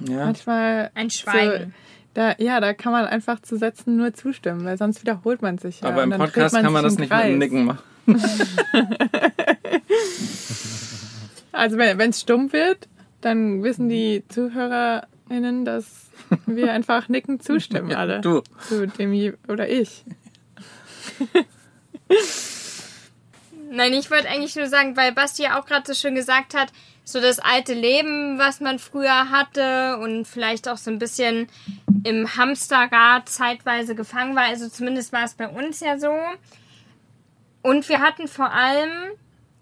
Ja. 0.00 0.26
Manchmal. 0.26 0.90
Ein 0.94 1.08
Schweigen. 1.10 1.66
So, 1.66 1.72
da, 2.14 2.34
ja, 2.38 2.60
da 2.60 2.74
kann 2.74 2.92
man 2.92 3.06
einfach 3.06 3.40
zu 3.40 3.56
Sätzen 3.56 3.96
nur 3.96 4.12
zustimmen, 4.12 4.64
weil 4.64 4.76
sonst 4.76 5.00
wiederholt 5.02 5.40
man 5.40 5.58
sich. 5.58 5.80
Ja, 5.80 5.88
Aber 5.88 6.02
im 6.02 6.10
Podcast 6.10 6.54
dreht 6.54 6.64
kann 6.64 6.72
man 6.72 6.82
das 6.82 6.94
nicht 6.94 7.08
mit 7.08 7.10
Kreis. 7.10 7.26
dem 7.26 7.38
Nicken 7.38 7.64
machen. 7.64 7.80
Also 11.52 11.76
wenn 11.76 12.00
es 12.00 12.20
stumm 12.22 12.52
wird, 12.54 12.88
dann 13.20 13.62
wissen 13.62 13.90
die 13.90 14.24
ZuhörerInnen, 14.28 15.66
dass 15.66 16.06
wir 16.46 16.72
einfach 16.72 17.08
nicken 17.10 17.40
zustimmen 17.40 17.92
alle. 17.92 18.22
Du. 18.22 18.40
Zu 18.68 18.86
dem 18.86 19.34
oder 19.48 19.68
ich. 19.68 20.04
Nein, 23.74 23.94
ich 23.94 24.10
wollte 24.10 24.28
eigentlich 24.28 24.54
nur 24.54 24.66
sagen, 24.66 24.98
weil 24.98 25.12
Basti 25.12 25.44
ja 25.44 25.58
auch 25.58 25.64
gerade 25.64 25.86
so 25.86 25.94
schön 25.94 26.14
gesagt 26.14 26.52
hat, 26.52 26.70
so 27.04 27.22
das 27.22 27.38
alte 27.38 27.72
Leben, 27.72 28.38
was 28.38 28.60
man 28.60 28.78
früher 28.78 29.30
hatte 29.30 29.96
und 29.96 30.26
vielleicht 30.26 30.68
auch 30.68 30.76
so 30.76 30.90
ein 30.90 30.98
bisschen 30.98 31.48
im 32.04 32.36
Hamsterrad 32.36 33.30
zeitweise 33.30 33.94
gefangen 33.94 34.36
war. 34.36 34.44
Also 34.44 34.68
zumindest 34.68 35.14
war 35.14 35.24
es 35.24 35.32
bei 35.32 35.48
uns 35.48 35.80
ja 35.80 35.98
so. 35.98 36.14
Und 37.62 37.88
wir 37.88 38.00
hatten 38.00 38.28
vor 38.28 38.52
allem, 38.52 38.90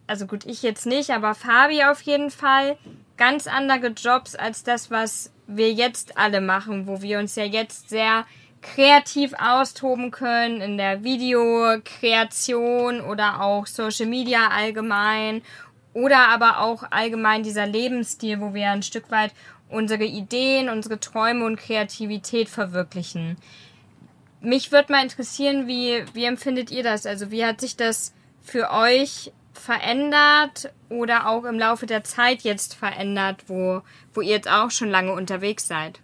also 0.09 0.27
gut, 0.27 0.45
ich 0.45 0.65
jetzt 0.65 0.87
nicht, 0.87 1.11
aber 1.11 1.37
Fabi 1.37 1.85
auf 1.85 2.03
jeden 2.03 2.33
Fall, 2.33 2.77
ganz 3.17 3.47
andere 3.47 3.89
Jobs 3.89 4.35
als 4.35 4.65
das, 4.65 4.91
was 4.91 5.31
wir 5.47 5.73
jetzt 5.73 6.19
alle 6.19 6.41
machen, 6.41 6.89
wo 6.89 7.01
wir 7.01 7.21
uns 7.21 7.37
ja 7.37 7.45
jetzt 7.45 7.91
sehr 7.91 8.27
kreativ 8.63 9.33
austoben 9.39 10.11
können 10.11 10.61
in 10.61 10.77
der 10.77 11.03
Videokreation 11.03 13.01
oder 13.01 13.41
auch 13.41 13.67
Social 13.67 14.07
Media 14.07 14.49
allgemein 14.49 15.43
oder 15.93 16.29
aber 16.29 16.61
auch 16.61 16.85
allgemein 16.91 17.43
dieser 17.43 17.67
Lebensstil, 17.67 18.41
wo 18.41 18.55
wir 18.55 18.71
ein 18.71 18.83
Stück 18.83 19.11
weit 19.11 19.33
unsere 19.69 20.05
Ideen, 20.05 20.69
unsere 20.69 21.01
Träume 21.01 21.45
und 21.45 21.57
Kreativität 21.57 22.49
verwirklichen. 22.49 23.37
Mich 24.41 24.73
würde 24.73 24.93
mal 24.93 25.03
interessieren, 25.03 25.67
wie, 25.67 26.05
wie 26.13 26.25
empfindet 26.25 26.71
ihr 26.71 26.83
das? 26.83 27.07
Also 27.07 27.31
wie 27.31 27.45
hat 27.45 27.61
sich 27.61 27.77
das 27.77 28.13
für 28.43 28.71
euch 28.71 29.33
verändert 29.53 30.73
oder 30.89 31.29
auch 31.29 31.45
im 31.45 31.59
Laufe 31.59 31.87
der 31.87 32.05
Zeit 32.05 32.43
jetzt 32.43 32.75
verändert, 32.75 33.45
wo, 33.49 33.83
wo 34.15 34.21
ihr 34.21 34.31
jetzt 34.31 34.51
auch 34.51 34.71
schon 34.71 34.91
lange 34.91 35.13
unterwegs 35.13 35.67
seid? 35.67 36.01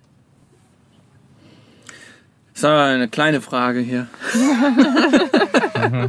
Das 2.56 2.64
aber 2.64 2.84
eine 2.84 3.08
kleine 3.08 3.42
Frage 3.42 3.80
hier. 3.80 4.08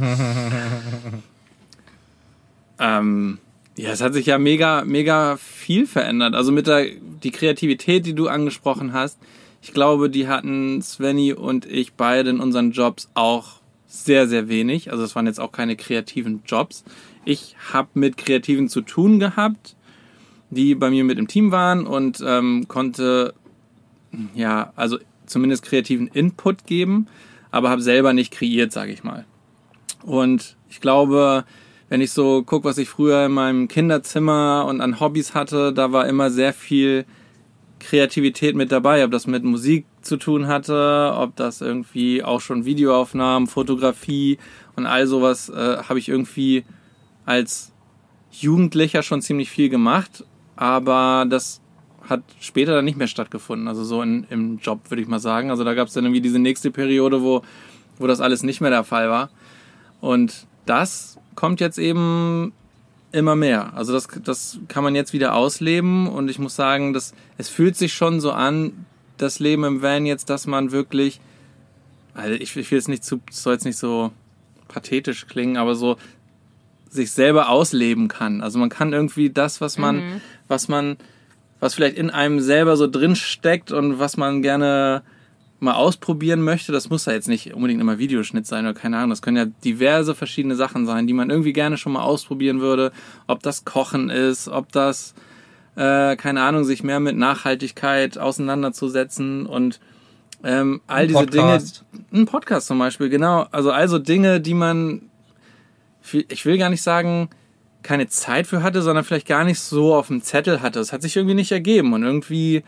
ähm, 2.78 3.36
ja, 3.76 3.90
es 3.90 4.00
hat 4.00 4.14
sich 4.14 4.24
ja 4.24 4.38
mega, 4.38 4.82
mega 4.86 5.36
viel 5.36 5.86
verändert. 5.86 6.34
Also 6.34 6.50
mit 6.50 6.66
der 6.66 6.86
die 7.22 7.32
Kreativität, 7.32 8.06
die 8.06 8.14
du 8.14 8.28
angesprochen 8.28 8.94
hast, 8.94 9.18
ich 9.60 9.74
glaube, 9.74 10.08
die 10.08 10.26
hatten 10.26 10.80
Svenny 10.80 11.34
und 11.34 11.66
ich 11.66 11.92
beide 11.92 12.30
in 12.30 12.40
unseren 12.40 12.70
Jobs 12.70 13.10
auch 13.12 13.60
sehr, 13.86 14.26
sehr 14.26 14.48
wenig. 14.48 14.90
Also 14.90 15.04
es 15.04 15.14
waren 15.14 15.26
jetzt 15.26 15.40
auch 15.40 15.52
keine 15.52 15.76
kreativen 15.76 16.44
Jobs. 16.46 16.82
Ich 17.26 17.56
habe 17.74 17.90
mit 17.92 18.16
Kreativen 18.16 18.70
zu 18.70 18.80
tun 18.80 19.20
gehabt, 19.20 19.76
die 20.48 20.74
bei 20.74 20.88
mir 20.88 21.04
mit 21.04 21.18
im 21.18 21.28
Team 21.28 21.52
waren 21.52 21.86
und 21.86 22.24
ähm, 22.26 22.68
konnte 22.68 23.34
ja, 24.34 24.72
also 24.76 24.98
zumindest 25.28 25.64
kreativen 25.64 26.08
Input 26.08 26.66
geben, 26.66 27.06
aber 27.50 27.70
habe 27.70 27.82
selber 27.82 28.12
nicht 28.12 28.32
kreiert, 28.32 28.72
sage 28.72 28.92
ich 28.92 29.04
mal. 29.04 29.24
Und 30.02 30.56
ich 30.68 30.80
glaube, 30.80 31.44
wenn 31.88 32.00
ich 32.00 32.12
so 32.12 32.42
gucke, 32.42 32.68
was 32.68 32.78
ich 32.78 32.88
früher 32.88 33.26
in 33.26 33.32
meinem 33.32 33.68
Kinderzimmer 33.68 34.66
und 34.68 34.80
an 34.80 35.00
Hobbys 35.00 35.34
hatte, 35.34 35.72
da 35.72 35.92
war 35.92 36.06
immer 36.06 36.30
sehr 36.30 36.52
viel 36.52 37.04
Kreativität 37.78 38.56
mit 38.56 38.72
dabei, 38.72 39.04
ob 39.04 39.10
das 39.10 39.26
mit 39.26 39.44
Musik 39.44 39.86
zu 40.02 40.16
tun 40.16 40.48
hatte, 40.48 41.12
ob 41.14 41.36
das 41.36 41.60
irgendwie 41.60 42.22
auch 42.22 42.40
schon 42.40 42.64
Videoaufnahmen, 42.64 43.46
Fotografie 43.46 44.38
und 44.76 44.86
all 44.86 45.06
sowas 45.06 45.48
äh, 45.48 45.78
habe 45.78 45.98
ich 45.98 46.08
irgendwie 46.08 46.64
als 47.24 47.72
Jugendlicher 48.30 49.02
schon 49.02 49.22
ziemlich 49.22 49.50
viel 49.50 49.68
gemacht, 49.68 50.24
aber 50.56 51.24
das 51.28 51.60
hat 52.08 52.22
später 52.40 52.74
dann 52.74 52.84
nicht 52.84 52.98
mehr 52.98 53.06
stattgefunden, 53.06 53.68
also 53.68 53.84
so 53.84 54.02
in, 54.02 54.26
im 54.30 54.58
Job 54.58 54.90
würde 54.90 55.02
ich 55.02 55.08
mal 55.08 55.18
sagen. 55.18 55.50
Also 55.50 55.64
da 55.64 55.74
gab 55.74 55.88
es 55.88 55.94
dann 55.94 56.04
irgendwie 56.04 56.20
diese 56.20 56.38
nächste 56.38 56.70
Periode, 56.70 57.22
wo, 57.22 57.42
wo 57.98 58.06
das 58.06 58.20
alles 58.20 58.42
nicht 58.42 58.60
mehr 58.60 58.70
der 58.70 58.84
Fall 58.84 59.10
war. 59.10 59.30
Und 60.00 60.46
das 60.66 61.18
kommt 61.34 61.60
jetzt 61.60 61.78
eben 61.78 62.52
immer 63.12 63.36
mehr. 63.36 63.74
Also 63.74 63.92
das, 63.92 64.08
das 64.24 64.58
kann 64.68 64.84
man 64.84 64.94
jetzt 64.94 65.12
wieder 65.12 65.34
ausleben 65.34 66.06
und 66.06 66.28
ich 66.28 66.38
muss 66.38 66.56
sagen, 66.56 66.92
dass 66.92 67.14
es 67.36 67.48
fühlt 67.48 67.76
sich 67.76 67.92
schon 67.92 68.20
so 68.20 68.32
an, 68.32 68.86
das 69.16 69.38
Leben 69.38 69.64
im 69.64 69.82
Van 69.82 70.06
jetzt, 70.06 70.30
dass 70.30 70.46
man 70.46 70.72
wirklich, 70.72 71.20
also 72.14 72.34
ich, 72.34 72.56
ich 72.56 72.70
will 72.70 72.78
es 72.78 72.88
nicht 72.88 73.04
zu, 73.04 73.20
soll 73.30 73.54
jetzt 73.54 73.64
nicht 73.64 73.78
so 73.78 74.12
pathetisch 74.68 75.26
klingen, 75.26 75.56
aber 75.56 75.74
so 75.74 75.96
sich 76.90 77.10
selber 77.12 77.48
ausleben 77.48 78.08
kann. 78.08 78.40
Also 78.40 78.58
man 78.58 78.68
kann 78.68 78.92
irgendwie 78.92 79.30
das, 79.30 79.60
was 79.60 79.78
man, 79.78 79.96
mhm. 79.96 80.20
was 80.46 80.68
man, 80.68 80.96
was 81.60 81.74
vielleicht 81.74 81.96
in 81.96 82.10
einem 82.10 82.40
selber 82.40 82.76
so 82.76 82.86
drin 82.86 83.16
steckt 83.16 83.72
und 83.72 83.98
was 83.98 84.16
man 84.16 84.42
gerne 84.42 85.02
mal 85.60 85.74
ausprobieren 85.74 86.42
möchte, 86.42 86.70
das 86.70 86.88
muss 86.88 87.06
ja 87.06 87.12
jetzt 87.12 87.28
nicht 87.28 87.52
unbedingt 87.52 87.80
immer 87.80 87.98
Videoschnitt 87.98 88.46
sein 88.46 88.64
oder 88.64 88.74
keine 88.74 88.96
Ahnung. 88.96 89.10
Das 89.10 89.22
können 89.22 89.36
ja 89.36 89.46
diverse 89.64 90.14
verschiedene 90.14 90.54
Sachen 90.54 90.86
sein, 90.86 91.06
die 91.06 91.12
man 91.12 91.30
irgendwie 91.30 91.52
gerne 91.52 91.76
schon 91.76 91.92
mal 91.92 92.02
ausprobieren 92.02 92.60
würde. 92.60 92.92
Ob 93.26 93.42
das 93.42 93.64
Kochen 93.64 94.08
ist, 94.08 94.48
ob 94.48 94.70
das, 94.70 95.14
äh, 95.74 96.14
keine 96.16 96.42
Ahnung, 96.42 96.64
sich 96.64 96.84
mehr 96.84 97.00
mit 97.00 97.16
Nachhaltigkeit 97.16 98.18
auseinanderzusetzen 98.18 99.46
und 99.46 99.80
ähm, 100.44 100.80
all 100.86 101.02
ein 101.02 101.08
diese 101.08 101.18
Podcast. 101.18 101.84
Dinge. 101.92 102.22
Ein 102.22 102.26
Podcast 102.26 102.66
zum 102.68 102.78
Beispiel, 102.78 103.08
genau. 103.08 103.46
Also 103.50 103.72
also 103.72 103.98
Dinge, 103.98 104.40
die 104.40 104.54
man, 104.54 105.02
ich 106.12 106.46
will 106.46 106.58
gar 106.58 106.70
nicht 106.70 106.82
sagen, 106.82 107.30
keine 107.82 108.08
Zeit 108.08 108.46
für 108.46 108.62
hatte, 108.62 108.82
sondern 108.82 109.04
vielleicht 109.04 109.28
gar 109.28 109.44
nicht 109.44 109.60
so 109.60 109.94
auf 109.94 110.08
dem 110.08 110.22
Zettel 110.22 110.62
hatte. 110.62 110.80
Es 110.80 110.92
hat 110.92 111.02
sich 111.02 111.16
irgendwie 111.16 111.34
nicht 111.34 111.52
ergeben 111.52 111.92
und 111.92 112.02
irgendwie 112.02 112.64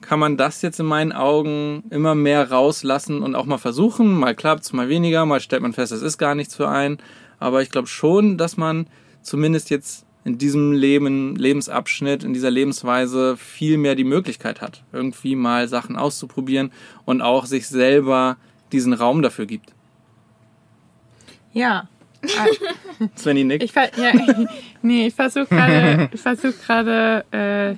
kann 0.00 0.18
man 0.18 0.36
das 0.36 0.62
jetzt 0.62 0.80
in 0.80 0.86
meinen 0.86 1.12
Augen 1.12 1.84
immer 1.90 2.14
mehr 2.14 2.50
rauslassen 2.50 3.22
und 3.22 3.34
auch 3.34 3.46
mal 3.46 3.58
versuchen. 3.58 4.12
Mal 4.12 4.34
klappt's, 4.34 4.72
mal 4.72 4.88
weniger, 4.88 5.24
mal 5.24 5.40
stellt 5.40 5.62
man 5.62 5.72
fest, 5.72 5.92
es 5.92 6.02
ist 6.02 6.18
gar 6.18 6.34
nichts 6.34 6.54
für 6.54 6.68
einen. 6.68 6.98
Aber 7.38 7.62
ich 7.62 7.70
glaube 7.70 7.88
schon, 7.88 8.36
dass 8.36 8.56
man 8.56 8.86
zumindest 9.22 9.70
jetzt 9.70 10.04
in 10.24 10.38
diesem 10.38 10.72
Leben, 10.72 11.36
Lebensabschnitt, 11.36 12.24
in 12.24 12.32
dieser 12.32 12.50
Lebensweise 12.50 13.36
viel 13.36 13.76
mehr 13.76 13.94
die 13.94 14.04
Möglichkeit 14.04 14.60
hat, 14.60 14.82
irgendwie 14.92 15.36
mal 15.36 15.68
Sachen 15.68 15.96
auszuprobieren 15.96 16.72
und 17.04 17.20
auch 17.20 17.46
sich 17.46 17.68
selber 17.68 18.36
diesen 18.72 18.92
Raum 18.92 19.22
dafür 19.22 19.46
gibt. 19.46 19.72
Ja. 21.52 21.88
Svenny 23.16 23.44
Nick. 23.44 23.62
Ich, 23.62 23.74
ja, 23.74 23.88
nee, 24.82 25.06
ich 25.08 25.14
versuche 25.14 25.46
gerade, 25.46 26.10
gerade, 26.66 27.24
äh, 27.32 27.76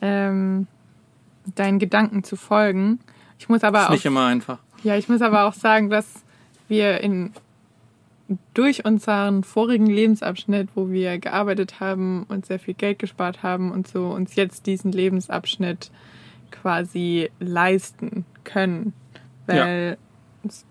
ähm, 0.00 0.66
deinen 1.54 1.78
Gedanken 1.78 2.24
zu 2.24 2.36
folgen. 2.36 3.00
Ich 3.38 3.48
muss 3.48 3.64
aber 3.64 3.80
ist 3.80 3.86
auch. 3.86 3.90
Nicht 3.90 4.06
immer 4.06 4.26
einfach. 4.26 4.58
Ja, 4.82 4.96
ich 4.96 5.08
muss 5.08 5.22
aber 5.22 5.44
auch 5.44 5.54
sagen, 5.54 5.90
dass 5.90 6.06
wir 6.68 7.00
in 7.00 7.32
durch 8.52 8.84
unseren 8.84 9.42
vorigen 9.42 9.86
Lebensabschnitt, 9.86 10.68
wo 10.74 10.90
wir 10.90 11.18
gearbeitet 11.18 11.80
haben 11.80 12.24
und 12.28 12.44
sehr 12.44 12.58
viel 12.58 12.74
Geld 12.74 12.98
gespart 12.98 13.42
haben 13.42 13.72
und 13.72 13.88
so, 13.88 14.08
uns 14.08 14.34
jetzt 14.34 14.66
diesen 14.66 14.92
Lebensabschnitt 14.92 15.90
quasi 16.50 17.30
leisten 17.40 18.26
können. 18.44 18.92
Weil 19.46 19.96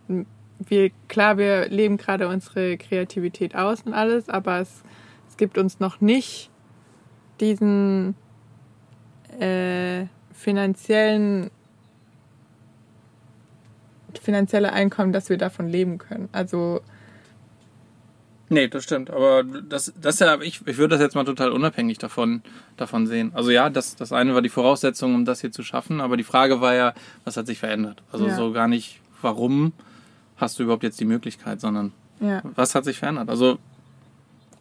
ja. 0.09 0.25
Wir, 0.59 0.91
klar, 1.07 1.37
wir 1.37 1.69
leben 1.69 1.97
gerade 1.97 2.27
unsere 2.27 2.77
Kreativität 2.77 3.55
aus 3.55 3.81
und 3.83 3.93
alles, 3.93 4.29
aber 4.29 4.59
es, 4.59 4.83
es 5.29 5.37
gibt 5.37 5.57
uns 5.57 5.79
noch 5.79 6.01
nicht 6.01 6.49
diesen 7.39 8.15
äh, 9.39 10.05
finanziellen 10.33 11.51
finanzielle 14.19 14.73
Einkommen, 14.73 15.13
dass 15.13 15.29
wir 15.29 15.37
davon 15.37 15.67
leben 15.67 15.99
können. 15.99 16.27
Also 16.31 16.81
Nee, 18.49 18.69
das 18.69 18.85
stimmt. 18.85 19.09
Aber 19.09 19.43
das, 19.43 19.93
das 19.99 20.19
ja, 20.19 20.39
ich, 20.41 20.65
ich 20.65 20.77
würde 20.77 20.95
das 20.95 21.01
jetzt 21.01 21.15
mal 21.15 21.25
total 21.25 21.51
unabhängig 21.51 21.97
davon, 21.97 22.41
davon 22.77 23.05
sehen. 23.05 23.31
Also 23.33 23.51
ja, 23.51 23.69
das, 23.69 23.95
das 23.95 24.13
eine 24.13 24.33
war 24.33 24.41
die 24.41 24.49
Voraussetzung, 24.49 25.15
um 25.15 25.25
das 25.25 25.41
hier 25.41 25.51
zu 25.51 25.63
schaffen, 25.63 25.99
aber 25.99 26.15
die 26.15 26.23
Frage 26.23 26.61
war 26.61 26.73
ja, 26.73 26.93
was 27.25 27.35
hat 27.35 27.45
sich 27.45 27.59
verändert? 27.59 28.01
Also 28.11 28.27
ja. 28.27 28.35
so 28.35 28.53
gar 28.53 28.69
nicht, 28.69 29.01
warum 29.21 29.73
hast 30.37 30.57
du 30.57 30.63
überhaupt 30.63 30.83
jetzt 30.83 30.99
die 30.99 31.05
Möglichkeit, 31.05 31.59
sondern 31.61 31.91
ja. 32.19 32.41
was 32.55 32.75
hat 32.75 32.85
sich 32.85 32.99
verändert? 32.99 33.29
Also 33.29 33.57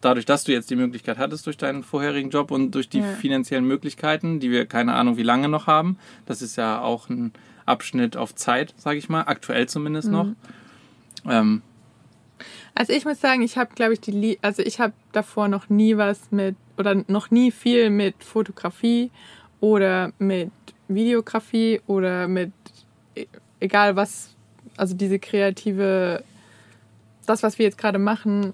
dadurch, 0.01 0.25
dass 0.25 0.43
du 0.43 0.51
jetzt 0.51 0.69
die 0.69 0.75
Möglichkeit 0.75 1.17
hattest 1.17 1.45
durch 1.45 1.57
deinen 1.57 1.83
vorherigen 1.83 2.29
Job 2.29 2.51
und 2.51 2.71
durch 2.71 2.89
die 2.89 2.99
ja. 2.99 3.05
finanziellen 3.05 3.65
Möglichkeiten, 3.65 4.39
die 4.39 4.51
wir 4.51 4.65
keine 4.65 4.93
Ahnung 4.93 5.17
wie 5.17 5.23
lange 5.23 5.49
noch 5.49 5.67
haben, 5.67 5.97
das 6.25 6.41
ist 6.41 6.55
ja 6.55 6.81
auch 6.81 7.09
ein 7.09 7.33
Abschnitt 7.65 8.15
auf 8.17 8.35
Zeit, 8.35 8.73
sage 8.77 8.97
ich 8.97 9.09
mal, 9.09 9.21
aktuell 9.21 9.67
zumindest 9.67 10.07
mhm. 10.07 10.13
noch. 10.13 10.27
Ähm, 11.25 11.61
also 12.75 12.93
ich 12.93 13.05
muss 13.05 13.19
sagen, 13.19 13.41
ich 13.41 13.57
habe, 13.57 13.73
glaube 13.73 13.93
ich, 13.93 14.01
die, 14.01 14.37
also 14.41 14.61
ich 14.61 14.79
habe 14.79 14.93
davor 15.11 15.47
noch 15.47 15.69
nie 15.69 15.97
was 15.97 16.31
mit 16.31 16.55
oder 16.77 17.03
noch 17.07 17.31
nie 17.31 17.51
viel 17.51 17.89
mit 17.89 18.23
Fotografie 18.23 19.09
oder 19.59 20.13
mit 20.19 20.51
Videografie 20.87 21.81
oder 21.87 22.27
mit 22.27 22.51
e, 23.15 23.25
egal 23.59 23.95
was, 23.95 24.35
also 24.77 24.95
diese 24.95 25.19
kreative, 25.19 26.23
das, 27.25 27.43
was 27.43 27.59
wir 27.59 27.65
jetzt 27.65 27.77
gerade 27.77 27.99
machen, 27.99 28.53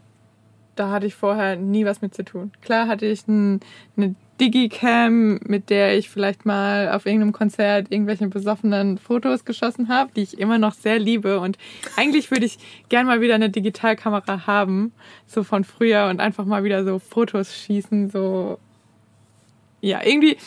da 0.76 0.90
hatte 0.90 1.06
ich 1.06 1.16
vorher 1.16 1.56
nie 1.56 1.86
was 1.86 2.02
mit 2.02 2.16
zu 2.16 2.24
tun. 2.26 2.52
Klar 2.62 2.88
hatte 2.88 3.06
ich 3.06 3.28
ein, 3.28 3.60
eine 3.96 4.16
Digicam, 4.42 5.40
mit 5.46 5.70
der 5.70 5.96
ich 5.96 6.10
vielleicht 6.10 6.46
mal 6.46 6.90
auf 6.90 7.06
irgendeinem 7.06 7.34
Konzert 7.34 7.92
irgendwelche 7.92 8.28
besoffenen 8.28 8.98
Fotos 8.98 9.46
geschossen 9.46 9.90
habe, 9.90 10.12
die 10.16 10.24
ich 10.24 10.40
immer 10.40 10.58
noch 10.58 10.74
sehr 10.74 10.98
liebe. 10.98 11.40
Und 11.40 11.58
eigentlich 11.96 12.32
würde 12.32 12.46
ich 12.46 12.58
gern 12.90 13.06
mal 13.06 13.22
wieder 13.22 13.36
eine 13.36 13.52
Digitalkamera 13.52 14.48
haben, 14.48 14.92
so 15.28 15.44
von 15.44 15.64
früher 15.64 16.08
und 16.10 16.20
einfach 16.20 16.46
mal 16.46 16.64
wieder 16.64 16.84
so 16.84 16.98
Fotos 16.98 17.56
schießen, 17.56 18.10
so 18.10 18.58
ja, 19.82 20.00
irgendwie, 20.04 20.38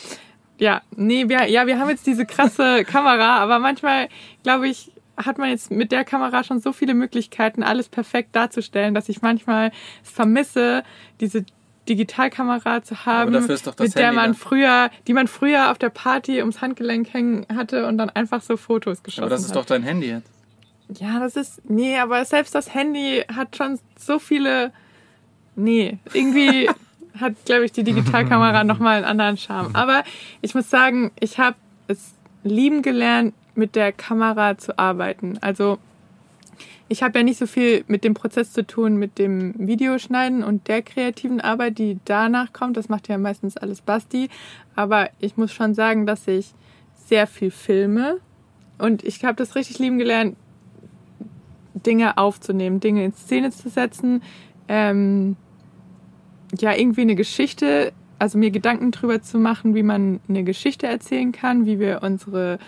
ja, 0.57 0.81
nee, 0.95 1.29
wir, 1.29 1.47
ja, 1.47 1.67
wir 1.67 1.79
haben 1.79 1.89
jetzt 1.89 2.07
diese 2.07 2.25
krasse 2.25 2.83
Kamera, 2.87 3.37
aber 3.37 3.59
manchmal, 3.59 4.09
glaube 4.43 4.67
ich, 4.67 4.91
hat 5.17 5.37
man 5.37 5.49
jetzt 5.49 5.71
mit 5.71 5.91
der 5.91 6.03
Kamera 6.05 6.43
schon 6.43 6.59
so 6.59 6.71
viele 6.73 6.93
Möglichkeiten, 6.93 7.63
alles 7.63 7.89
perfekt 7.89 8.35
darzustellen, 8.35 8.93
dass 8.93 9.09
ich 9.09 9.21
manchmal 9.21 9.71
es 10.03 10.11
vermisse, 10.11 10.83
diese 11.19 11.43
Digitalkamera 11.89 12.83
zu 12.83 13.05
haben, 13.05 13.29
Aber 13.29 13.39
dafür 13.39 13.55
ist 13.55 13.65
doch 13.67 13.75
das 13.75 13.87
mit 13.87 13.95
der 13.97 14.07
Handy 14.07 14.15
man 14.17 14.31
da. 14.33 14.37
früher, 14.37 14.89
die 15.07 15.13
man 15.13 15.27
früher 15.27 15.71
auf 15.71 15.77
der 15.77 15.89
Party 15.89 16.39
ums 16.39 16.61
Handgelenk 16.61 17.13
hängen 17.13 17.45
hatte 17.55 17.87
und 17.87 17.97
dann 17.97 18.09
einfach 18.09 18.41
so 18.41 18.57
Fotos 18.57 19.03
geschossen 19.03 19.23
Aber 19.23 19.29
das 19.29 19.41
ist 19.41 19.49
hat. 19.49 19.55
doch 19.55 19.65
dein 19.65 19.83
Handy 19.83 20.07
jetzt. 20.07 20.29
Ja, 20.99 21.19
das 21.19 21.35
ist. 21.35 21.69
Nee, 21.69 21.97
aber 21.97 22.23
selbst 22.25 22.55
das 22.55 22.73
Handy 22.73 23.23
hat 23.33 23.55
schon 23.57 23.79
so 23.97 24.19
viele. 24.19 24.71
Nee, 25.55 25.97
irgendwie 26.13 26.69
hat, 27.19 27.33
glaube 27.45 27.65
ich, 27.65 27.71
die 27.71 27.83
Digitalkamera 27.83 28.63
nochmal 28.63 28.97
einen 28.97 29.05
anderen 29.05 29.37
Charme. 29.37 29.75
Aber 29.75 30.03
ich 30.41 30.55
muss 30.55 30.69
sagen, 30.69 31.11
ich 31.19 31.39
habe 31.39 31.55
es 31.87 32.13
lieben 32.43 32.81
gelernt, 32.83 33.33
mit 33.57 33.75
der 33.75 33.91
Kamera 33.91 34.57
zu 34.57 34.77
arbeiten. 34.77 35.37
Also 35.41 35.79
ich 36.89 37.03
habe 37.03 37.19
ja 37.19 37.23
nicht 37.23 37.37
so 37.37 37.47
viel 37.47 37.83
mit 37.87 38.03
dem 38.03 38.13
Prozess 38.13 38.53
zu 38.53 38.65
tun, 38.65 38.95
mit 38.95 39.19
dem 39.19 39.53
Videoschneiden 39.57 40.43
und 40.43 40.67
der 40.67 40.81
kreativen 40.81 41.41
Arbeit, 41.41 41.77
die 41.79 41.99
danach 42.05 42.53
kommt. 42.53 42.77
Das 42.77 42.87
macht 42.87 43.09
ja 43.09 43.17
meistens 43.17 43.57
alles 43.57 43.81
Basti. 43.81 44.29
Aber 44.75 45.09
ich 45.19 45.35
muss 45.35 45.51
schon 45.51 45.73
sagen, 45.73 46.05
dass 46.05 46.27
ich 46.27 46.53
sehr 46.95 47.27
viel 47.27 47.51
filme. 47.51 48.19
Und 48.77 49.03
ich 49.03 49.25
habe 49.25 49.35
das 49.35 49.55
richtig 49.55 49.79
lieben 49.79 49.97
gelernt, 49.97 50.37
Dinge 51.73 52.17
aufzunehmen, 52.17 52.79
Dinge 52.79 53.03
in 53.03 53.13
Szene 53.13 53.51
zu 53.51 53.69
setzen, 53.69 54.21
ähm, 54.67 55.35
ja, 56.57 56.73
irgendwie 56.73 57.01
eine 57.01 57.15
Geschichte, 57.15 57.91
also 58.19 58.37
mir 58.37 58.51
Gedanken 58.51 58.91
drüber 58.91 59.21
zu 59.21 59.37
machen, 59.37 59.75
wie 59.75 59.83
man 59.83 60.19
eine 60.27 60.43
Geschichte 60.43 60.87
erzählen 60.87 61.31
kann, 61.31 61.65
wie 61.65 61.79
wir 61.79 62.01
unsere 62.01 62.59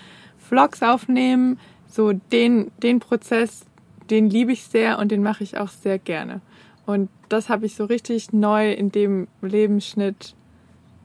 Vlogs 0.50 0.84
aufnehmen. 0.84 1.60
So 1.88 2.12
den, 2.14 2.72
den 2.84 3.00
Prozess, 3.00 3.66
den 4.10 4.30
liebe 4.30 4.52
ich 4.52 4.64
sehr 4.64 5.00
und 5.00 5.12
den 5.12 5.24
mache 5.24 5.44
ich 5.44 5.58
auch 5.58 5.70
sehr 5.70 5.98
gerne. 5.98 6.42
Und 6.86 7.10
das 7.30 7.50
habe 7.50 7.66
ich 7.66 7.76
so 7.76 7.86
richtig 7.86 8.34
neu 8.34 8.72
in 8.72 8.92
dem 8.92 9.28
Lebensschnitt 9.42 10.36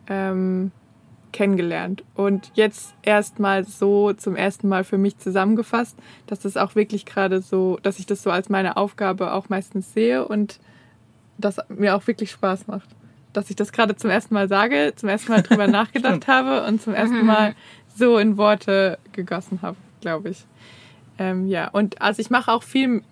ähm, 0.08 0.72
kennengelernt. 1.32 2.04
Und 2.14 2.50
jetzt 2.54 2.94
erstmal 3.02 3.64
so 3.64 4.12
zum 4.14 4.36
ersten 4.36 4.68
Mal 4.68 4.84
für 4.84 4.96
mich 4.96 5.18
zusammengefasst, 5.18 5.98
dass 6.26 6.40
das 6.40 6.56
auch 6.56 6.74
wirklich 6.74 7.04
gerade 7.04 7.42
so, 7.42 7.78
dass 7.82 7.98
ich 7.98 8.06
das 8.06 8.22
so 8.22 8.30
als 8.30 8.48
meine 8.48 8.78
Aufgabe 8.78 9.32
auch 9.32 9.48
meistens 9.50 9.92
sehe 9.92 10.26
und 10.26 10.58
das 11.36 11.58
mir 11.68 11.96
auch 11.96 12.06
wirklich 12.06 12.30
Spaß 12.30 12.66
macht. 12.66 12.88
Dass 13.32 13.50
ich 13.50 13.56
das 13.56 13.72
gerade 13.72 13.96
zum 13.96 14.10
ersten 14.10 14.32
Mal 14.32 14.48
sage, 14.48 14.92
zum 14.96 15.08
ersten 15.08 15.32
Mal 15.32 15.42
drüber 15.42 15.66
nachgedacht 15.80 16.28
habe 16.28 16.66
und 16.66 16.80
zum 16.80 16.94
ersten 16.94 17.26
Mal 17.26 17.54
so 17.94 18.18
in 18.18 18.36
Worte 18.36 18.98
gegossen 19.12 19.60
habe, 19.62 19.76
glaube 20.00 20.30
ich. 20.30 20.44
Ähm, 21.18 21.46
ja, 21.46 21.68
und 21.68 22.02
also 22.02 22.20
ich 22.20 22.30
mache 22.30 22.52
auch 22.52 22.62
viel 22.62 23.02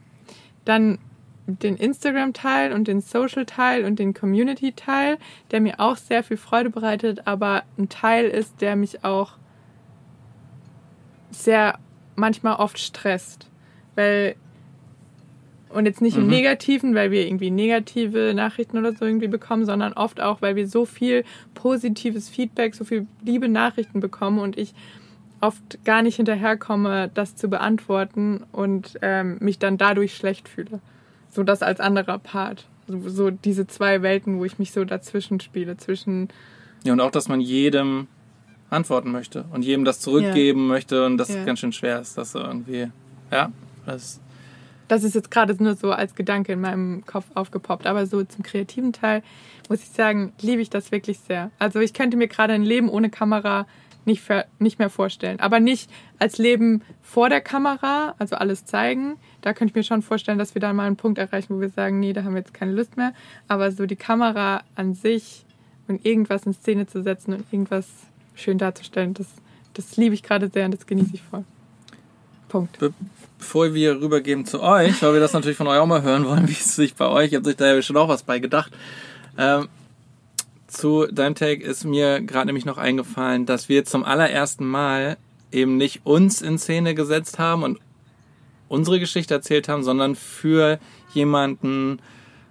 dann 0.64 0.99
den 1.47 1.76
Instagram-Teil 1.76 2.72
und 2.72 2.89
den 2.89 3.01
Social-Teil 3.01 3.85
und 3.85 3.99
den 3.99 4.14
Community-Teil, 4.14 5.18
der 5.51 5.61
mir 5.61 5.80
auch 5.80 5.97
sehr 5.97 6.22
viel 6.22 6.37
Freude 6.37 6.70
bereitet, 6.70 7.26
aber 7.26 7.64
ein 7.78 7.89
Teil 7.89 8.26
ist, 8.26 8.61
der 8.61 8.76
mich 8.76 9.05
auch 9.05 9.33
sehr 11.30 11.78
manchmal 12.14 12.57
oft 12.57 12.78
stresst. 12.78 13.49
Weil, 13.95 14.37
und 15.75 15.87
jetzt 15.87 16.01
nicht 16.01 16.16
im 16.16 16.25
Mhm. 16.25 16.31
Negativen, 16.31 16.95
weil 16.95 17.11
wir 17.11 17.27
irgendwie 17.27 17.51
negative 17.51 18.33
Nachrichten 18.35 18.79
oder 18.79 18.93
so 18.93 19.05
irgendwie 19.05 19.29
bekommen, 19.29 19.64
sondern 19.64 19.93
oft 19.95 20.20
auch, 20.20 20.43
weil 20.43 20.57
wir 20.57 20.66
so 20.68 20.85
viel 20.85 21.25
positives 21.55 22.29
Feedback, 22.29 22.75
so 22.75 22.85
viel 22.85 23.07
liebe 23.25 23.49
Nachrichten 23.49 24.01
bekommen 24.01 24.39
und 24.39 24.59
ich 24.59 24.75
oft 25.41 25.85
gar 25.85 26.03
nicht 26.03 26.16
hinterherkomme, 26.16 27.11
das 27.14 27.35
zu 27.35 27.49
beantworten 27.49 28.45
und 28.53 28.99
ähm, 29.03 29.39
mich 29.41 29.59
dann 29.59 29.77
dadurch 29.77 30.14
schlecht 30.14 30.49
fühle. 30.49 30.81
So 31.31 31.43
das 31.43 31.62
als 31.62 31.81
anderer 31.81 32.18
Part. 32.18 32.66
So, 32.87 33.09
so 33.09 33.31
diese 33.31 33.66
zwei 33.66 34.03
Welten, 34.03 34.39
wo 34.39 34.45
ich 34.45 34.59
mich 34.59 34.73
so 34.73 34.85
dazwischen 34.85 35.41
spiele, 35.41 35.77
zwischen 35.77 36.29
Ja, 36.85 36.93
und 36.93 37.01
auch, 37.01 37.11
dass 37.11 37.29
man 37.29 37.41
jedem 37.41 38.07
antworten 38.70 39.11
möchte 39.12 39.45
und 39.53 39.64
jedem 39.64 39.85
das 39.85 40.01
zurückgeben 40.01 40.66
möchte 40.66 41.05
und 41.07 41.16
das 41.18 41.29
Ja. 41.35 41.45
ganz 41.45 41.59
schön 41.61 41.73
schwer 41.73 42.01
ist, 42.01 42.16
das 42.18 42.33
so 42.33 42.39
irgendwie, 42.39 42.89
ja, 43.31 43.51
das 43.87 44.20
das 44.89 45.05
ist 45.05 45.14
jetzt 45.14 45.30
gerade 45.30 45.61
nur 45.62 45.74
so 45.74 45.93
als 45.93 46.14
Gedanke 46.14 46.53
in 46.53 46.61
meinem 46.61 47.05
Kopf 47.07 47.26
aufgepoppt. 47.35 47.87
Aber 47.87 48.07
so 48.07 48.22
zum 48.24 48.43
kreativen 48.43 48.93
Teil 48.93 49.22
muss 49.68 49.83
ich 49.83 49.91
sagen, 49.91 50.33
liebe 50.41 50.61
ich 50.62 50.70
das 50.70 50.93
wirklich 50.93 51.18
sehr. 51.20 51.51
Also 51.59 51.80
ich 51.80 51.95
könnte 51.95 52.16
mir 52.16 52.28
gerade 52.28 52.53
ein 52.53 52.62
Leben 52.62 52.89
ohne 52.89 53.11
Kamera 53.11 53.66
nicht, 54.05 54.22
nicht 54.59 54.78
mehr 54.78 54.91
vorstellen. 54.91 55.39
Aber 55.41 55.61
nicht 55.61 55.91
als 56.18 56.39
Leben 56.39 56.83
vor 57.03 57.28
der 57.28 57.41
Kamera, 57.41 58.14
also 58.18 58.37
alles 58.37 58.64
zeigen. 58.64 59.16
Da 59.41 59.53
könnte 59.53 59.72
ich 59.72 59.76
mir 59.76 59.85
schon 59.85 60.03
vorstellen, 60.03 60.39
dass 60.39 60.55
wir 60.55 60.61
dann 60.61 60.76
mal 60.76 60.87
einen 60.87 60.97
Punkt 60.97 61.18
erreichen, 61.18 61.57
wo 61.57 61.61
wir 61.61 61.70
sagen, 61.70 62.01
nee, 62.01 62.12
da 62.12 62.24
haben 62.24 62.35
wir 62.35 62.41
jetzt 62.41 62.55
keine 62.55 62.72
Lust 62.72 62.97
mehr. 62.97 63.12
Aber 63.49 63.70
so 63.70 63.87
die 63.87 63.97
Kamera 63.97 64.62
an 64.74 64.95
sich 64.95 65.45
und 65.89 66.05
irgendwas 66.05 66.47
in 66.47 66.53
Szene 66.53 66.87
zu 66.87 67.03
setzen 67.03 67.35
und 67.35 67.45
irgendwas 67.53 67.89
schön 68.35 68.59
darzustellen, 68.59 69.14
das, 69.14 69.28
das 69.74 69.97
liebe 69.97 70.14
ich 70.14 70.22
gerade 70.22 70.49
sehr 70.49 70.64
und 70.64 70.74
das 70.74 70.87
genieße 70.87 71.14
ich 71.14 71.22
voll. 71.22 71.45
Punkt. 72.49 72.78
Be 73.43 73.49
bevor 73.53 73.74
wir 73.74 74.01
rübergeben 74.01 74.47
zu 74.47 74.62
euch, 74.62 75.03
weil 75.03 75.14
wir 75.14 75.20
das 75.20 75.32
natürlich 75.32 75.57
von 75.57 75.66
euch 75.66 75.78
auch 75.78 75.86
mal 75.86 76.03
hören 76.03 76.24
wollen, 76.24 76.49
wie 76.49 76.53
es 76.53 76.76
sich 76.76 76.95
bei 76.95 77.09
euch, 77.09 77.32
ihr 77.32 77.38
habt 77.38 77.47
euch 77.49 77.57
da 77.57 77.74
ja 77.74 77.82
schon 77.82 77.97
auch 77.97 78.09
was 78.09 78.22
bei 78.22 78.38
gedacht. 78.38 78.72
Ähm, 79.36 79.68
zu 80.68 81.07
deinem 81.07 81.34
Take 81.34 81.62
ist 81.62 81.84
mir 81.84 82.20
gerade 82.20 82.47
nämlich 82.47 82.64
noch 82.64 82.78
eingefallen, 82.78 83.45
dass 83.45 83.68
wir 83.68 83.84
zum 83.84 84.05
allerersten 84.05 84.64
Mal 84.64 85.16
eben 85.51 85.76
nicht 85.76 86.03
uns 86.05 86.40
in 86.40 86.57
Szene 86.57 86.95
gesetzt 86.95 87.40
haben 87.40 87.64
und 87.64 87.80
unsere 88.68 89.01
Geschichte 89.01 89.34
erzählt 89.34 89.68
haben, 89.68 89.82
sondern 89.82 90.14
für 90.14 90.78
jemanden 91.12 91.99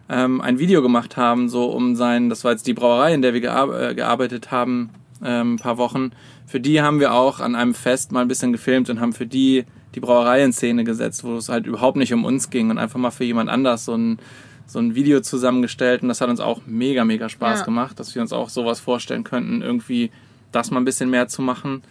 ähm, 0.09 0.41
ein 0.41 0.59
Video 0.59 0.81
gemacht 0.81 1.15
haben, 1.15 1.47
so 1.47 1.71
um 1.71 1.95
sein, 1.95 2.29
das 2.29 2.43
war 2.43 2.51
jetzt 2.51 2.67
die 2.67 2.73
Brauerei, 2.73 3.13
in 3.13 3.21
der 3.21 3.33
wir 3.33 3.41
gear 3.41 3.89
äh, 3.91 3.95
gearbeitet 3.95 4.51
haben, 4.51 4.89
ähm, 5.23 5.53
ein 5.53 5.57
paar 5.57 5.77
Wochen. 5.77 6.11
Für 6.45 6.59
die 6.59 6.81
haben 6.81 6.99
wir 6.99 7.13
auch 7.13 7.39
an 7.39 7.55
einem 7.55 7.73
Fest 7.73 8.11
mal 8.11 8.21
ein 8.21 8.27
bisschen 8.27 8.51
gefilmt 8.51 8.89
und 8.89 8.99
haben 8.99 9.13
für 9.13 9.25
die 9.25 9.65
die 9.95 9.99
Brauerei 9.99 10.43
in 10.43 10.53
Szene 10.53 10.83
gesetzt, 10.83 11.23
wo 11.23 11.35
es 11.35 11.49
halt 11.49 11.65
überhaupt 11.67 11.97
nicht 11.97 12.13
um 12.13 12.23
uns 12.25 12.49
ging 12.49 12.69
und 12.69 12.77
einfach 12.77 12.99
mal 12.99 13.11
für 13.11 13.23
jemand 13.25 13.49
anders 13.49 13.85
so 13.85 13.95
ein, 13.95 14.19
so 14.67 14.79
ein 14.79 14.95
Video 14.95 15.19
zusammengestellt. 15.21 16.01
Und 16.01 16.07
das 16.07 16.21
hat 16.21 16.29
uns 16.29 16.39
auch 16.39 16.61
mega, 16.65 17.03
mega 17.03 17.27
Spaß 17.29 17.59
Ja. 17.59 17.65
gemacht, 17.65 17.99
dass 17.99 18.15
wir 18.15 18.21
uns 18.21 18.31
auch 18.33 18.49
sowas 18.49 18.79
vorstellen 18.79 19.23
könnten, 19.23 19.61
irgendwie 19.61 20.11
das 20.51 20.71
mal 20.71 20.79
ein 20.79 20.85
bisschen 20.85 21.09
mehr 21.09 21.27
zu 21.27 21.41
machen. 21.41 21.83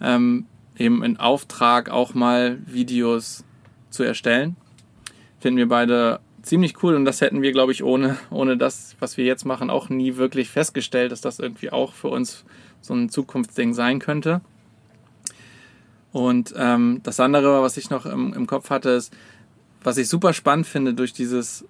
Ähm, 0.00 0.46
eben 0.76 1.02
in 1.02 1.18
Auftrag 1.18 1.88
auch 1.90 2.14
mal 2.14 2.58
Videos 2.66 3.44
zu 3.90 4.02
erstellen. 4.02 4.56
Finden 5.40 5.58
wir 5.58 5.68
beide 5.68 6.20
ziemlich 6.42 6.82
cool 6.82 6.94
und 6.94 7.04
das 7.04 7.20
hätten 7.20 7.42
wir, 7.42 7.52
glaube 7.52 7.72
ich, 7.72 7.82
ohne, 7.82 8.16
ohne 8.30 8.56
das, 8.56 8.96
was 9.00 9.16
wir 9.16 9.24
jetzt 9.24 9.44
machen, 9.44 9.70
auch 9.70 9.88
nie 9.88 10.16
wirklich 10.16 10.48
festgestellt, 10.48 11.12
dass 11.12 11.20
das 11.20 11.38
irgendwie 11.38 11.70
auch 11.70 11.92
für 11.92 12.08
uns 12.08 12.44
so 12.80 12.94
ein 12.94 13.08
Zukunftsding 13.08 13.74
sein 13.74 13.98
könnte. 13.98 14.40
Und 16.16 16.54
ähm, 16.56 17.00
das 17.02 17.20
andere, 17.20 17.60
was 17.60 17.76
ich 17.76 17.90
noch 17.90 18.06
im, 18.06 18.32
im 18.32 18.46
Kopf 18.46 18.70
hatte, 18.70 18.88
ist, 18.88 19.14
was 19.82 19.98
ich 19.98 20.08
super 20.08 20.32
spannend 20.32 20.66
finde 20.66 20.94
durch 20.94 21.12
dieses, 21.12 21.66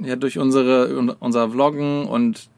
ja, 0.00 0.16
durch 0.16 0.36
unsere, 0.38 1.16
unser 1.20 1.50
Vloggen 1.50 2.08
und 2.08 2.50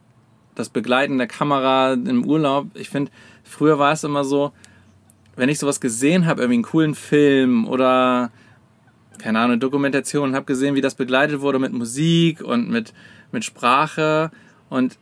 das 0.55 0.71
Begleiten 0.71 1.19
der 1.19 1.27
Kamera 1.27 1.93
im 1.93 2.25
Urlaub. 2.25 2.69
Ich 2.73 2.89
finde, 2.89 3.13
früher 3.45 3.79
war 3.79 3.93
es 3.93 4.03
immer 4.03 4.25
so, 4.25 4.53
wenn 5.37 5.51
ich 5.51 5.59
sowas 5.59 5.79
gesehen 5.83 6.25
habe, 6.25 6.41
irgendwie 6.41 6.55
einen 6.55 6.63
coolen 6.63 6.95
Film 6.95 7.69
oder 7.69 8.33
keine 9.19 9.41
Ahnung, 9.41 9.61
Dokumentation 9.61 10.35
habe 10.35 10.47
gesehen, 10.47 10.75
wie 10.75 10.81
das 10.81 10.95
begleitet 10.95 11.43
wurde 11.43 11.59
mit 11.59 11.75
Musik 11.75 12.41
und 12.41 12.71
mit, 12.71 12.95
mit 13.31 13.45
Sprache. 13.45 14.31
Und 14.71 14.97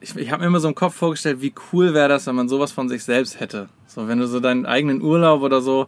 ich, 0.00 0.16
ich 0.16 0.30
habe 0.30 0.40
mir 0.40 0.46
immer 0.46 0.60
so 0.60 0.68
im 0.68 0.74
Kopf 0.74 0.94
vorgestellt, 0.94 1.42
wie 1.42 1.52
cool 1.74 1.92
wäre 1.92 2.08
das, 2.08 2.26
wenn 2.26 2.36
man 2.36 2.48
sowas 2.48 2.72
von 2.72 2.88
sich 2.88 3.04
selbst 3.04 3.38
hätte. 3.38 3.68
So, 3.96 4.08
wenn 4.08 4.18
du 4.18 4.28
so 4.28 4.40
deinen 4.40 4.66
eigenen 4.66 5.00
Urlaub 5.00 5.40
oder 5.40 5.62
so 5.62 5.86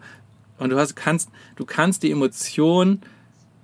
und 0.56 0.70
du 0.70 0.78
hast, 0.78 0.96
kannst, 0.96 1.28
du 1.56 1.66
kannst 1.66 2.02
die 2.02 2.10
Emotion 2.10 3.02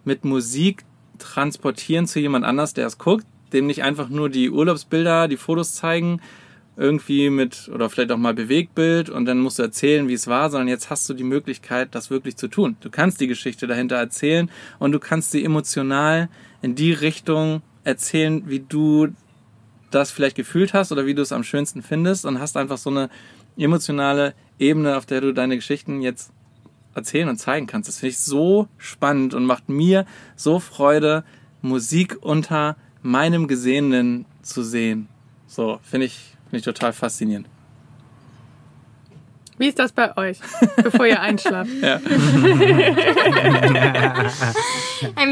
mit 0.05 0.27
Musik 0.27 0.85
transportieren 1.19 2.07
zu 2.07 2.21
jemand 2.21 2.45
anders, 2.45 2.75
der 2.75 2.87
es 2.87 2.99
guckt, 2.99 3.25
dem 3.55 3.67
nicht 3.67 3.83
einfach 3.83 4.11
nur 4.11 4.29
die 4.29 4.51
Urlaubsbilder, 4.51 5.29
die 5.29 5.39
Fotos 5.39 5.75
zeigen, 5.75 6.21
irgendwie 6.77 7.31
mit, 7.31 7.71
oder 7.73 7.89
vielleicht 7.89 8.13
auch 8.13 8.19
mal 8.19 8.35
Bewegtbild 8.35 9.09
und 9.09 9.25
dann 9.25 9.39
musst 9.39 9.59
du 9.59 9.63
erzählen, 9.63 10.09
wie 10.09 10.13
es 10.13 10.27
war, 10.27 10.51
sondern 10.51 10.69
jetzt 10.69 10.91
hast 10.91 11.09
du 11.09 11.15
die 11.15 11.25
Möglichkeit, 11.25 11.95
das 11.95 12.11
wirklich 12.11 12.37
zu 12.37 12.49
tun. 12.49 12.77
Du 12.83 12.91
kannst 12.91 13.23
die 13.23 13.29
Geschichte 13.29 13.67
dahinter 13.67 13.97
erzählen 13.97 14.51
und 14.79 14.93
du 14.93 14.99
kannst 14.99 15.31
sie 15.31 15.43
emotional 15.43 16.29
in 16.61 16.75
die 16.75 16.93
Richtung 16.93 17.63
erzählen, 17.83 18.43
wie 18.47 18.61
du 18.61 19.09
das 19.91 20.11
vielleicht 20.11 20.37
gefühlt 20.37 20.75
hast 20.75 20.93
oder 20.93 21.07
wie 21.07 21.15
du 21.15 21.23
es 21.23 21.33
am 21.33 21.45
schönsten 21.45 21.81
findest 21.81 22.27
und 22.27 22.41
hast 22.41 22.59
einfach 22.59 22.77
so 22.77 22.91
eine 22.91 23.09
emotionale 23.57 24.35
Ebene, 24.59 24.97
auf 24.97 25.07
der 25.07 25.21
du 25.21 25.33
deine 25.33 25.57
Geschichten 25.57 26.01
jetzt 26.01 26.31
erzählen 26.95 27.29
und 27.29 27.39
zeigen 27.39 27.67
kannst. 27.67 27.89
Das 27.89 27.99
finde 27.99 28.11
ich 28.11 28.19
so 28.19 28.69
spannend 28.79 29.35
und 29.35 29.45
macht 29.47 29.69
mir 29.69 30.07
so 30.37 30.61
Freude, 30.61 31.25
Musik 31.63 32.19
unter 32.21 32.77
meinem 33.03 33.49
Gesehenen 33.49 34.27
zu 34.43 34.63
sehen. 34.63 35.09
So, 35.47 35.79
finde 35.83 36.07
ich, 36.07 36.37
finde 36.45 36.59
ich 36.59 36.65
total 36.65 36.93
faszinierend. 36.93 37.49
Wie 39.57 39.69
ist 39.69 39.79
das 39.79 39.93
bei 39.93 40.17
euch, 40.17 40.39
bevor 40.83 41.07
ihr 41.07 41.21
einschlaft? 41.21 41.71
Ja. 41.81 42.01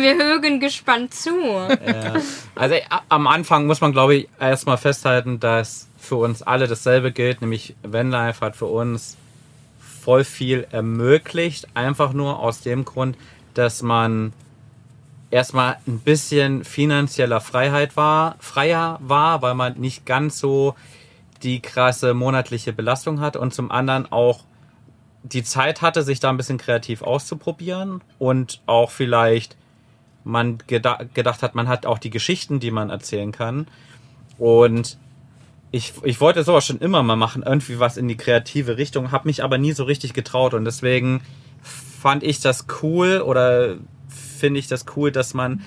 Wir 0.03 0.15
hören 0.17 0.61
gespannt 0.61 1.15
zu. 1.15 1.31
Ja. 1.41 2.15
Also 2.55 2.75
äh, 2.75 2.83
am 3.09 3.27
Anfang 3.27 3.67
muss 3.67 3.81
man, 3.81 3.93
glaube 3.93 4.15
ich, 4.17 4.29
erstmal 4.39 4.77
festhalten, 4.77 5.41
dass 5.41 5.89
für 6.03 6.17
uns 6.17 6.43
alle 6.43 6.67
dasselbe 6.67 7.13
gilt, 7.13 7.43
nämlich 7.43 7.77
Vanlife 7.85 8.45
hat 8.45 8.57
für 8.57 8.67
uns 8.67 9.17
voll 9.79 10.25
viel 10.25 10.67
ermöglicht, 10.73 11.69
einfach 11.75 12.13
nur 12.13 12.41
aus 12.41 12.61
dem 12.61 12.85
Grund, 12.85 13.17
dass 13.55 13.83
man 13.83 14.33
erstmal 15.31 15.77
ein 15.87 16.01
bisschen 16.01 16.65
finanzieller 16.65 17.41
Freiheit 17.41 17.97
war, 17.97 18.35
freier 18.41 18.99
war, 19.01 19.43
weil 19.43 19.55
man 19.55 19.79
nicht 19.79 20.05
ganz 20.05 20.41
so 20.41 20.75
die 21.45 21.63
krasse 21.63 22.15
monatliche 22.15 22.73
Belastung 22.73 23.21
hat 23.21 23.37
und 23.37 23.55
zum 23.55 23.71
anderen 23.71 24.11
auch 24.11 24.41
die 25.23 25.45
Zeit 25.45 25.83
hatte, 25.83 26.03
sich 26.03 26.19
da 26.19 26.31
ein 26.31 26.37
bisschen 26.37 26.59
kreativ 26.59 27.03
auszuprobieren 27.03 28.03
und 28.19 28.61
auch 28.67 28.91
vielleicht 28.91 29.57
man 30.25 30.59
geda 30.67 30.99
gedacht 31.15 31.45
hat, 31.45 31.55
man 31.55 31.69
hat 31.69 31.87
auch 31.87 31.99
die 31.99 32.11
Geschichten, 32.11 32.59
die 32.59 32.73
man 32.73 32.91
erzählen 32.91 33.31
kann. 33.31 33.69
Und 34.37 34.99
ich, 35.73 35.95
ich 36.05 36.21
wollte 36.21 36.45
sowas 36.45 36.65
schon 36.65 36.79
immer 36.79 37.03
mal 37.03 37.17
machen, 37.17 37.43
irgendwie 37.43 37.81
was 37.81 37.97
in 37.97 38.07
die 38.07 38.17
kreative 38.17 38.77
Richtung, 38.77 39.11
habe 39.11 39.27
mich 39.27 39.43
aber 39.43 39.59
nie 39.59 39.73
so 39.73 39.85
richtig 39.85 40.13
getraut 40.13 40.55
und 40.55 40.65
deswegen 40.65 41.23
fand 41.63 42.23
ich 42.23 42.41
das 42.41 42.67
cool 42.83 43.21
oder 43.21 43.77
finde 44.09 44.61
ich 44.61 44.69
das 44.69 44.85
cool, 44.97 45.11
dass 45.11 45.35
man 45.35 45.63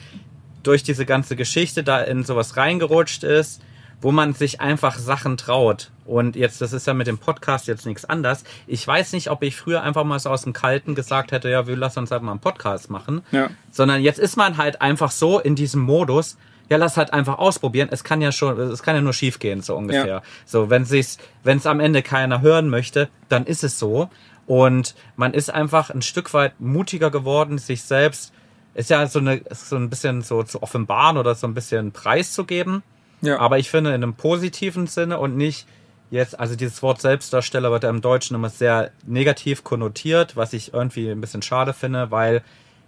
durch 0.64 0.84
diese 0.84 1.06
ganze 1.06 1.36
Geschichte 1.36 1.84
da 1.84 2.02
in 2.02 2.24
sowas 2.24 2.56
reingerutscht 2.56 3.24
ist 3.24 3.62
wo 4.02 4.12
man 4.12 4.34
sich 4.34 4.62
einfach 4.62 4.98
Sachen 4.98 5.38
traut. 5.38 5.92
Und 6.06 6.36
jetzt, 6.36 6.62
das 6.62 6.74
ist 6.74 6.86
ja 6.86 6.94
mit 6.94 7.08
dem 7.08 7.18
Podcast 7.18 7.68
jetzt 7.68 7.86
nichts 7.86 8.06
anders. 8.06 8.44
Ich 8.68 8.86
weiß 8.86 9.14
nicht, 9.14 9.32
ob 9.32 9.42
ich 9.42 9.56
früher 9.56 9.82
einfach 9.82 10.04
mal 10.04 10.20
so 10.20 10.30
aus 10.30 10.44
dem 10.44 10.54
Kalten 10.54 10.94
gesagt 10.94 11.32
hätte, 11.32 11.50
ja, 11.50 11.66
wir 11.66 11.76
lassen 11.76 12.00
uns 12.00 12.12
halt 12.12 12.22
mal 12.22 12.32
einen 12.32 12.40
Podcast 12.40 12.90
machen. 12.90 13.22
Ja. 13.32 13.50
Sondern 13.72 14.02
jetzt 14.02 14.20
ist 14.20 14.38
man 14.38 14.58
halt 14.58 14.82
einfach 14.82 15.12
so 15.12 15.40
in 15.40 15.56
diesem 15.56 15.82
Modus, 15.82 16.38
ja, 16.70 16.78
lass 16.78 16.98
halt 16.98 17.14
einfach 17.14 17.38
ausprobieren. 17.38 17.90
Es 17.92 18.04
kann 18.04 18.22
ja 18.22 18.32
schon, 18.32 18.60
es 18.60 18.82
kann 18.82 18.96
ja 18.96 19.02
nur 19.02 19.14
schief 19.14 19.40
gehen, 19.40 19.62
so 19.62 19.76
ungefähr. 19.76 20.08
Ja. 20.08 20.22
So, 20.46 20.70
wenn 20.70 20.86
sich's, 20.86 21.18
wenn 21.44 21.58
es 21.58 21.68
am 21.68 21.80
Ende 21.80 22.02
keiner 22.02 22.42
hören 22.42 22.70
möchte, 22.70 23.10
dann 23.30 23.46
ist 23.46 23.64
es 23.64 23.78
so. 23.78 24.10
Und 24.48 24.96
man 25.16 25.34
ist 25.34 25.54
einfach 25.54 25.90
ein 25.90 26.02
Stück 26.02 26.34
weit 26.34 26.60
mutiger 26.60 27.12
geworden, 27.12 27.58
sich 27.58 27.84
selbst, 27.84 28.34
ist 28.74 28.90
ja 28.90 29.08
so 29.08 29.20
eine, 29.20 29.42
so 29.52 29.76
ein 29.76 29.90
bisschen 29.90 30.22
so 30.22 30.44
zu 30.44 30.62
offenbaren 30.62 31.18
oder 31.18 31.34
so 31.36 31.48
ein 31.48 31.54
bisschen 31.54 31.92
preiszugeben. 31.92 32.84
Ja. 33.22 33.40
Aber 33.40 33.58
ich 33.58 33.70
finde 33.70 33.92
in 33.92 34.04
einem 34.04 34.16
positiven 34.16 34.88
Sinne 34.88 35.18
und 35.20 35.38
nicht 35.38 35.66
jetzt, 36.12 36.40
also 36.40 36.56
dieses 36.56 36.82
Wort 36.84 37.02
Selbstdarsteller 37.02 37.72
wird 37.72 37.84
ja 37.84 37.90
im 37.90 38.02
Deutschen 38.02 38.36
immer 38.36 38.50
sehr 38.50 38.92
negativ 39.06 39.64
konnotiert, 39.64 40.36
was 40.36 40.54
ich 40.54 40.74
irgendwie 40.74 41.10
ein 41.10 41.22
bisschen 41.22 41.42
schade 41.42 41.74
finde, 41.74 42.12
weil 42.12 42.44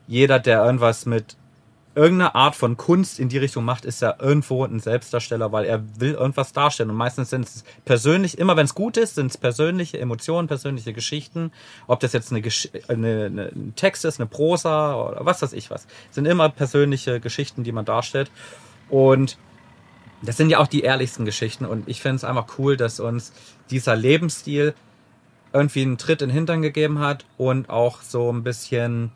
jeder, 0.08 0.40
der 0.40 0.64
irgendwas 0.64 1.06
mit 1.06 1.38
irgendeiner 1.98 2.36
Art 2.36 2.56
von 2.56 2.78
Kunst 2.78 3.20
in 3.20 3.28
die 3.28 3.40
Richtung 3.40 3.66
macht, 3.66 3.84
ist 3.84 4.04
ja 4.04 4.16
irgendwo 4.20 4.64
ein 4.64 4.80
Selbstdarsteller, 4.80 5.52
weil 5.52 5.66
er 5.66 5.84
will 6.00 6.14
irgendwas 6.14 6.54
darstellen. 6.54 6.92
Und 6.92 6.96
meistens 6.96 7.32
sind 7.32 7.48
es 7.48 7.64
persönlich, 7.86 8.38
immer 8.38 8.56
wenn 8.56 8.66
es 8.66 8.76
gut 8.76 8.98
ist, 8.98 9.16
sind 9.16 9.32
es 9.32 9.38
persönliche 9.38 10.00
Emotionen, 10.00 10.48
persönliche 10.48 10.94
Geschichten. 10.94 11.52
Ob 11.88 12.00
das 12.00 12.14
jetzt 12.14 12.32
eine, 12.32 12.42
Gesch 12.42 12.70
eine, 12.88 13.26
eine, 13.26 13.46
ein 13.48 13.74
Text 13.76 14.06
ist, 14.06 14.20
eine 14.20 14.28
Prosa 14.28 14.96
oder 14.96 15.26
was 15.26 15.42
weiß 15.42 15.54
ich 15.54 15.72
was. 15.72 15.88
sind 16.12 16.28
immer 16.28 16.50
persönliche 16.50 17.20
Geschichten, 17.20 17.64
die 17.64 17.72
man 17.72 17.84
darstellt. 17.84 18.30
Und 18.90 19.40
das 20.22 20.38
sind 20.38 20.52
ja 20.52 20.60
auch 20.60 20.68
die 20.68 20.82
ehrlichsten 20.82 21.26
Geschichten 21.26 21.66
und 21.66 21.88
ich 21.88 22.02
finde 22.02 22.18
es 22.18 22.24
einfach 22.24 22.58
cool, 22.58 22.78
dass 22.78 23.00
uns 23.00 23.34
dieser 23.70 23.96
Lebensstil 23.96 24.74
irgendwie 25.54 25.82
einen 25.82 25.98
Tritt 25.98 26.22
in 26.22 26.30
den 26.30 26.34
Hintern 26.36 26.62
gegeben 26.62 27.00
hat 27.00 27.26
und 27.38 27.70
auch 27.70 28.02
so 28.02 28.32
ein 28.32 28.44
bisschen 28.44 29.12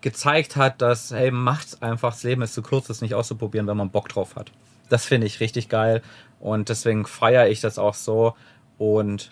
gezeigt 0.00 0.56
hat, 0.56 0.82
dass, 0.82 1.10
hey, 1.10 1.30
macht's 1.30 1.80
einfach, 1.82 2.12
das 2.12 2.22
Leben 2.22 2.42
ist 2.42 2.54
zu 2.54 2.62
kurz, 2.62 2.90
es 2.90 3.02
nicht 3.02 3.14
auszuprobieren, 3.14 3.66
wenn 3.66 3.76
man 3.76 3.90
Bock 3.90 4.08
drauf 4.08 4.36
hat. 4.36 4.52
Das 4.88 5.04
finde 5.04 5.26
ich 5.26 5.40
richtig 5.40 5.68
geil 5.68 6.02
und 6.40 6.68
deswegen 6.68 7.06
feiere 7.06 7.48
ich 7.48 7.60
das 7.60 7.78
auch 7.78 7.94
so 7.94 8.34
und 8.78 9.30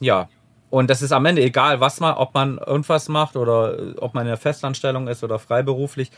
ja, 0.00 0.28
und 0.70 0.90
das 0.90 1.02
ist 1.02 1.12
am 1.12 1.24
Ende 1.24 1.42
egal, 1.42 1.80
was 1.80 2.00
man, 2.00 2.14
ob 2.14 2.34
man 2.34 2.58
irgendwas 2.58 3.08
macht 3.08 3.36
oder 3.36 3.96
ob 4.02 4.14
man 4.14 4.22
in 4.22 4.28
der 4.28 4.36
Festanstellung 4.36 5.08
ist 5.08 5.24
oder 5.24 5.38
freiberuflich. 5.38 6.10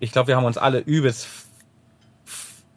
Ich 0.00 0.12
glaube, 0.12 0.28
wir 0.28 0.36
haben 0.36 0.44
uns 0.44 0.58
alle 0.58 0.80
übelst 0.80 1.28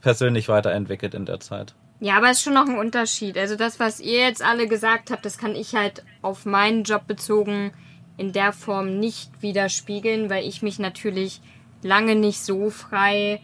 persönlich 0.01 0.47
weiterentwickelt 0.49 1.13
in 1.13 1.25
der 1.25 1.39
Zeit. 1.39 1.73
Ja, 1.99 2.17
aber 2.17 2.29
es 2.29 2.37
ist 2.37 2.43
schon 2.43 2.53
noch 2.53 2.67
ein 2.67 2.77
Unterschied. 2.77 3.37
Also 3.37 3.55
das, 3.55 3.79
was 3.79 3.99
ihr 3.99 4.19
jetzt 4.19 4.43
alle 4.43 4.67
gesagt 4.67 5.11
habt, 5.11 5.25
das 5.25 5.37
kann 5.37 5.55
ich 5.55 5.75
halt 5.75 6.03
auf 6.21 6.45
meinen 6.45 6.83
Job 6.83 7.07
bezogen 7.07 7.73
in 8.19 8.33
der 8.33 8.51
Form 8.51 8.99
nicht 8.99 9.41
widerspiegeln, 9.41 10.29
weil 10.29 10.45
ich 10.45 10.61
mich 10.61 10.77
natürlich 10.77 11.39
lange 11.81 12.15
nicht 12.15 12.41
so 12.41 12.69
frei 12.69 13.39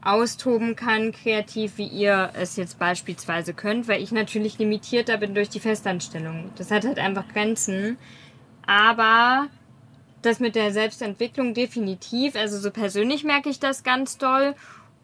austoben 0.00 0.76
kann, 0.76 1.12
kreativ, 1.12 1.76
wie 1.76 1.86
ihr 1.86 2.30
es 2.34 2.56
jetzt 2.56 2.78
beispielsweise 2.78 3.52
könnt, 3.52 3.86
weil 3.86 4.02
ich 4.02 4.12
natürlich 4.12 4.58
limitierter 4.58 5.18
bin 5.18 5.34
durch 5.34 5.50
die 5.50 5.60
Festanstellung. 5.60 6.50
Das 6.56 6.70
hat 6.70 6.86
halt 6.86 6.98
einfach 6.98 7.28
Grenzen. 7.28 7.98
Aber 8.66 9.48
das 10.22 10.40
mit 10.40 10.54
der 10.54 10.72
Selbstentwicklung 10.72 11.52
definitiv, 11.52 12.34
also 12.34 12.58
so 12.58 12.70
persönlich 12.70 13.24
merke 13.24 13.50
ich 13.50 13.60
das 13.60 13.82
ganz 13.82 14.16
doll. 14.16 14.54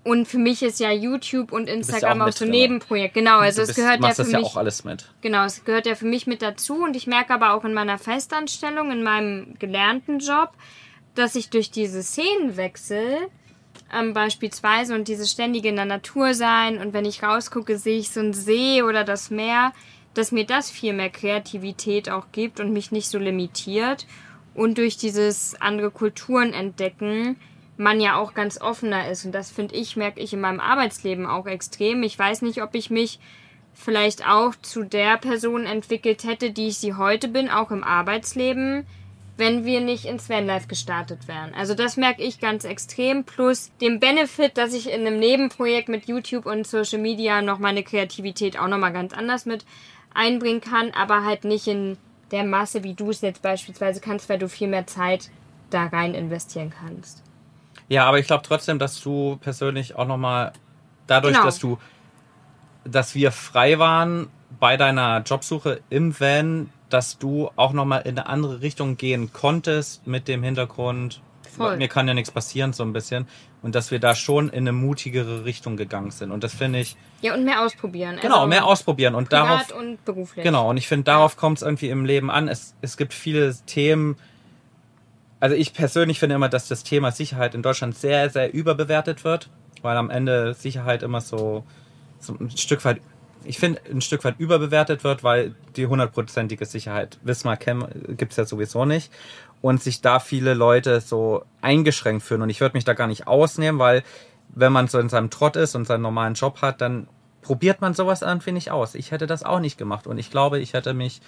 Und 0.02 0.26
für 0.26 0.38
mich 0.38 0.62
ist 0.62 0.80
ja 0.80 0.90
YouTube 0.90 1.52
und 1.52 1.68
Instagram 1.68 2.18
ja 2.18 2.24
auch 2.24 2.28
auch, 2.28 2.32
so 2.32 2.44
ein. 2.46 2.50
Nebenprojekt. 2.50 3.12
Genau, 3.14 3.38
also 3.38 3.56
Du 3.58 3.62
es 3.62 3.68
bist- 3.68 3.78
gehört 3.78 4.02
ja 4.02 4.10
für 4.10 4.22
das 4.22 4.26
mich. 4.32 4.40
ja 4.40 4.40
auch 4.46 4.56
alles 4.56 4.82
mit. 4.84 5.10
Genau, 5.20 5.44
es 5.44 5.62
gehört 5.64 5.84
ja 5.86 5.94
für 5.94 6.06
mich 6.06 6.26
mit 6.26 6.40
dazu 6.40 6.82
und 6.84 6.96
ich 6.96 7.06
merke 7.06 7.34
aber 7.34 7.52
auch 7.52 7.64
in 7.64 7.74
meiner 7.74 7.98
Festanstellung, 7.98 8.90
in 8.92 9.02
meinem 9.02 9.56
gelernten 9.58 10.18
Job, 10.18 10.52
dass 11.14 11.34
ich 11.34 11.50
durch 11.50 11.70
diese 11.70 12.02
Szenenwechsel 12.02 13.18
ähm, 13.92 14.14
beispielsweise 14.14 14.94
und 14.94 15.06
dieses 15.08 15.30
ständige 15.30 15.68
in 15.68 15.76
der 15.76 15.84
Natur 15.84 16.32
sein 16.34 16.78
und 16.78 16.92
wenn 16.94 17.04
ich 17.04 17.22
rausgucke, 17.22 17.76
sehe 17.76 17.98
ich 17.98 18.10
so 18.10 18.20
einen 18.20 18.32
See 18.32 18.82
oder 18.82 19.04
das 19.04 19.30
Meer, 19.30 19.72
dass 20.14 20.32
mir 20.32 20.44
das 20.46 20.70
viel 20.70 20.92
mehr 20.92 21.10
Kreativität 21.10 22.08
auch 22.08 22.26
gibt 22.32 22.58
und 22.58 22.72
mich 22.72 22.90
nicht 22.90 23.08
so 23.08 23.18
limitiert 23.18 24.06
und 24.54 24.78
durch 24.78 24.96
dieses 24.96 25.60
andere 25.60 25.90
Kulturen 25.90 26.52
entdecken 26.52 27.36
man 27.80 28.00
ja 28.00 28.16
auch 28.16 28.34
ganz 28.34 28.60
offener 28.60 29.10
ist 29.10 29.24
und 29.24 29.32
das 29.32 29.50
finde 29.50 29.74
ich 29.74 29.96
merke 29.96 30.20
ich 30.20 30.32
in 30.32 30.40
meinem 30.40 30.60
Arbeitsleben 30.60 31.26
auch 31.26 31.46
extrem. 31.46 32.02
Ich 32.02 32.18
weiß 32.18 32.42
nicht, 32.42 32.62
ob 32.62 32.74
ich 32.74 32.90
mich 32.90 33.18
vielleicht 33.72 34.28
auch 34.28 34.54
zu 34.60 34.84
der 34.84 35.16
Person 35.16 35.64
entwickelt 35.64 36.24
hätte, 36.24 36.50
die 36.50 36.68
ich 36.68 36.76
sie 36.76 36.94
heute 36.94 37.28
bin, 37.28 37.48
auch 37.48 37.70
im 37.70 37.82
Arbeitsleben, 37.82 38.86
wenn 39.38 39.64
wir 39.64 39.80
nicht 39.80 40.04
ins 40.04 40.28
Vanlife 40.28 40.68
gestartet 40.68 41.26
wären. 41.26 41.54
Also 41.54 41.74
das 41.74 41.96
merke 41.96 42.22
ich 42.22 42.38
ganz 42.38 42.64
extrem, 42.64 43.24
plus 43.24 43.70
dem 43.80 43.98
Benefit, 43.98 44.58
dass 44.58 44.74
ich 44.74 44.90
in 44.92 45.06
einem 45.06 45.18
Nebenprojekt 45.18 45.88
mit 45.88 46.06
YouTube 46.06 46.44
und 46.44 46.66
Social 46.66 46.98
Media 46.98 47.40
noch 47.40 47.58
meine 47.58 47.82
Kreativität 47.82 48.58
auch 48.58 48.68
nochmal 48.68 48.92
ganz 48.92 49.14
anders 49.14 49.46
mit 49.46 49.64
einbringen 50.12 50.60
kann, 50.60 50.90
aber 50.90 51.24
halt 51.24 51.44
nicht 51.44 51.66
in 51.66 51.96
der 52.30 52.44
Masse, 52.44 52.84
wie 52.84 52.94
du 52.94 53.08
es 53.08 53.22
jetzt 53.22 53.40
beispielsweise 53.40 54.00
kannst, 54.00 54.28
weil 54.28 54.38
du 54.38 54.48
viel 54.48 54.68
mehr 54.68 54.86
Zeit 54.86 55.30
da 55.70 55.86
rein 55.86 56.14
investieren 56.14 56.70
kannst. 56.78 57.22
Ja, 57.90 58.06
aber 58.06 58.18
ich 58.18 58.26
glaube 58.26 58.42
trotzdem, 58.46 58.78
dass 58.78 59.00
du 59.02 59.36
persönlich 59.42 59.96
auch 59.96 60.06
nochmal, 60.06 60.52
dadurch, 61.06 61.34
Genau. 61.34 61.44
dass 61.44 61.58
du, 61.58 61.76
dass 62.84 63.14
wir 63.14 63.32
frei 63.32 63.78
waren 63.78 64.28
bei 64.58 64.76
deiner 64.76 65.18
Jobsuche 65.26 65.80
im 65.90 66.18
Van, 66.18 66.70
dass 66.88 67.18
du 67.18 67.50
auch 67.56 67.72
nochmal 67.72 68.02
in 68.02 68.18
eine 68.18 68.26
andere 68.26 68.62
Richtung 68.62 68.96
gehen 68.96 69.32
konntest 69.32 70.06
mit 70.06 70.28
dem 70.28 70.42
Hintergrund, 70.42 71.20
Voll. 71.56 71.76
mir 71.76 71.88
kann 71.88 72.08
ja 72.08 72.14
nichts 72.14 72.30
passieren, 72.30 72.72
so 72.72 72.82
ein 72.84 72.92
bisschen. 72.92 73.26
Und 73.62 73.74
dass 73.74 73.90
wir 73.90 73.98
da 74.00 74.14
schon 74.14 74.48
in 74.48 74.60
eine 74.60 74.72
mutigere 74.72 75.44
Richtung 75.44 75.76
gegangen 75.76 76.10
sind. 76.12 76.30
Und 76.30 76.42
das 76.44 76.54
finde 76.54 76.78
ich, 76.80 76.96
Ja, 77.20 77.34
und 77.34 77.44
mehr 77.44 77.60
ausprobieren. 77.62 78.18
genau, 78.22 78.36
also 78.36 78.46
mehr 78.46 78.64
ausprobieren. 78.64 79.14
Und 79.14 79.32
darauf, 79.32 79.70
und 79.76 80.02
beruflich. 80.04 80.42
Genau, 80.44 80.70
und 80.70 80.78
ich 80.78 80.88
finde, 80.88 81.04
darauf 81.04 81.36
kommt 81.36 81.58
es 81.58 81.62
irgendwie 81.62 81.90
im 81.90 82.04
Leben 82.06 82.30
an. 82.30 82.48
Es, 82.48 82.74
es 82.80 82.96
gibt 82.96 83.12
viele 83.12 83.54
Themen. 83.66 84.16
Also 85.40 85.56
ich 85.56 85.72
persönlich 85.72 86.20
finde 86.20 86.34
immer, 86.34 86.50
dass 86.50 86.68
das 86.68 86.82
Thema 86.82 87.10
Sicherheit 87.12 87.54
in 87.54 87.62
Deutschland 87.62 87.96
sehr, 87.96 88.28
sehr 88.28 88.52
überbewertet 88.52 89.24
wird, 89.24 89.48
weil 89.82 89.96
am 89.96 90.10
Ende 90.10 90.52
Sicherheit 90.54 91.02
immer 91.02 91.22
so, 91.22 91.64
so 92.18 92.36
ein 92.38 92.50
Stück 92.50 92.84
weit, 92.84 93.00
ich 93.44 93.58
finde, 93.58 93.80
ein 93.90 94.02
Stück 94.02 94.22
weit 94.24 94.38
überbewertet 94.38 95.02
wird, 95.02 95.24
weil 95.24 95.54
die 95.76 95.86
hundertprozentige 95.86 96.66
Sicherheit, 96.66 97.18
Wismar 97.22 97.56
Chem 97.56 97.86
gibt's 98.18 98.36
ja 98.36 98.44
sowieso 98.44 98.84
nicht. 98.84 99.10
Und 99.62 99.82
sich 99.82 100.00
da 100.02 100.20
viele 100.20 100.54
Leute 100.54 101.00
so 101.00 101.44
eingeschränkt 101.60 102.22
fühlen. 102.22 102.42
Und 102.42 102.50
ich 102.50 102.60
würde 102.60 102.76
mich 102.76 102.84
da 102.84 102.92
gar 102.94 103.06
nicht 103.06 103.26
ausnehmen, 103.26 103.78
weil 103.78 104.02
wenn 104.54 104.72
man 104.72 104.88
so 104.88 104.98
in 104.98 105.08
seinem 105.08 105.30
Trott 105.30 105.56
ist 105.56 105.74
und 105.74 105.86
seinen 105.86 106.02
normalen 106.02 106.34
Job 106.34 106.60
hat, 106.62 106.80
dann 106.80 107.08
probiert 107.42 107.80
man 107.80 107.94
sowas 107.94 108.22
irgendwie 108.22 108.52
nicht 108.52 108.70
aus. 108.70 108.94
Ich 108.94 109.10
hätte 109.10 109.26
das 109.26 109.42
auch 109.42 109.60
nicht 109.60 109.78
gemacht 109.78 110.06
und 110.06 110.18
ich 110.18 110.30
glaube, 110.30 110.58
ich 110.60 110.72
hätte 110.72 110.94
mich 110.94 111.20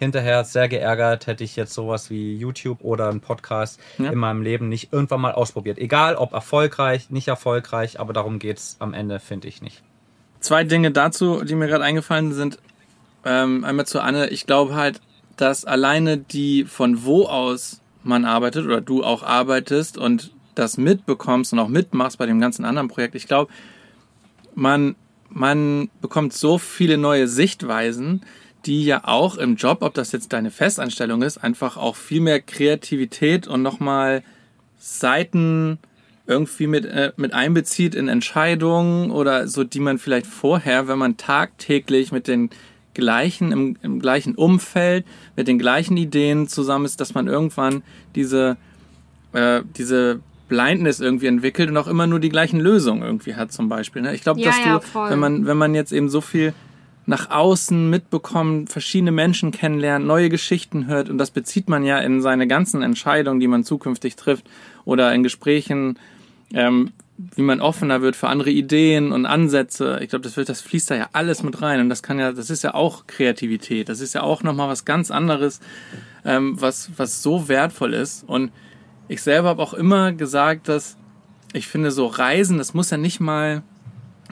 hinterher 0.00 0.42
sehr 0.44 0.68
geärgert, 0.68 1.28
hätte 1.28 1.44
ich 1.44 1.54
jetzt 1.54 1.72
sowas 1.74 2.10
wie 2.10 2.34
YouTube 2.36 2.78
oder 2.82 3.08
einen 3.08 3.20
Podcast 3.20 3.78
Ja. 3.98 4.10
in 4.10 4.18
meinem 4.18 4.42
Leben 4.42 4.68
nicht 4.68 4.92
irgendwann 4.92 5.20
mal 5.20 5.32
ausprobiert. 5.32 5.78
Egal 5.78 6.16
ob 6.16 6.32
erfolgreich, 6.32 7.10
nicht 7.10 7.28
erfolgreich, 7.28 8.00
aber 8.00 8.12
darum 8.12 8.38
geht's 8.40 8.76
am 8.80 8.94
Ende, 8.94 9.20
finde 9.20 9.46
ich 9.46 9.62
nicht. 9.62 9.82
Zwei 10.40 10.64
Dinge 10.64 10.90
dazu, 10.90 11.44
die 11.44 11.54
mir 11.54 11.68
gerade 11.68 11.84
eingefallen 11.84 12.32
sind. 12.32 12.58
Ähm, 13.24 13.62
einmal 13.64 13.86
zu 13.86 14.00
Anne. 14.02 14.30
Ich 14.30 14.46
glaube 14.46 14.74
halt, 14.74 15.00
dass 15.36 15.64
alleine 15.66 16.16
die 16.18 16.64
von 16.64 17.04
wo 17.04 17.26
aus 17.26 17.80
man 18.02 18.24
arbeitet 18.24 18.64
oder 18.64 18.80
du 18.80 19.04
auch 19.04 19.22
arbeitest 19.22 19.98
und 19.98 20.32
das 20.54 20.78
mitbekommst 20.78 21.52
und 21.52 21.58
auch 21.58 21.68
mitmachst 21.68 22.16
bei 22.16 22.24
dem 22.26 22.40
ganzen 22.40 22.64
anderen 22.64 22.88
Projekt. 22.88 23.14
Ich 23.14 23.26
glaube, 23.26 23.52
man, 24.54 24.96
man 25.28 25.90
bekommt 26.00 26.32
so 26.32 26.56
viele 26.58 26.96
neue 26.98 27.28
Sichtweisen, 27.28 28.22
die 28.66 28.84
ja 28.84 29.02
auch 29.04 29.36
im 29.36 29.56
Job, 29.56 29.78
ob 29.82 29.94
das 29.94 30.12
jetzt 30.12 30.32
deine 30.32 30.50
Festanstellung 30.50 31.22
ist, 31.22 31.38
einfach 31.38 31.76
auch 31.76 31.96
viel 31.96 32.20
mehr 32.20 32.40
Kreativität 32.40 33.46
und 33.46 33.62
nochmal 33.62 34.22
Seiten 34.78 35.78
irgendwie 36.26 36.66
mit, 36.66 36.84
äh, 36.84 37.12
mit 37.16 37.34
einbezieht 37.34 37.94
in 37.94 38.08
Entscheidungen 38.08 39.10
oder 39.10 39.48
so, 39.48 39.64
die 39.64 39.80
man 39.80 39.98
vielleicht 39.98 40.26
vorher, 40.26 40.86
wenn 40.88 40.98
man 40.98 41.16
tagtäglich 41.16 42.12
mit 42.12 42.28
den 42.28 42.50
gleichen, 42.94 43.52
im, 43.52 43.76
im 43.82 44.00
gleichen 44.00 44.34
Umfeld, 44.34 45.04
mit 45.36 45.48
den 45.48 45.58
gleichen 45.58 45.96
Ideen 45.96 46.46
zusammen 46.48 46.84
ist, 46.84 47.00
dass 47.00 47.14
man 47.14 47.26
irgendwann 47.26 47.82
diese, 48.14 48.56
äh, 49.32 49.62
diese 49.76 50.20
Blindness 50.48 51.00
irgendwie 51.00 51.26
entwickelt 51.26 51.70
und 51.70 51.76
auch 51.76 51.86
immer 51.86 52.06
nur 52.06 52.20
die 52.20 52.28
gleichen 52.28 52.60
Lösungen 52.60 53.02
irgendwie 53.02 53.36
hat 53.36 53.52
zum 53.52 53.68
Beispiel. 53.68 54.02
Ne? 54.02 54.14
Ich 54.14 54.22
glaube, 54.22 54.40
Ja, 54.40 54.48
dass 54.50 54.58
ja, 54.58 54.78
du, 54.78 54.80
voll. 54.86 55.10
wenn 55.10 55.18
man, 55.18 55.46
wenn 55.46 55.56
man 55.56 55.74
jetzt 55.74 55.92
eben 55.92 56.08
so 56.08 56.20
viel 56.20 56.52
nach 57.06 57.30
außen 57.30 57.88
mitbekommt, 57.90 58.70
verschiedene 58.70 59.12
Menschen 59.12 59.50
kennenlernt, 59.50 60.06
neue 60.06 60.28
Geschichten 60.28 60.86
hört 60.86 61.08
und 61.08 61.18
das 61.18 61.30
bezieht 61.30 61.68
man 61.68 61.84
ja 61.84 61.98
in 61.98 62.20
seine 62.20 62.46
ganzen 62.46 62.82
Entscheidungen, 62.82 63.40
die 63.40 63.48
man 63.48 63.64
zukünftig 63.64 64.16
trifft 64.16 64.48
oder 64.84 65.12
in 65.14 65.22
Gesprächen, 65.22 65.98
ähm, 66.52 66.92
wie 67.34 67.42
man 67.42 67.60
offener 67.60 68.00
wird 68.00 68.16
für 68.16 68.28
andere 68.28 68.50
Ideen 68.50 69.12
und 69.12 69.26
Ansätze. 69.26 69.98
Ich 70.02 70.08
glaube, 70.08 70.22
das 70.22 70.36
wird, 70.36 70.48
das 70.48 70.62
fließt 70.62 70.90
da 70.90 70.94
ja 70.94 71.08
alles 71.12 71.42
mit 71.42 71.60
rein 71.60 71.80
und 71.80 71.88
das 71.88 72.02
kann 72.02 72.18
ja, 72.18 72.32
das 72.32 72.48
ist 72.48 72.64
ja 72.64 72.74
auch 72.74 73.06
Kreativität. 73.06 73.88
Das 73.88 74.00
ist 74.00 74.14
ja 74.14 74.22
auch 74.22 74.42
nochmal 74.42 74.68
was 74.68 74.84
ganz 74.84 75.10
anderes, 75.10 75.60
ähm, 76.24 76.60
was 76.60 76.90
was 76.96 77.22
so 77.22 77.48
wertvoll 77.48 77.92
ist. 77.92 78.24
Und 78.26 78.52
ich 79.08 79.22
selber 79.22 79.48
habe 79.48 79.62
auch 79.62 79.74
immer 79.74 80.12
gesagt, 80.12 80.68
dass 80.68 80.96
ich 81.52 81.66
finde, 81.66 81.90
so 81.90 82.06
Reisen, 82.06 82.58
das 82.58 82.74
muss 82.74 82.90
ja 82.90 82.96
nicht 82.96 83.20
mal 83.20 83.62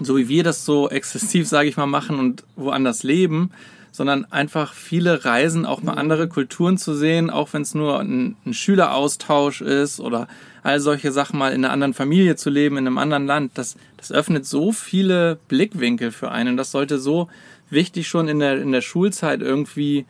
so 0.01 0.17
wie 0.17 0.29
wir 0.29 0.45
das 0.45 0.65
so 0.65 0.89
exzessiv, 0.89 1.49
sage 1.49 1.69
ich 1.69 1.77
mal, 1.77 1.87
machen 1.87 2.19
und 2.19 2.45
woanders 2.57 3.03
leben, 3.03 3.51
sondern 3.91 4.27
einfach 4.27 4.75
viele 4.75 5.25
Reisen, 5.25 5.67
auch 5.67 5.83
mal 5.83 5.95
andere 5.95 6.29
Kulturen 6.29 6.79
zu 6.79 6.95
sehen, 6.95 7.31
auch 7.31 7.53
wenn 7.53 7.63
es 7.63 7.75
nur 7.75 8.01
ein, 8.01 8.37
ein 8.47 8.55
Schüleraustausch 8.55 9.61
ist 9.61 9.99
oder 10.01 10.29
all 10.63 10.81
solche 10.81 11.13
Sachen 11.13 11.39
mal 11.39 11.53
in 11.53 11.65
einer 11.65 11.73
anderen 11.73 11.95
Familie 11.95 12.37
zu 12.37 12.51
leben, 12.51 12.77
in 12.77 12.87
einem 12.87 12.99
anderen 12.99 13.27
Land, 13.27 13.53
das, 13.55 13.77
das 13.97 14.13
öffnet 14.13 14.47
so 14.47 14.73
viele 14.73 15.39
Blickwinkel 15.49 16.13
für 16.13 16.31
einen. 16.31 16.57
Das 16.57 16.71
sollte 16.71 16.99
so 16.99 17.29
wichtig 17.71 18.09
schon 18.09 18.29
in 18.29 18.39
der, 18.39 18.61
in 18.61 18.73
der 18.73 18.83
Schulzeit 18.83 19.41
irgendwie 19.41 20.07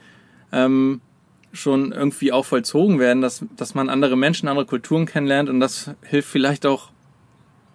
ähm, 0.53 1.01
schon 1.53 1.93
irgendwie 1.93 2.32
auch 2.32 2.45
vollzogen 2.45 2.99
werden, 2.99 3.22
dass, 3.22 3.45
dass 3.57 3.74
man 3.74 3.89
andere 3.89 4.16
Menschen, 4.16 4.49
andere 4.49 4.66
Kulturen 4.66 5.07
kennenlernt 5.07 5.49
und 5.49 5.61
das 5.61 5.91
hilft 6.03 6.28
vielleicht 6.28 6.66
auch 6.66 6.91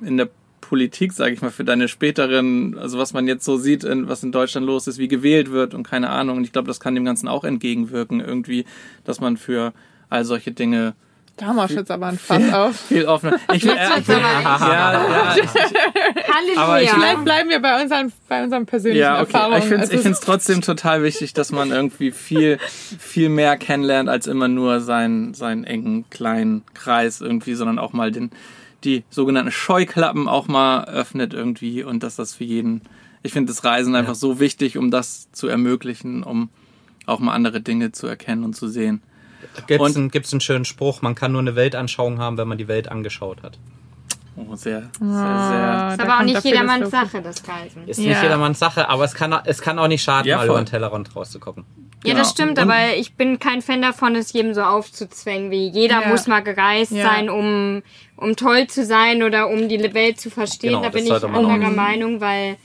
in 0.01 0.17
der 0.17 0.29
Politik, 0.73 1.13
sage 1.13 1.35
ich 1.35 1.41
mal, 1.43 1.51
für 1.51 1.63
deine 1.63 1.87
späteren, 1.87 2.79
also 2.79 2.97
was 2.97 3.13
man 3.13 3.27
jetzt 3.27 3.45
so 3.45 3.57
sieht, 3.57 3.83
in, 3.83 4.09
was 4.09 4.23
in 4.23 4.31
Deutschland 4.31 4.65
los 4.65 4.87
ist, 4.87 4.97
wie 4.97 5.07
gewählt 5.07 5.51
wird 5.51 5.75
und 5.75 5.83
keine 5.83 6.09
Ahnung. 6.09 6.37
Und 6.37 6.45
ich 6.45 6.51
glaube, 6.51 6.67
das 6.67 6.79
kann 6.79 6.95
dem 6.95 7.05
Ganzen 7.05 7.27
auch 7.27 7.43
entgegenwirken, 7.43 8.21
irgendwie, 8.21 8.65
dass 9.03 9.21
man 9.21 9.37
für 9.37 9.71
all 10.09 10.25
solche 10.25 10.51
Dinge 10.51 10.95
Da 11.37 11.45
haben 11.45 11.57
wir 11.57 11.67
jetzt 11.67 11.91
aber 11.91 12.07
ein 12.07 12.17
Fass 12.17 12.51
auf. 12.51 12.75
viel 12.87 13.05
offener. 13.05 13.39
Ich 13.53 13.63
will, 13.65 13.71
Jetzt 13.75 13.97
äh, 13.97 13.99
ich 14.01 14.07
will, 14.07 14.17
ja, 14.17 14.57
ja, 14.59 15.35
ich, 15.35 16.57
Aber 16.57 16.81
ich-. 16.81 16.89
Vielleicht 16.89 17.23
bleiben 17.23 17.49
wir 17.51 17.61
bei 17.61 17.79
unseren, 17.79 18.11
bei 18.27 18.43
unseren 18.43 18.65
persönlichen 18.65 19.03
ja, 19.03 19.21
okay. 19.21 19.31
Erfahrungen. 19.31 19.59
Ich 19.59 19.65
finde 19.65 19.83
es 19.83 19.89
Also, 19.91 19.97
ich 19.97 20.01
find's 20.01 20.19
trotzdem 20.21 20.61
total 20.61 21.03
wichtig, 21.03 21.33
dass 21.33 21.51
man 21.51 21.69
irgendwie 21.69 22.09
viel, 22.09 22.57
viel 22.97 23.29
mehr 23.29 23.57
kennenlernt, 23.57 24.09
als 24.09 24.25
immer 24.25 24.47
nur 24.47 24.79
seinen, 24.79 25.35
seinen 25.35 25.65
engen, 25.65 26.09
kleinen 26.09 26.63
Kreis 26.73 27.21
irgendwie, 27.21 27.53
sondern 27.53 27.77
auch 27.77 27.93
mal 27.93 28.11
den, 28.11 28.31
die 28.83 29.03
sogenannten 29.09 29.51
Scheuklappen 29.51 30.27
auch 30.27 30.47
mal 30.47 30.85
öffnet 30.85 31.33
irgendwie 31.33 31.83
und 31.83 32.03
dass 32.03 32.15
das 32.15 32.33
für 32.35 32.43
jeden, 32.43 32.81
ich 33.21 33.33
finde 33.33 33.51
das 33.51 33.63
Reisen 33.63 33.95
einfach 33.95 34.15
so 34.15 34.39
wichtig, 34.39 34.77
um 34.77 34.91
das 34.91 35.31
zu 35.31 35.47
ermöglichen, 35.47 36.23
um 36.23 36.49
auch 37.05 37.19
mal 37.19 37.33
andere 37.33 37.61
Dinge 37.61 37.91
zu 37.91 38.07
erkennen 38.07 38.43
und 38.43 38.55
zu 38.55 38.67
sehen. 38.67 39.01
Gibt's 39.67 39.83
Und- 39.85 39.97
einen, 39.97 40.09
gibt's 40.11 40.31
einen 40.33 40.41
schönen 40.41 40.65
Spruch, 40.65 41.01
man 41.01 41.15
kann 41.15 41.31
nur 41.31 41.41
eine 41.41 41.55
Weltanschauung 41.55 42.19
haben, 42.19 42.37
wenn 42.37 42.47
man 42.47 42.57
die 42.57 42.67
Welt 42.67 42.89
angeschaut 42.89 43.43
hat. 43.43 43.57
Oh, 44.35 44.55
sehr, 44.55 44.89
sehr, 44.99 45.07
Ah, 45.07 45.91
ist 45.91 45.99
da 45.99 46.03
aber 46.05 46.19
auch 46.19 46.23
nicht 46.23 46.43
der 46.43 46.51
jedermanns. 46.51 46.89
Sache, 46.89 47.21
das 47.21 47.47
Reisen. 47.47 47.87
Ist 47.87 47.99
Ja. 47.99 48.09
nicht 48.09 48.23
jedermanns 48.23 48.57
Sache, 48.57 48.89
aber 48.89 49.03
es 49.03 49.13
kann, 49.13 49.31
es 49.45 49.61
kann 49.61 49.77
auch 49.77 49.87
nicht 49.87 50.01
schaden, 50.01 50.27
Ja, 50.27 50.37
mal 50.37 50.47
über 50.47 50.57
den 50.59 50.65
Tellerrand 50.65 51.15
rauszugucken. 51.15 51.65
Ja, 52.05 52.13
das 52.15 52.31
stimmt, 52.31 52.51
Und- 52.57 52.59
aber 52.59 52.95
ich 52.97 53.13
bin 53.13 53.39
kein 53.39 53.61
Fan 53.61 53.81
davon, 53.81 54.15
es 54.15 54.33
jedem 54.33 54.53
so 54.53 54.61
aufzuzwängen, 54.61 55.51
wie 55.51 55.67
jeder 55.69 56.01
Ja. 56.01 56.07
muss 56.09 56.27
mal 56.27 56.41
gereist 56.41 56.91
Ja. 56.91 57.03
sein, 57.05 57.29
um, 57.29 57.81
um 58.17 58.35
toll 58.35 58.67
zu 58.67 58.85
sein 58.85 59.23
oder 59.23 59.49
um 59.49 59.69
die 59.69 59.81
Welt 59.93 60.19
zu 60.19 60.29
verstehen. 60.29 60.71
Genau, 60.71 60.81
da 60.83 60.89
bin 60.89 61.05
ich 61.05 61.11
anderer. 61.11 61.71
Meinung, 61.71 62.19
weil 62.21 62.57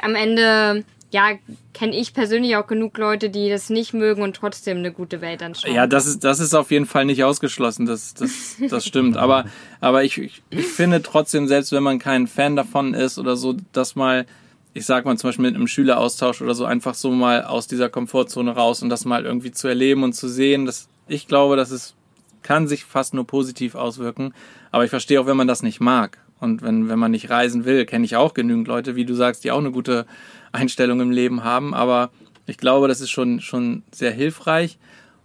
am 0.00 0.14
Ende, 0.14 0.84
ja, 1.10 1.30
kenne 1.72 1.96
ich 1.96 2.14
persönlich 2.14 2.56
auch 2.56 2.66
genug 2.66 2.96
Leute, 2.98 3.30
die 3.30 3.48
das 3.48 3.70
nicht 3.70 3.94
mögen 3.94 4.22
und 4.22 4.36
trotzdem 4.36 4.78
eine 4.78 4.92
gute 4.92 5.20
Welt 5.20 5.42
anschauen. 5.42 5.72
Ja, 5.74 5.86
das 5.86 6.06
ist, 6.06 6.24
das 6.24 6.40
ist 6.40 6.54
auf 6.54 6.70
jeden 6.70 6.86
Fall 6.86 7.04
nicht 7.04 7.24
ausgeschlossen, 7.24 7.86
das, 7.86 8.14
das, 8.14 8.56
das 8.68 8.84
stimmt. 8.86 9.16
Aber, 9.16 9.46
aber 9.80 10.04
ich, 10.04 10.18
ich, 10.18 10.42
ich 10.50 10.66
finde 10.66 11.02
trotzdem, 11.02 11.48
selbst 11.48 11.72
wenn 11.72 11.82
man 11.82 11.98
kein 11.98 12.26
Fan 12.26 12.56
davon 12.56 12.94
ist 12.94 13.18
oder 13.18 13.36
so, 13.36 13.56
dass 13.72 13.96
mal, 13.96 14.26
ich 14.74 14.84
sag 14.86 15.04
mal 15.04 15.16
zum 15.16 15.28
Beispiel 15.28 15.44
mit 15.44 15.54
einem 15.54 15.68
Schüleraustausch 15.68 16.42
oder 16.42 16.54
so, 16.54 16.64
einfach 16.64 16.94
so 16.94 17.12
mal 17.12 17.44
aus 17.44 17.68
dieser 17.68 17.88
Komfortzone 17.88 18.50
raus 18.50 18.82
und 18.82 18.88
das 18.90 19.04
mal 19.04 19.24
irgendwie 19.24 19.52
zu 19.52 19.68
erleben 19.68 20.02
und 20.02 20.14
zu 20.14 20.28
sehen, 20.28 20.66
dass 20.66 20.88
ich 21.06 21.28
glaube, 21.28 21.56
dass 21.56 21.70
es 21.70 21.94
kann 22.42 22.68
sich 22.68 22.84
fast 22.84 23.14
nur 23.14 23.26
positiv 23.26 23.74
auswirken. 23.74 24.34
Aber 24.70 24.84
ich 24.84 24.90
verstehe 24.90 25.20
auch, 25.20 25.26
wenn 25.26 25.36
man 25.36 25.48
das 25.48 25.62
nicht 25.62 25.80
mag. 25.80 26.18
Und 26.40 26.62
wenn, 26.62 26.88
wenn 26.88 26.98
man 26.98 27.12
nicht 27.12 27.30
reisen 27.30 27.64
will, 27.64 27.86
kenne 27.86 28.04
ich 28.04 28.16
auch 28.16 28.34
genügend 28.34 28.68
Leute, 28.68 28.96
wie 28.96 29.04
du 29.04 29.14
sagst, 29.14 29.44
die 29.44 29.50
auch 29.50 29.58
eine 29.58 29.70
gute 29.70 30.06
Einstellung 30.52 31.00
im 31.00 31.10
Leben 31.10 31.42
haben. 31.42 31.72
Aber 31.72 32.10
ich 32.46 32.58
glaube, 32.58 32.86
das 32.86 33.00
ist 33.00 33.10
schon, 33.10 33.40
schon 33.40 33.82
sehr 33.92 34.10
hilfreich. 34.10 34.78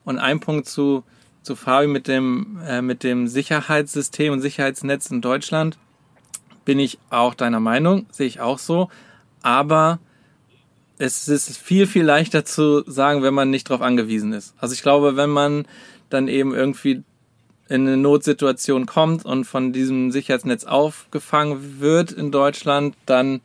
Und 0.05 0.17
ein 0.17 0.39
Punkt 0.39 0.67
zu, 0.67 1.03
zu 1.43 1.55
Fabi 1.55 1.87
mit 1.87 2.07
dem, 2.07 2.59
äh, 2.65 2.81
mit 2.81 3.03
dem 3.03 3.27
Sicherheitssystem 3.27 4.31
und 4.31 4.41
Sicherheitsnetz 4.41 5.11
in 5.11 5.21
Deutschland 5.21 5.77
bin 6.63 6.79
ich 6.79 6.99
auch 7.09 7.33
deiner 7.33 7.59
Meinung, 7.59 8.05
sehe 8.11 8.27
ich 8.27 8.39
auch 8.39 8.59
so. 8.59 8.89
Aber 9.41 9.99
es 10.97 11.27
ist 11.27 11.57
viel, 11.57 11.87
viel 11.87 12.03
leichter 12.03 12.45
zu 12.45 12.83
sagen, 12.85 13.23
wenn 13.23 13.33
man 13.33 13.49
nicht 13.49 13.69
darauf 13.69 13.81
angewiesen 13.81 14.33
ist. 14.33 14.53
Also 14.57 14.73
ich 14.73 14.81
glaube, 14.81 15.15
wenn 15.15 15.29
man 15.29 15.65
dann 16.09 16.27
eben 16.27 16.53
irgendwie 16.53 17.03
in 17.69 17.87
eine 17.87 17.97
Notsituation 17.97 18.85
kommt 18.85 19.25
und 19.25 19.45
von 19.45 19.71
diesem 19.71 20.11
Sicherheitsnetz 20.11 20.65
aufgefangen 20.65 21.79
wird 21.79 22.11
in 22.11 22.31
Deutschland, 22.31 22.95
dann 23.05 23.41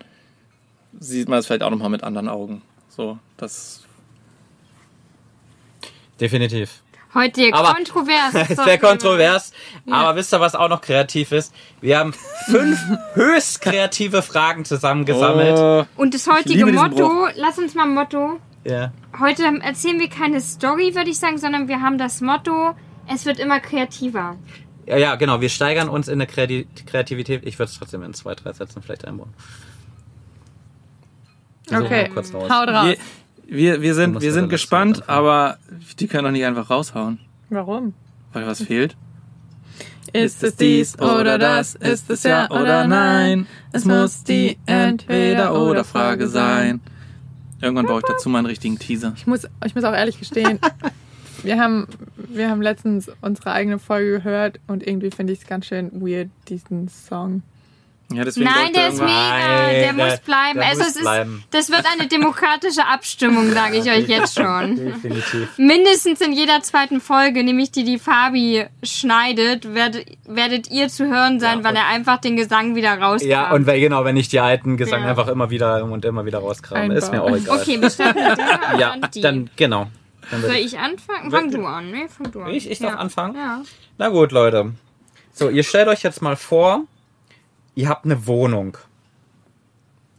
sieht 0.98 1.28
man 1.28 1.38
es 1.38 1.46
vielleicht 1.46 1.62
auch 1.62 1.70
nochmal 1.70 1.90
mit 1.90 2.02
anderen 2.02 2.28
Augen. 2.28 2.62
So, 2.88 3.18
das 3.36 3.84
Definitiv. 6.20 6.83
Heute 7.14 7.40
hier 7.42 7.54
Aber- 7.54 7.74
kontrovers. 7.74 8.34
Es 8.50 8.58
wäre 8.58 8.78
kontrovers, 8.78 9.52
aber 9.90 10.16
wisst 10.16 10.32
ihr, 10.34 10.40
was 10.40 10.54
auch 10.54 10.68
noch 10.68 10.80
kreativ 10.80 11.30
ist? 11.32 11.54
Wir 11.80 11.98
haben 11.98 12.12
fünf 12.46 12.78
höchst 13.14 13.60
kreative 13.60 14.22
Fragen 14.22 14.64
zusammengesammelt. 14.64 15.56
Oh, 15.58 15.84
Und 16.00 16.14
das 16.14 16.26
heutige 16.26 16.66
Motto, 16.66 17.28
lass 17.36 17.58
uns 17.58 17.74
mal 17.74 17.84
ein 17.84 17.94
Motto. 17.94 18.40
Ja. 18.64 18.92
Heute 19.20 19.44
erzählen 19.62 20.00
wir 20.00 20.08
keine 20.08 20.40
Story, 20.40 20.94
würde 20.94 21.10
ich 21.10 21.18
sagen, 21.18 21.38
sondern 21.38 21.68
wir 21.68 21.80
haben 21.82 21.98
das 21.98 22.20
Motto, 22.20 22.74
es 23.12 23.26
wird 23.26 23.38
immer 23.38 23.60
kreativer. 23.60 24.36
ja, 24.86 24.96
ja, 24.96 25.14
genau. 25.16 25.40
Wir 25.42 25.50
steigern 25.50 25.88
uns 25.88 26.08
in 26.08 26.18
der 26.18 26.28
Kreati- 26.28 26.66
Kreativität. 26.86 27.42
Ich 27.46 27.58
würde 27.58 27.70
es 27.70 27.78
trotzdem 27.78 28.02
in 28.02 28.14
zwei, 28.14 28.34
drei 28.34 28.52
Sätzen 28.54 28.82
vielleicht 28.82 29.04
einbauen. 29.04 29.32
Suchen 31.68 31.82
Okay, 31.86 32.10
kurz 32.12 32.32
raus. 32.34 32.50
haut 32.50 32.68
raus. 32.68 32.86
wir, 32.86 32.96
wir, 33.46 33.82
wir 33.82 33.94
sind, 33.94 34.20
wir 34.20 34.32
sind 34.32 34.48
gespannt, 34.48 35.08
aber 35.08 35.58
die 35.98 36.06
können 36.06 36.24
doch 36.24 36.30
nicht 36.30 36.44
einfach 36.44 36.70
raushauen, 36.70 37.18
Warum? 37.50 37.94
weil 38.32 38.46
was 38.46 38.62
fehlt. 38.62 38.96
Ist 40.12 40.44
es 40.44 40.56
dies 40.56 40.98
oder 41.00 41.38
das? 41.38 41.74
Ist 41.74 42.08
es 42.08 42.22
ja 42.22 42.48
oder 42.50 42.86
nein? 42.86 43.46
Es 43.72 43.84
muss 43.84 44.22
die 44.22 44.58
Entweder-oder-Frage 44.66 46.28
sein. 46.28 46.80
Irgendwann 47.60 47.86
brauche 47.86 48.00
ich 48.00 48.04
dazu 48.06 48.28
mal 48.28 48.38
einen 48.38 48.46
richtigen 48.46 48.78
Teaser. 48.78 49.14
Ich 49.16 49.26
muss, 49.26 49.48
ich 49.64 49.74
muss 49.74 49.84
auch 49.84 49.94
ehrlich 49.94 50.18
gestehen, 50.18 50.60
wir 51.42 51.58
haben, 51.58 51.88
wir 52.16 52.48
haben 52.48 52.62
letztens 52.62 53.10
unsere 53.22 53.52
eigene 53.52 53.78
Folge 53.78 54.12
gehört 54.12 54.60
und 54.68 54.86
irgendwie 54.86 55.10
finde 55.10 55.32
ich 55.32 55.40
es 55.40 55.46
ganz 55.46 55.66
schön 55.66 55.90
weird, 56.00 56.28
diesen 56.48 56.88
Song. 56.88 57.42
Ja, 58.12 58.22
Nein, 58.22 58.26
er 58.26 58.72
der 58.72 58.88
ist 58.88 59.00
mega, 59.00 59.06
Nein, 59.10 59.70
der, 59.70 59.80
der- 59.80 59.92
muss 59.94 60.18
bleiben. 60.20 60.58
der 60.60 60.68
also 60.68 60.78
muss 60.80 60.88
es 60.90 60.96
ist, 60.96 61.02
bleiben. 61.02 61.42
das 61.50 61.70
wird 61.70 61.84
eine 61.90 62.06
demokratische 62.06 62.86
Abstimmung, 62.86 63.50
sage 63.52 63.78
ich 63.78 63.90
euch 63.90 64.06
jetzt 64.06 64.34
schon. 64.38 64.76
Definitiv. 64.76 65.48
Mindestens 65.56 66.20
in 66.20 66.32
jeder 66.32 66.60
zweiten 66.62 67.00
Folge, 67.00 67.42
nämlich 67.42 67.72
die 67.72 67.82
die 67.82 67.98
Fabi 67.98 68.66
schneidet, 68.82 69.74
werdet, 69.74 70.06
werdet 70.26 70.70
ihr 70.70 70.88
zu 70.88 71.06
hören 71.08 71.40
sein, 71.40 71.58
Ja, 71.58 71.64
weil 71.64 71.76
er 71.76 71.86
einfach 71.88 72.18
den 72.20 72.36
Gesang 72.36 72.74
wieder 72.76 72.90
rauskramt. 72.98 73.30
Ja, 73.30 73.50
und 73.52 73.66
wenn, 73.66 73.80
genau, 73.80 74.04
wenn 74.04 74.16
ich 74.16 74.28
die 74.28 74.38
alten 74.40 74.76
Gesang 74.76 75.02
Ja. 75.02 75.08
einfach 75.10 75.28
immer 75.28 75.50
wieder 75.50 75.82
und 75.84 76.04
immer 76.04 76.24
wieder 76.26 76.38
rauskrame, 76.40 76.94
ist 76.94 77.10
mir 77.10 77.22
auch 77.22 77.34
egal. 77.34 77.58
Okay, 77.58 77.80
wir 77.80 77.88
mit 77.88 77.98
der 77.98 78.10
oder 78.10 78.78
Ja, 78.78 78.96
die? 79.14 79.20
dann, 79.22 79.50
genau. 79.56 79.86
Dann 80.30 80.40
Soll 80.42 80.52
ich 80.56 80.78
anfangen? 80.78 81.30
Fang 81.30 81.50
du 81.50 81.64
an, 81.66 81.90
ne? 81.90 82.06
Fang 82.08 82.30
du 82.32 82.42
an. 82.42 82.50
ich, 82.50 82.70
ich 82.70 82.78
darf 82.78 82.96
anfangen? 82.96 83.34
Ja. 83.34 83.62
Na 83.98 84.08
gut, 84.08 84.30
Leute. 84.32 84.72
So, 85.32 85.48
ihr 85.50 85.62
stellt 85.64 85.88
euch 85.88 86.02
jetzt 86.02 86.22
mal 86.22 86.36
vor, 86.36 86.84
ihr 87.74 87.88
habt 87.88 88.04
eine 88.04 88.26
Wohnung. 88.26 88.78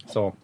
So. 0.08 0.36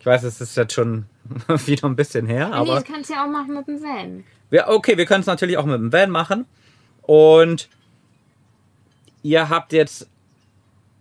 Ich 0.00 0.06
weiß, 0.06 0.24
es 0.24 0.40
ist 0.40 0.56
jetzt 0.56 0.72
schon 0.72 1.06
wieder 1.66 1.86
ein 1.86 1.96
bisschen 1.96 2.26
her, 2.26 2.48
nee, 2.48 2.54
aber. 2.54 2.74
das 2.74 2.84
kannst 2.84 3.10
du 3.10 3.14
ja 3.14 3.24
auch 3.24 3.30
machen 3.30 3.54
mit 3.54 3.68
dem 3.68 3.82
Van. 3.82 4.24
Ja, 4.50 4.68
okay, 4.68 4.96
wir 4.96 5.06
können 5.06 5.20
es 5.20 5.26
natürlich 5.26 5.56
auch 5.58 5.64
mit 5.64 5.76
dem 5.76 5.92
Van 5.92 6.10
machen. 6.10 6.46
Und 7.02 7.68
ihr 9.22 9.48
habt 9.48 9.72
jetzt 9.72 10.08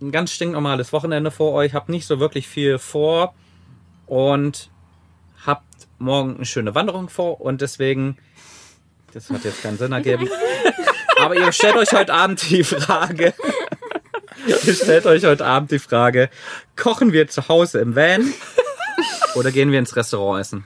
ein 0.02 0.12
ganz 0.12 0.32
stinknormales 0.32 0.94
Wochenende 0.94 1.32
vor 1.32 1.54
euch, 1.54 1.74
habt 1.74 1.90
nicht 1.90 2.08
so 2.08 2.20
wirklich 2.20 2.48
viel 2.48 2.80
vor 2.80 3.34
und 4.08 4.70
habt 5.46 5.88
morgen 6.00 6.36
eine 6.36 6.46
schöne 6.46 6.74
Wanderung 6.74 7.10
vor 7.10 7.40
und 7.42 7.62
deswegen, 7.62 8.18
das 9.14 9.30
hat 9.30 9.44
jetzt 9.44 9.62
keinen 9.62 9.78
Sinn 9.78 9.92
ergeben, 9.92 10.28
aber 11.20 11.36
ihr 11.36 11.52
stellt 11.52 11.76
euch 11.76 11.92
heute 11.92 12.14
Abend 12.14 12.50
die 12.50 12.64
Frage, 12.64 13.34
ihr 14.48 14.74
stellt 14.74 15.06
euch 15.06 15.26
heute 15.26 15.46
Abend 15.46 15.72
die 15.72 15.80
Frage, 15.80 16.30
kochen 16.76 17.14
wir 17.14 17.28
zu 17.28 17.48
Hause 17.48 17.80
im 17.80 17.96
Van 17.96 18.34
oder 19.36 19.52
gehen 19.52 19.72
wir 19.72 19.80
ins 19.80 19.96
Restaurant 19.96 20.42
essen? 20.42 20.66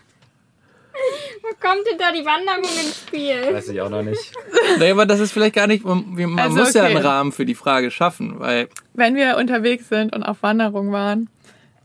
Wo 1.41 1.49
kommt 1.67 1.85
denn 1.89 1.97
da 1.97 2.11
die 2.11 2.25
Wanderung 2.25 2.63
ins 2.63 2.99
Spiel? 3.07 3.53
Weiß 3.53 3.69
ich 3.69 3.81
auch 3.81 3.89
noch 3.89 4.03
nicht. 4.03 4.33
Nee, 4.79 4.91
aber 4.91 5.05
das 5.05 5.19
ist 5.19 5.31
vielleicht 5.31 5.55
gar 5.55 5.67
nicht, 5.67 5.85
man, 5.85 6.05
man 6.13 6.39
Also, 6.39 6.57
muss 6.57 6.73
ja 6.73 6.83
okay. 6.83 6.95
einen 6.95 7.05
Rahmen 7.05 7.31
für 7.31 7.45
die 7.45 7.55
Frage 7.55 7.91
schaffen, 7.91 8.39
weil 8.39 8.67
Wenn 8.93 9.15
wir 9.15 9.37
unterwegs 9.37 9.89
sind 9.89 10.15
und 10.15 10.23
auf 10.23 10.41
Wanderung 10.43 10.91
waren 10.91 11.29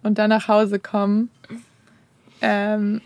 und 0.02 0.18
dann 0.18 0.30
nach 0.30 0.48
Hause 0.48 0.78
kommen, 0.78 1.30
ähm, 2.40 3.00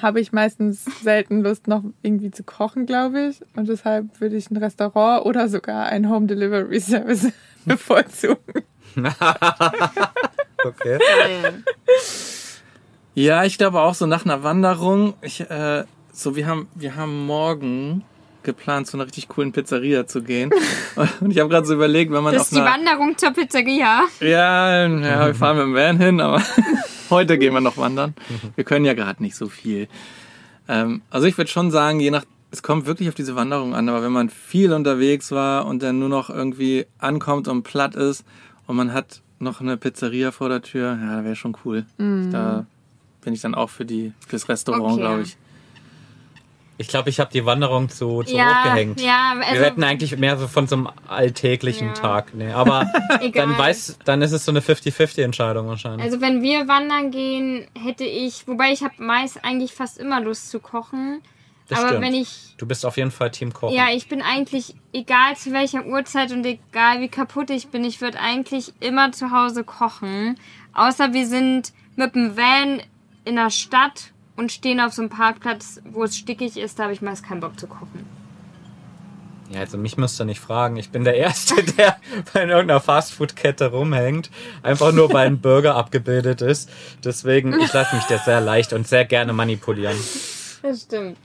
habe 0.00 0.20
ich 0.20 0.32
meistens 0.32 0.84
selten 1.02 1.42
Lust, 1.42 1.66
noch 1.66 1.82
irgendwie 2.02 2.30
zu 2.30 2.44
kochen, 2.44 2.86
glaube 2.86 3.28
ich. 3.30 3.40
Und 3.56 3.68
deshalb 3.68 4.20
würde 4.20 4.36
ich 4.36 4.50
ein 4.50 4.56
Restaurant 4.56 5.26
oder 5.26 5.48
sogar 5.48 5.86
ein 5.86 6.08
Home 6.08 6.26
Delivery 6.26 6.78
Service 6.80 7.32
bevorzugen. 7.64 8.36
Okay. 10.64 10.98
Ja, 13.14 13.44
ich 13.44 13.58
glaube 13.58 13.80
auch 13.80 13.94
so 13.94 14.06
nach 14.06 14.24
einer 14.24 14.42
Wanderung. 14.42 15.14
Ich, 15.22 15.40
äh, 15.40 15.84
so 16.12 16.34
wir 16.36 16.46
haben, 16.46 16.68
wir 16.74 16.96
haben 16.96 17.26
morgen 17.26 18.04
geplant, 18.42 18.86
zu 18.86 18.96
einer 18.96 19.06
richtig 19.06 19.28
coolen 19.28 19.52
Pizzeria 19.52 20.06
zu 20.06 20.22
gehen. 20.22 20.50
Und 21.20 21.30
ich 21.30 21.38
habe 21.38 21.48
gerade 21.48 21.66
so 21.66 21.74
überlegt, 21.74 22.12
wenn 22.12 22.22
man 22.24 22.32
Das 22.32 22.42
auf 22.42 22.48
ist 22.48 22.56
die 22.56 22.60
einer, 22.60 22.72
Wanderung 22.72 23.16
zur 23.16 23.30
Pizzeria. 23.32 24.02
ja, 24.20 24.86
ja, 24.86 25.26
wir 25.26 25.34
fahren 25.34 25.56
mit 25.58 25.66
dem 25.66 25.74
Van 25.74 25.98
hin, 26.00 26.20
aber 26.20 26.42
heute 27.10 27.38
gehen 27.38 27.54
wir 27.54 27.60
noch 27.60 27.76
wandern. 27.76 28.14
Wir 28.56 28.64
können 28.64 28.84
ja 28.84 28.94
gerade 28.94 29.22
nicht 29.22 29.36
so 29.36 29.48
viel. 29.48 29.86
Ähm, 30.68 31.02
also 31.10 31.26
ich 31.26 31.38
würde 31.38 31.50
schon 31.50 31.70
sagen, 31.70 32.00
je 32.00 32.10
nach, 32.10 32.24
es 32.50 32.62
kommt 32.62 32.86
wirklich 32.86 33.08
auf 33.08 33.14
diese 33.14 33.36
Wanderung 33.36 33.74
an, 33.74 33.88
aber 33.88 34.02
wenn 34.02 34.12
man 34.12 34.30
viel 34.30 34.72
unterwegs 34.72 35.30
war 35.32 35.66
und 35.66 35.82
dann 35.82 35.98
nur 35.98 36.08
noch 36.08 36.30
irgendwie 36.30 36.86
ankommt 36.98 37.46
und 37.48 37.62
platt 37.62 37.94
ist 37.94 38.24
und 38.66 38.76
man 38.76 38.92
hat 38.92 39.20
noch 39.38 39.60
eine 39.60 39.76
Pizzeria 39.76 40.30
vor 40.32 40.48
der 40.48 40.62
Tür, 40.62 40.98
ja, 41.00 41.16
da 41.18 41.24
wäre 41.24 41.36
schon 41.36 41.56
cool. 41.64 41.84
Da 41.98 42.66
bin 43.20 43.34
ich 43.34 43.40
dann 43.40 43.54
auch 43.54 43.70
für 43.70 43.84
die 43.84 44.12
fürs 44.26 44.48
Restaurant, 44.48 44.94
Okay. 44.94 45.00
glaube 45.00 45.22
ich. 45.22 45.36
Ich 46.80 46.86
glaube, 46.86 47.10
ich 47.10 47.18
habe 47.18 47.30
die 47.32 47.44
Wanderung 47.44 47.88
zu, 47.88 48.22
zu 48.22 48.36
Ja, 48.36 48.60
hoch 48.60 48.70
gehängt. 48.70 49.00
ja, 49.00 49.34
Wir 49.36 49.46
also- 49.48 49.62
hätten 49.64 49.82
eigentlich 49.82 50.16
mehr 50.16 50.38
so 50.38 50.46
von 50.46 50.68
so 50.68 50.76
einem 50.76 50.88
alltäglichen 51.08 51.88
Ja. 51.88 51.92
Tag. 51.94 52.34
Nee, 52.34 52.52
aber 52.52 52.86
Egal. 53.20 53.48
dann 53.48 53.58
weiß, 53.58 53.98
dann 54.04 54.22
ist 54.22 54.30
es 54.30 54.44
so 54.44 54.52
eine 54.52 54.60
50-50-Entscheidung 54.60 55.66
wahrscheinlich. 55.66 56.02
Also 56.04 56.20
wenn 56.20 56.40
wir 56.40 56.68
wandern 56.68 57.10
gehen, 57.10 57.66
hätte 57.76 58.04
ich, 58.04 58.46
wobei 58.46 58.72
ich 58.72 58.84
habe 58.84 58.94
meist 59.02 59.44
eigentlich 59.44 59.72
fast 59.72 59.98
immer 59.98 60.20
Lust 60.20 60.50
zu 60.50 60.60
kochen. 60.60 61.20
Das 61.68 61.78
aber 61.78 61.88
stimmt. 61.88 62.04
wenn 62.04 62.14
ich, 62.14 62.54
du 62.56 62.66
bist 62.66 62.86
auf 62.86 62.96
jeden 62.96 63.10
Fall 63.10 63.30
Team 63.30 63.52
Kochen. 63.52 63.74
ja, 63.74 63.88
ich 63.92 64.08
bin 64.08 64.22
eigentlich, 64.22 64.74
egal 64.92 65.36
zu 65.36 65.52
welcher 65.52 65.84
Uhrzeit 65.86 66.32
und 66.32 66.44
egal 66.44 67.00
wie 67.00 67.08
kaputt 67.08 67.50
ich 67.50 67.68
bin, 67.68 67.84
ich 67.84 68.00
würde 68.00 68.18
eigentlich 68.18 68.72
immer 68.80 69.12
zu 69.12 69.30
Hause 69.30 69.64
kochen. 69.64 70.38
Außer 70.72 71.12
wir 71.12 71.26
sind 71.26 71.72
mit 71.96 72.14
dem 72.14 72.36
Van 72.36 72.82
in 73.24 73.36
der 73.36 73.50
Stadt 73.50 74.12
und 74.36 74.50
stehen 74.52 74.80
auf 74.80 74.92
so 74.92 75.02
einem 75.02 75.10
Parkplatz, 75.10 75.80
wo 75.84 76.04
es 76.04 76.16
stickig 76.16 76.56
ist, 76.56 76.78
da 76.78 76.84
habe 76.84 76.92
ich 76.92 77.02
meist 77.02 77.24
keinen 77.24 77.40
Bock 77.40 77.58
zu 77.58 77.66
kochen. 77.66 78.06
Ja, 79.50 79.60
also 79.60 79.78
mich 79.78 79.96
müsst 79.96 80.20
ihr 80.20 80.24
nicht 80.24 80.40
fragen. 80.40 80.76
Ich 80.76 80.90
bin 80.90 81.04
der 81.04 81.16
Erste, 81.16 81.62
der 81.76 81.96
bei 82.32 82.42
irgendeiner 82.42 82.80
Fastfood-Kette 82.80 83.70
rumhängt. 83.70 84.30
Einfach 84.62 84.92
nur, 84.92 85.12
weil 85.12 85.26
ein 85.26 85.40
Burger 85.40 85.74
abgebildet 85.74 86.42
ist. 86.42 86.70
Deswegen, 87.02 87.58
ich 87.60 87.72
lasse 87.72 87.96
mich 87.96 88.04
da 88.04 88.18
sehr 88.18 88.40
leicht 88.40 88.72
und 88.72 88.86
sehr 88.86 89.04
gerne 89.04 89.32
manipulieren. 89.32 89.96
Das 90.62 90.82
stimmt. 90.82 91.16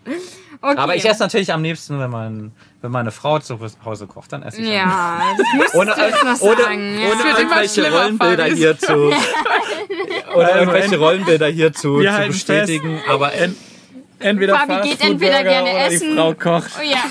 Okay. 0.62 0.78
Aber 0.78 0.96
ich 0.96 1.06
esse 1.06 1.22
natürlich 1.24 1.52
am 1.52 1.64
liebsten, 1.64 2.00
wenn, 2.00 2.10
man, 2.12 2.52
wenn 2.82 2.92
meine 2.92 3.12
Frau 3.12 3.40
zu 3.40 3.60
Hause 3.84 4.08
kocht, 4.08 4.32
dann 4.32 4.44
esse 4.44 4.62
ich 4.62 4.68
am 4.68 4.74
Ja, 4.74 5.22
das 5.60 5.74
ohne, 5.74 5.90
noch 5.90 6.42
ohne, 6.42 6.62
sagen. 6.62 7.00
ja. 7.00 7.08
ohne 7.08 7.24
wird 7.24 7.26
immer 7.26 7.40
irgendwelche 7.40 7.92
Rollenbilder 7.92 8.46
hier 8.46 8.78
zu 8.78 8.94
oder 10.36 10.60
irgendwelche 10.60 10.98
Rollenbilder 10.98 11.48
hier 11.48 11.74
zu, 11.74 12.00
Wir 12.00 12.12
zu 12.12 12.28
bestätigen. 12.28 13.02
Aber 13.10 13.34
En 13.34 13.56
entweder 14.20 14.58
Fabi 14.58 14.88
geht 14.90 15.02
entweder 15.02 15.44
gerne 15.44 15.72
oder 15.72 15.86
essen. 15.88 16.10
die 16.12 16.16
Frau 16.16 16.34
kocht. 16.34 16.72
Oh 16.80 16.84
ja, 16.84 17.04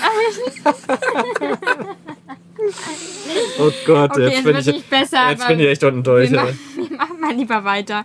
oh 3.59 3.71
Gott, 3.85 4.11
okay, 4.11 4.29
jetzt 4.29 4.43
bin 4.43 4.55
ich 4.57 4.85
besser. 4.85 5.29
jetzt 5.29 5.47
bin 5.47 5.59
ich 5.59 5.67
echt 5.67 5.83
unten 5.83 6.03
durch. 6.03 6.31
wir, 6.31 6.41
machen, 6.41 6.59
wir 6.89 6.97
machen 6.97 7.19
mal 7.19 7.33
lieber 7.33 7.63
weiter. 7.63 8.03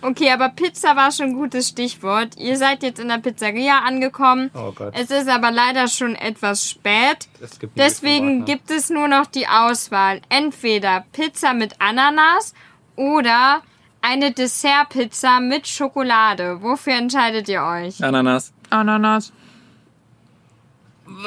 Okay, 0.00 0.30
aber 0.30 0.50
Pizza 0.50 0.94
war 0.96 1.10
schon 1.10 1.26
ein 1.26 1.34
gutes 1.34 1.68
Stichwort. 1.68 2.36
Ihr 2.38 2.56
seid 2.56 2.82
jetzt 2.82 3.00
in 3.00 3.08
der 3.08 3.18
Pizzeria 3.18 3.80
angekommen. 3.80 4.50
Oh 4.54 4.72
Gott. 4.72 4.94
Es 4.96 5.10
ist 5.10 5.28
aber 5.28 5.50
leider 5.50 5.88
schon 5.88 6.14
etwas 6.14 6.68
spät. 6.68 7.28
Es 7.40 7.58
gibt 7.58 7.76
Deswegen 7.78 8.44
gibt 8.44 8.70
es 8.70 8.90
nur 8.90 9.08
noch 9.08 9.26
die 9.26 9.48
Auswahl. 9.48 10.20
Entweder 10.28 11.04
Pizza 11.12 11.52
mit 11.52 11.80
Ananas 11.80 12.54
oder 12.96 13.62
eine 14.00 14.32
Dessertpizza 14.32 15.40
mit 15.40 15.66
Schokolade. 15.66 16.62
Wofür 16.62 16.94
entscheidet 16.94 17.48
ihr 17.48 17.62
euch? 17.62 18.02
Ananas. 18.02 18.52
Ananas. 18.70 19.32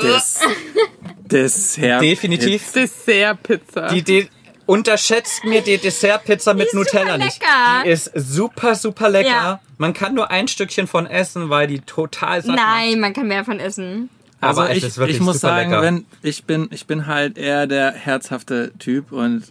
Des 0.01 0.39
Dessert. 1.19 2.01
Definitiv. 2.01 2.72
Dessertpizza. 2.72 3.88
Die, 3.88 4.03
die 4.03 4.30
unterschätzt 4.72 5.43
mir 5.43 5.61
die 5.61 5.78
Dessertpizza 5.78 6.53
mit 6.53 6.63
Die 6.63 6.67
ist 6.67 6.74
Nutella 6.76 7.17
nicht. 7.17 7.41
lecker. 7.41 7.84
Die 7.84 7.89
ist 7.89 8.09
super, 8.15 8.76
super 8.76 9.09
lecker. 9.09 9.28
Ja. 9.30 9.59
Man 9.78 9.93
kann 9.93 10.15
nur 10.15 10.32
ein 10.32 10.47
Stückchen 10.47 10.88
von 10.88 11.07
essen, 11.07 11.49
weil 11.49 11.67
die 11.67 11.82
total 11.82 12.41
satt 12.41 12.55
Nein, 12.55 13.01
man 13.01 13.11
kann 13.13 13.28
mehr 13.28 13.43
von 13.43 13.59
essen. 13.59 14.09
Also 14.39 14.61
Aber 14.61 14.72
es 14.72 14.78
ich, 14.78 14.84
ist 14.86 14.97
wirklich 14.97 15.17
ich 15.17 15.22
muss 15.22 15.41
super 15.41 15.55
sagen, 15.55 15.72
lecker. 15.72 15.82
wenn 15.84 16.05
ich 16.24 16.45
bin, 16.45 16.69
ich 16.72 16.86
bin 16.86 17.05
halt 17.05 17.38
eher 17.38 17.67
der 17.67 17.91
herzhafte 17.91 18.72
Typ 18.80 19.11
und 19.11 19.43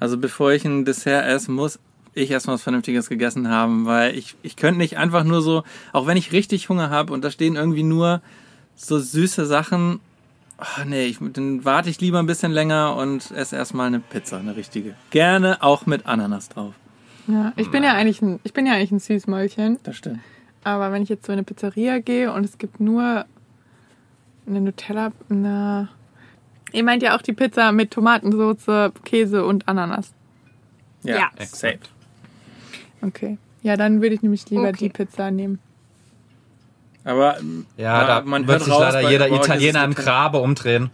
also 0.00 0.16
bevor 0.16 0.52
ich 0.52 0.64
ein 0.64 0.86
Dessert 0.86 1.26
esse, 1.26 1.50
muss 1.50 1.78
ich 2.14 2.30
erstmal 2.30 2.54
was 2.54 2.62
Vernünftiges 2.62 3.10
gegessen 3.10 3.48
haben, 3.50 3.84
weil 3.84 4.16
ich, 4.16 4.36
ich 4.42 4.56
könnte 4.56 4.78
nicht 4.78 4.96
einfach 4.96 5.24
nur 5.24 5.42
so, 5.42 5.64
auch 5.92 6.06
wenn 6.06 6.16
ich 6.16 6.32
richtig 6.32 6.70
Hunger 6.70 6.88
habe 6.88 7.12
und 7.12 7.22
da 7.22 7.30
stehen 7.30 7.56
irgendwie 7.56 7.82
nur 7.82 8.22
so 8.74 8.98
süße 8.98 9.44
Sachen, 9.44 10.00
oh 10.62 10.84
nee, 10.86 11.06
ich, 11.06 11.18
dann 11.20 11.64
warte 11.64 11.90
ich 11.90 12.00
lieber 12.00 12.18
ein 12.18 12.26
bisschen 12.26 12.52
länger 12.52 12.96
und 12.96 13.30
esse 13.32 13.56
erstmal 13.56 13.86
eine 13.88 14.00
Pizza, 14.00 14.38
eine 14.38 14.56
richtige. 14.56 14.94
Gerne 15.10 15.62
auch 15.62 15.86
mit 15.86 16.06
Ananas 16.06 16.48
drauf. 16.48 16.74
ja, 17.26 17.52
ich 17.56 17.70
bin 17.70 17.82
ja 17.82 17.94
eigentlich 17.94 18.22
ein, 18.22 18.40
ich 18.44 18.52
bin 18.52 18.66
ja 18.66 18.74
eigentlich 18.74 18.92
ein 18.92 18.98
Süßmäulchen. 19.00 19.78
Das 19.82 19.96
stimmt. 19.96 20.20
Aber 20.64 20.92
wenn 20.92 21.02
ich 21.02 21.08
jetzt 21.08 21.26
so 21.26 21.32
in 21.32 21.38
eine 21.38 21.44
Pizzeria 21.44 21.98
gehe 21.98 22.32
und 22.32 22.44
es 22.44 22.56
gibt 22.58 22.80
nur 22.80 23.24
eine 24.46 24.60
Nutella, 24.60 25.12
na. 25.28 25.88
Ihr 26.72 26.84
meint 26.84 27.02
ja 27.02 27.16
auch 27.16 27.22
die 27.22 27.32
Pizza 27.34 27.70
mit 27.72 27.90
Tomatensauce, 27.90 28.92
Käse 29.04 29.44
und 29.44 29.68
Ananas. 29.68 30.12
Ja. 31.02 31.30
Exakt. 31.36 31.90
Okay. 33.02 33.36
Ja, 33.62 33.76
dann 33.76 34.00
würde 34.00 34.14
ich 34.14 34.22
nämlich 34.22 34.48
lieber 34.50 34.68
Okay. 34.68 34.76
die 34.78 34.88
Pizza 34.88 35.30
nehmen. 35.30 35.58
Aber 37.04 37.38
Ja, 37.76 38.06
da 38.06 38.20
man 38.22 38.46
wird 38.46 38.62
sich 38.62 38.72
raus, 38.72 38.92
leider 38.92 39.10
jeder 39.10 39.28
Italiener 39.30 39.84
im. 39.84 39.94
Grabe 39.94 40.38
umdrehen. 40.38 40.90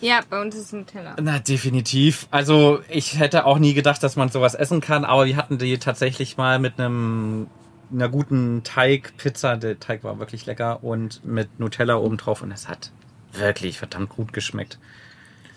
Ja, 0.00 0.20
bei 0.28 0.40
uns 0.40 0.54
ist 0.54 0.66
es 0.66 0.72
Nutella. 0.72 1.16
Na, 1.20 1.38
definitiv. 1.38 2.26
Also, 2.30 2.80
ich 2.88 3.18
hätte 3.18 3.46
auch 3.46 3.58
nie 3.58 3.74
gedacht, 3.74 4.02
dass 4.02 4.16
man 4.16 4.28
sowas 4.28 4.54
essen 4.54 4.80
kann, 4.80 5.04
aber 5.04 5.26
wir 5.26 5.36
hatten 5.36 5.56
die 5.58 5.78
tatsächlich 5.78 6.36
mal 6.36 6.58
mit 6.58 6.78
einem 6.78 7.46
einer 7.92 8.08
guten 8.08 8.62
Teigpizza. 8.64 9.56
Der 9.56 9.78
Teig 9.78 10.04
war 10.04 10.18
wirklich 10.18 10.46
lecker 10.46 10.82
und 10.82 11.24
mit 11.24 11.58
Nutella 11.58 11.96
obendrauf 11.96 12.42
und 12.42 12.50
es 12.50 12.68
hat 12.68 12.90
wirklich 13.32 13.78
verdammt 13.78 14.10
gut 14.10 14.32
geschmeckt. 14.32 14.78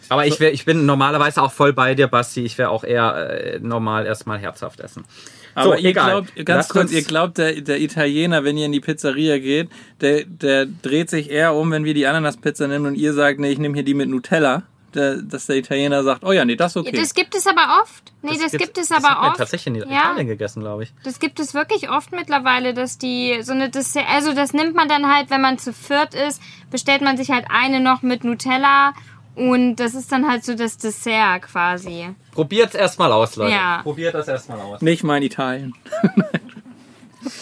Aber 0.10 0.26
ich, 0.26 0.39
wär, 0.39 0.53
ich 0.53 0.66
bin 0.66 0.86
normalerweise 0.86 1.41
auch 1.41 1.51
voll 1.51 1.74
bei 1.74 1.95
dir, 1.95 2.08
Basti. 2.08 2.43
Ich 2.43 2.58
wäre 2.58 2.70
auch 2.70 2.84
eher 2.84 3.16
äh, 3.55 3.60
normal 3.60 4.05
erstmal 4.05 4.39
herzhaft 4.39 4.80
essen. 4.80 5.03
Aber 5.55 5.76
So, 5.76 5.82
ihr 5.82 5.89
egal. 5.89 6.10
glaubt, 6.24 6.36
ganz 6.36 6.47
Lasst 6.49 6.70
kurz, 6.70 6.91
ihr 6.91 7.01
glaubt, 7.03 7.38
der, 7.39 7.62
der 7.62 7.82
Italiener, 7.82 8.43
wenn 8.43 8.58
ihr 8.58 8.68
in 8.68 8.72
die 8.72 8.80
Pizzeria 8.80 9.39
geht, 9.39 9.70
der, 10.01 10.24
der 10.26 10.66
dreht 10.68 11.10
sich 11.10 11.32
eher 11.32 11.55
um, 11.55 11.72
wenn 11.72 11.84
wir 11.84 11.93
die 11.95 12.05
Ananaspizza 12.05 12.68
nehmen 12.68 12.86
und 12.86 12.95
ihr 12.95 13.14
sagt, 13.14 13.39
nee, 13.39 13.49
ich 13.51 13.58
nehme 13.58 13.74
hier 13.74 13.84
die 13.84 13.93
mit 13.95 14.10
Nutella. 14.10 14.64
Der, 14.93 15.18
dass 15.18 15.47
der 15.47 15.58
Italiener 15.58 16.01
sagt, 16.01 16.24
oh 16.24 16.32
ja, 16.32 16.45
nee, 16.45 16.55
das 16.55 16.72
ist 16.72 16.78
okay. 16.78 16.95
Das 16.95 17.14
gibt 17.14 17.36
es 17.36 17.45
aber 17.45 17.82
oft. 17.84 18.14
Nee, 18.22 18.38
das, 18.41 18.53
gibt 18.53 18.78
es 18.78 18.88
das 18.88 18.97
aber 18.97 19.10
hat 19.10 19.22
man 19.22 19.30
oft. 19.32 19.38
tatsächlich 19.38 19.76
in 19.76 19.89
Ja. 19.91 20.12
Italien 20.12 20.28
gegessen, 20.28 20.62
glaube 20.62 20.84
ich. 20.84 20.93
Das 21.03 21.20
gibt 21.20 21.39
es 21.41 21.53
wirklich 21.53 21.89
oft 21.89 22.14
mittlerweile, 22.14 22.74
dass 22.74 22.97
die 22.97 23.39
so 23.41 23.51
eine 23.51 23.70
Dessert, 23.70 24.05
also 24.10 24.34
das 24.34 24.53
nimmt 24.53 24.76
man 24.76 24.88
dann 24.88 25.14
halt, 25.14 25.30
wenn 25.30 25.41
man 25.41 25.58
zu 25.60 25.74
viert 25.74 26.14
ist, 26.16 26.41
bestellt 26.72 27.01
man 27.01 27.18
sich 27.18 27.30
halt 27.32 27.45
eine 27.49 27.82
noch 27.82 28.01
mit 28.01 28.24
Nutella 28.24 28.93
und 29.38 29.75
das 29.77 29.93
ist 29.95 30.11
dann 30.11 30.27
halt 30.29 30.43
so 30.43 30.55
das 30.55 30.77
Dessert 30.77 31.43
quasi. 31.43 32.09
Probiert's 32.33 32.75
erstmal 32.75 33.11
aus, 33.11 33.35
Leute. 33.35 33.51
Ja. 33.53 33.79
Probiert 33.83 34.13
das 34.15 34.27
erstmal 34.27 34.59
aus. 34.59 34.81
Nicht 34.81 35.03
mein 35.03 35.23
Italien. 35.23 35.73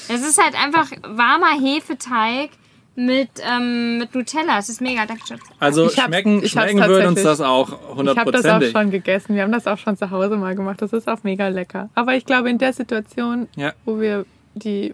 Es 0.07 0.27
ist 0.27 0.41
halt 0.41 0.55
einfach 0.55 0.89
warmer 1.03 1.59
Hefeteig 1.59 2.49
mit, 2.95 3.29
ähm, 3.41 3.97
mit 3.99 4.15
Nutella. 4.15 4.57
Es 4.57 4.69
ist 4.69 4.81
mega, 4.81 5.05
danke 5.05 5.27
Schatz. 5.27 5.41
Also 5.59 5.87
Ich 5.87 5.93
schmecken, 5.93 6.37
hab's 6.37 6.49
schmecken 6.51 6.79
würde 6.87 7.07
uns 7.09 7.21
das 7.21 7.41
auch 7.41 7.67
Ich 7.67 7.73
habe 7.73 7.81
das 7.81 7.85
auch 7.85 7.95
hundertprozentig. 7.97 8.71
schon 8.71 8.89
gegessen. 8.91 9.35
Wir 9.35 9.43
haben 9.43 9.51
das 9.51 9.67
auch 9.67 9.77
schon 9.77 9.97
zu 9.97 10.09
Hause 10.09 10.37
mal 10.37 10.55
gemacht. 10.55 10.81
Das 10.81 10.93
ist 10.93 11.07
auch 11.07 11.23
mega 11.23 11.49
lecker. 11.49 11.89
Aber 11.93 12.15
ich 12.15 12.25
glaube, 12.25 12.49
in 12.49 12.57
der 12.57 12.73
Situation, 12.73 13.47
Ja. 13.55 13.73
wo 13.83 13.99
wir 13.99 14.25
die, 14.55 14.93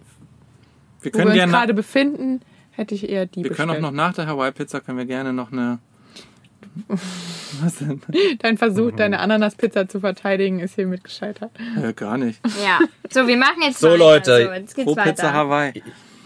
wo 1.00 1.04
wir 1.04 1.10
können 1.12 1.26
uns 1.28 1.34
gerne, 1.36 1.52
gerade 1.52 1.74
befinden, 1.74 2.40
hätte 2.72 2.94
ich 2.94 3.08
eher 3.08 3.26
die 3.26 3.44
wir 3.44 3.50
können 3.50 3.70
auch 3.70 3.74
bestellt. 3.76 3.94
noch 3.94 4.02
nach 4.04 4.14
der 4.14 4.26
Hawaii-Pizza 4.26 4.80
können 4.80 4.98
wir 4.98 5.06
gerne 5.06 5.32
noch 5.32 5.52
eine. 5.52 5.78
Was 7.60 7.76
denn? 7.78 8.00
Dein 8.40 8.56
Versuch, 8.56 8.92
deine 8.92 9.20
Ananaspizza 9.20 9.88
zu 9.88 10.00
verteidigen, 10.00 10.60
ist 10.60 10.74
hiermit 10.74 11.04
gescheitert. 11.04 11.50
Äh, 11.82 11.92
gar 11.92 12.16
nicht. 12.16 12.40
Ja. 12.64 12.78
So, 13.10 13.26
wir 13.26 13.36
machen 13.36 13.62
jetzt 13.62 13.78
So, 13.80 13.88
weiter. 13.88 13.98
Leute. 13.98 14.44
So, 14.46 14.52
jetzt 14.52 14.74
geht's 14.74 14.86
Pro 14.86 14.94
Pizza 14.94 15.24
weiter. 15.24 15.32
Hawaii. 15.34 15.82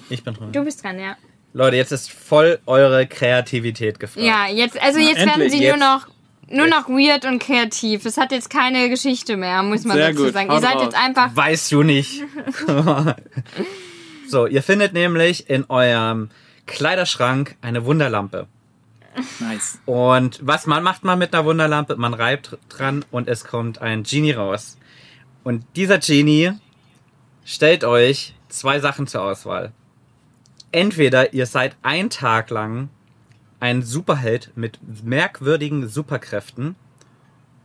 Ich 0.08 0.22
bin 0.22 0.34
dran. 0.34 0.52
Du 0.52 0.64
bist 0.64 0.82
dran, 0.84 0.98
ja. 1.00 1.16
Leute, 1.52 1.76
jetzt 1.76 1.90
ist 1.90 2.12
voll 2.12 2.58
eure 2.66 3.06
Kreativität 3.06 3.98
gefragt. 3.98 4.24
Ja, 4.24 4.46
jetzt, 4.48 4.80
also 4.80 4.98
jetzt 4.98 5.16
werden 5.18 5.30
endlich, 5.30 5.52
sie 5.52 5.62
jetzt. 5.62 5.76
nur 5.78 5.86
noch 5.88 6.06
nur 6.48 6.68
noch 6.68 6.88
weird 6.88 7.24
und 7.24 7.40
kreativ. 7.40 8.04
Es 8.06 8.16
hat 8.18 8.30
jetzt 8.30 8.50
keine 8.50 8.88
Geschichte 8.88 9.36
mehr, 9.36 9.64
muss 9.64 9.84
man 9.84 9.96
Sehr 9.96 10.10
dazu 10.10 10.24
gut, 10.24 10.32
sagen. 10.32 10.48
haut 10.48 10.58
Ihr 10.58 10.60
seid 10.60 10.76
raus. 10.76 10.82
jetzt 10.84 10.96
einfach 10.96 11.34
Weißt 11.34 11.72
du 11.72 11.82
nicht. 11.82 12.22
so, 14.28 14.46
ihr 14.46 14.62
findet 14.62 14.92
nämlich 14.92 15.50
in 15.50 15.64
eurem 15.68 16.30
Kleiderschrank 16.66 17.56
eine 17.62 17.84
Wunderlampe. 17.84 18.46
Nice. 19.40 19.78
Und 19.86 20.40
was 20.42 20.66
man 20.66 20.82
macht 20.82 21.04
man 21.04 21.18
mit 21.18 21.34
einer 21.34 21.44
Wunderlampe? 21.44 21.96
Man 21.96 22.14
reibt 22.14 22.58
dran 22.68 23.04
und 23.10 23.28
es 23.28 23.44
kommt 23.44 23.80
ein 23.80 24.02
Genie 24.02 24.32
raus. 24.32 24.76
Und 25.44 25.64
dieser 25.76 25.98
Genie 25.98 26.52
stellt 27.44 27.84
euch 27.84 28.34
zwei 28.48 28.80
Sachen 28.80 29.06
zur 29.06 29.22
Auswahl. 29.22 29.72
Entweder 30.72 31.32
ihr 31.32 31.46
seid 31.46 31.76
ein 31.82 32.10
Tag 32.10 32.50
lang 32.50 32.88
ein 33.60 33.82
Superheld 33.82 34.52
mit 34.54 34.78
merkwürdigen 35.04 35.88
Superkräften 35.88 36.76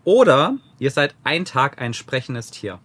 oder 0.04 0.58
ihr 0.80 0.92
seid 0.92 1.16
ein 1.24 1.46
Tag 1.46 1.82
ein 1.82 1.94
sprechendes 1.94 2.52
Tier. 2.52 2.80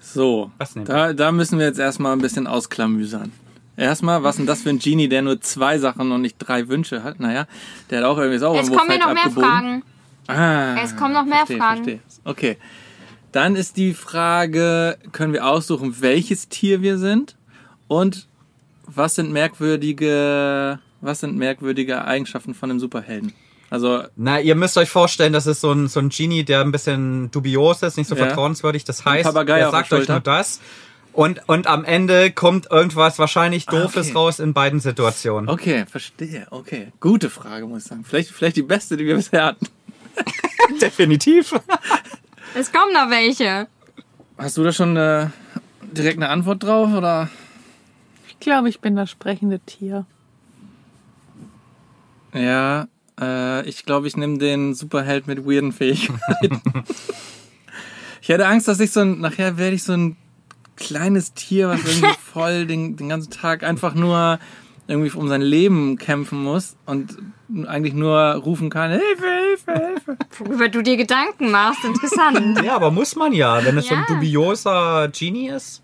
So, 0.00 0.50
da, 0.84 1.12
da 1.12 1.32
müssen 1.32 1.58
wir 1.58 1.66
jetzt 1.66 1.78
erstmal 1.78 2.12
ein 2.12 2.20
bisschen 2.20 2.46
ausklamüsern. 2.46 3.32
Erstmal, 3.76 4.22
was 4.22 4.36
ist 4.36 4.38
denn 4.38 4.46
das 4.46 4.62
für 4.62 4.70
ein 4.70 4.78
Genie, 4.78 5.08
der 5.08 5.22
nur 5.22 5.40
zwei 5.40 5.78
Sachen 5.78 6.10
und 6.12 6.22
nicht 6.22 6.36
drei 6.38 6.68
Wünsche 6.68 7.02
hat? 7.02 7.20
Naja, 7.20 7.46
der 7.90 7.98
hat 7.98 8.04
auch 8.06 8.18
irgendwie 8.18 8.42
auch 8.44 8.58
Es 8.58 8.68
kommen 8.72 8.88
mir 8.88 8.98
noch 8.98 9.12
mehr 9.12 9.24
abgebogen. 9.24 9.42
Fragen. 9.50 9.82
Ah, 10.28 10.76
Es 10.82 10.96
kommen 10.96 11.12
noch 11.12 11.24
mehr 11.24 11.36
verstehe, 11.38 11.58
Fragen. 11.58 11.84
Verstehe. 11.84 12.00
Okay. 12.24 12.56
Dann 13.32 13.54
ist 13.54 13.76
die 13.76 13.92
Frage, 13.92 14.96
können 15.12 15.32
wir 15.34 15.46
aussuchen, 15.46 15.96
welches 16.00 16.48
Tier 16.48 16.80
wir 16.80 16.96
sind? 16.98 17.36
Und 17.86 18.28
was 18.86 19.14
sind 19.16 19.30
merkwürdige, 19.30 20.78
was 21.00 21.20
sind 21.20 21.36
merkwürdige 21.36 22.04
Eigenschaften 22.04 22.54
von 22.54 22.70
einem 22.70 22.80
Superhelden? 22.80 23.32
Also, 23.68 24.04
Na, 24.16 24.40
ihr 24.40 24.54
müsst 24.54 24.78
euch 24.78 24.88
vorstellen, 24.88 25.32
das 25.32 25.46
ist 25.46 25.60
so 25.60 25.72
ein, 25.72 25.88
so 25.88 25.98
ein 26.00 26.08
Genie, 26.08 26.44
der 26.44 26.60
ein 26.60 26.70
bisschen 26.72 27.30
dubios 27.32 27.82
ist, 27.82 27.96
nicht 27.98 28.06
so 28.08 28.14
Ja. 28.14 28.26
vertrauenswürdig. 28.26 28.84
Das 28.84 29.04
heißt, 29.04 29.26
er 29.34 29.70
sagt 29.70 29.92
euch 29.92 30.08
nur 30.08 30.20
das. 30.20 30.60
Und, 31.16 31.48
und 31.48 31.66
am 31.66 31.86
Ende 31.86 32.30
kommt 32.30 32.70
irgendwas 32.70 33.18
wahrscheinlich 33.18 33.64
Doofes 33.64 34.08
Ah, 34.08 34.10
okay. 34.10 34.12
raus 34.18 34.38
in 34.38 34.52
beiden 34.52 34.80
Situationen. 34.80 35.48
okay, 35.48 35.86
verstehe. 35.86 36.46
Okay, 36.50 36.88
gute 37.00 37.30
Frage, 37.30 37.66
muss 37.66 37.84
ich 37.84 37.88
sagen. 37.88 38.04
Vielleicht, 38.04 38.30
vielleicht 38.32 38.56
die 38.56 38.62
beste, 38.62 38.98
die 38.98 39.06
wir 39.06 39.16
bisher 39.16 39.46
hatten. 39.46 39.66
Definitiv. 40.82 41.54
Es 42.54 42.70
kommen 42.70 42.92
noch 42.92 43.08
welche. 43.08 43.66
Hast 44.36 44.58
du 44.58 44.64
da 44.64 44.72
schon 44.72 44.94
äh, 44.98 45.28
direkt 45.80 46.18
eine 46.18 46.28
Antwort 46.28 46.62
drauf 46.62 46.92
oder? 46.92 47.30
Ich 48.28 48.38
glaube, 48.38 48.68
ich 48.68 48.80
bin 48.80 48.94
das 48.94 49.10
sprechende 49.10 49.60
Tier. 49.60 50.04
Ja, 52.34 52.88
äh, 53.18 53.66
ich 53.66 53.86
glaube, 53.86 54.06
ich 54.06 54.18
nehme 54.18 54.36
den 54.36 54.74
Superheld 54.74 55.26
mit 55.26 55.46
weirden 55.46 55.72
Fähigkeiten. 55.72 56.60
ich 58.20 58.28
hätte 58.28 58.46
Angst, 58.46 58.68
dass 58.68 58.80
ich 58.80 58.90
so 58.92 59.00
ein, 59.00 59.20
nachher 59.20 59.56
werde 59.56 59.76
ich 59.76 59.82
so 59.82 59.94
ein 59.94 60.16
kleines 60.76 61.34
Tier, 61.34 61.68
was 61.68 61.80
irgendwie 61.84 62.14
voll 62.32 62.66
den, 62.66 62.96
den 62.96 63.08
ganzen 63.08 63.30
Tag 63.30 63.62
einfach 63.64 63.94
nur 63.94 64.38
irgendwie 64.88 65.10
um 65.16 65.28
sein 65.28 65.42
Leben 65.42 65.98
kämpfen 65.98 66.42
muss 66.42 66.76
und 66.86 67.16
eigentlich 67.66 67.94
nur 67.94 68.16
rufen 68.34 68.70
kann, 68.70 68.90
Hilfe, 68.90 69.26
Hilfe, 69.48 69.86
Hilfe. 69.86 70.16
Worüber 70.38 70.68
du 70.68 70.82
dir 70.82 70.96
Gedanken 70.96 71.50
machst. 71.50 71.84
Interessant. 71.84 72.62
Ja, 72.64 72.76
aber 72.76 72.90
muss 72.92 73.16
man 73.16 73.32
ja, 73.32 73.64
wenn 73.64 73.76
es 73.78 73.88
so 73.88 73.94
ein 73.94 74.04
Ja. 74.08 74.14
dubioser 74.14 75.08
Genie 75.08 75.48
ist. 75.48 75.82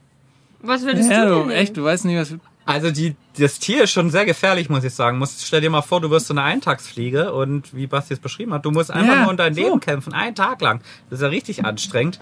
Was 0.60 0.82
würdest 0.84 1.10
Ja, 1.10 1.24
du 1.26 1.34
denn 1.40 1.48
du, 1.48 1.54
echt, 1.54 1.76
du 1.76 1.82
weißt 1.84 2.04
nicht, 2.04 2.16
was... 2.16 2.34
Also 2.64 2.92
die, 2.92 3.16
das 3.38 3.58
Tier 3.58 3.82
ist 3.82 3.90
schon 3.90 4.10
sehr 4.10 4.24
gefährlich, 4.24 4.68
muss 4.70 4.84
ich 4.84 4.94
sagen. 4.94 5.18
Muss, 5.18 5.44
stell 5.44 5.60
dir 5.60 5.70
mal 5.70 5.82
vor, 5.82 6.00
du 6.00 6.10
wirst 6.10 6.28
so 6.28 6.34
eine 6.34 6.42
Eintagsfliege 6.42 7.32
und 7.32 7.74
wie 7.74 7.88
Basti 7.88 8.14
es 8.14 8.20
beschrieben 8.20 8.54
hat, 8.54 8.64
du 8.64 8.70
musst 8.70 8.92
einfach 8.92 9.14
Ja, 9.14 9.20
nur 9.22 9.30
um 9.30 9.36
dein 9.36 9.52
so. 9.54 9.60
Leben 9.62 9.80
kämpfen, 9.80 10.12
einen 10.12 10.36
Tag 10.36 10.60
lang. 10.60 10.80
Das 11.10 11.18
ist 11.18 11.22
ja 11.24 11.28
richtig 11.28 11.64
anstrengend. 11.64 12.20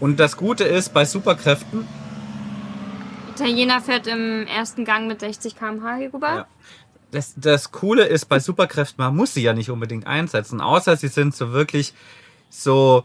Und 0.00 0.18
das 0.18 0.36
Gute 0.36 0.64
ist, 0.64 0.92
bei 0.92 1.04
Superkräften, 1.04 1.86
Italiener 3.40 3.80
fährt 3.80 4.06
im 4.06 4.46
ersten 4.46 4.84
Gang 4.84 5.06
mit 5.08 5.20
60 5.20 5.56
km/h 5.56 5.96
rüber. 6.12 6.28
Ja. 6.28 6.46
das, 7.10 7.34
das 7.36 7.70
Coole 7.72 8.04
ist 8.04 8.26
bei 8.26 8.38
Superkräften, 8.40 9.02
man 9.04 9.14
muss 9.16 9.34
sie 9.34 9.42
ja 9.42 9.52
nicht 9.52 9.70
unbedingt 9.70 10.06
einsetzen, 10.06 10.60
außer 10.60 10.96
sie 10.96 11.08
sind 11.08 11.34
so 11.34 11.52
wirklich 11.52 11.94
so, 12.50 13.04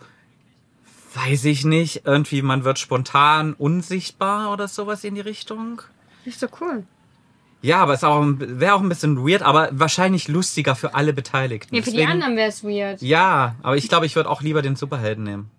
weiß 1.16 1.46
ich 1.46 1.66
nicht, 1.66 2.04
irgendwie 2.06 2.42
man 2.42 2.64
wird 2.64 2.80
spontan 2.80 3.54
unsichtbar 3.54 4.52
oder 4.52 4.68
sowas 4.68 5.04
in 5.04 5.16
die 5.16 5.22
Richtung. 5.22 5.82
Nicht 6.26 6.40
so 6.40 6.48
cool. 6.60 6.84
Ja, 7.64 7.78
aber 7.82 7.94
es 7.94 8.02
wäre 8.02 8.74
auch 8.74 8.82
ein 8.82 8.90
bisschen 8.90 9.18
weird, 9.28 9.44
aber 9.44 9.70
wahrscheinlich 9.72 10.28
lustiger 10.28 10.76
für 10.76 10.96
alle 10.96 11.14
Beteiligten. 11.14 11.70
Nee, 11.76 11.82
für 11.84 11.92
die 11.92 11.98
Deswegen- 11.98 12.12
anderen 12.12 12.36
wäre 12.36 12.50
es 12.50 12.64
weird. 12.64 13.02
Ja, 13.04 13.56
aber 13.62 13.78
ich 13.78 13.88
glaube, 13.88 14.08
ich 14.08 14.16
würde 14.16 14.30
auch 14.30 14.42
lieber 14.42 14.62
den 14.64 14.76
Superhelden 14.76 15.24
nehmen. 15.24 15.52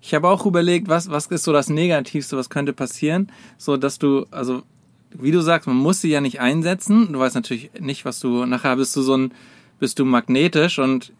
Ich 0.00 0.14
habe 0.14 0.28
auch 0.28 0.46
überlegt, 0.46 0.88
was, 0.88 1.10
was 1.10 1.26
ist 1.26 1.44
so 1.44 1.52
das 1.52 1.68
Negativste, 1.68 2.36
was 2.36 2.50
könnte 2.50 2.72
passieren, 2.72 3.30
so 3.56 3.76
dass 3.76 3.98
du, 3.98 4.26
also 4.30 4.62
wie 5.10 5.32
du 5.32 5.40
sagst, 5.40 5.66
man 5.66 5.76
muss 5.76 6.00
sie 6.00 6.10
ja 6.10 6.20
nicht 6.20 6.40
einsetzen. 6.40 7.12
Du 7.12 7.18
weißt 7.18 7.34
natürlich 7.34 7.70
nicht, 7.80 8.04
was 8.04 8.20
du 8.20 8.44
nachher 8.46 8.76
bist 8.76 8.94
du 8.94 9.02
so 9.02 9.16
ein, 9.16 9.32
bist 9.80 9.98
du 9.98 10.04
magnetisch 10.04 10.78
und 10.78 11.12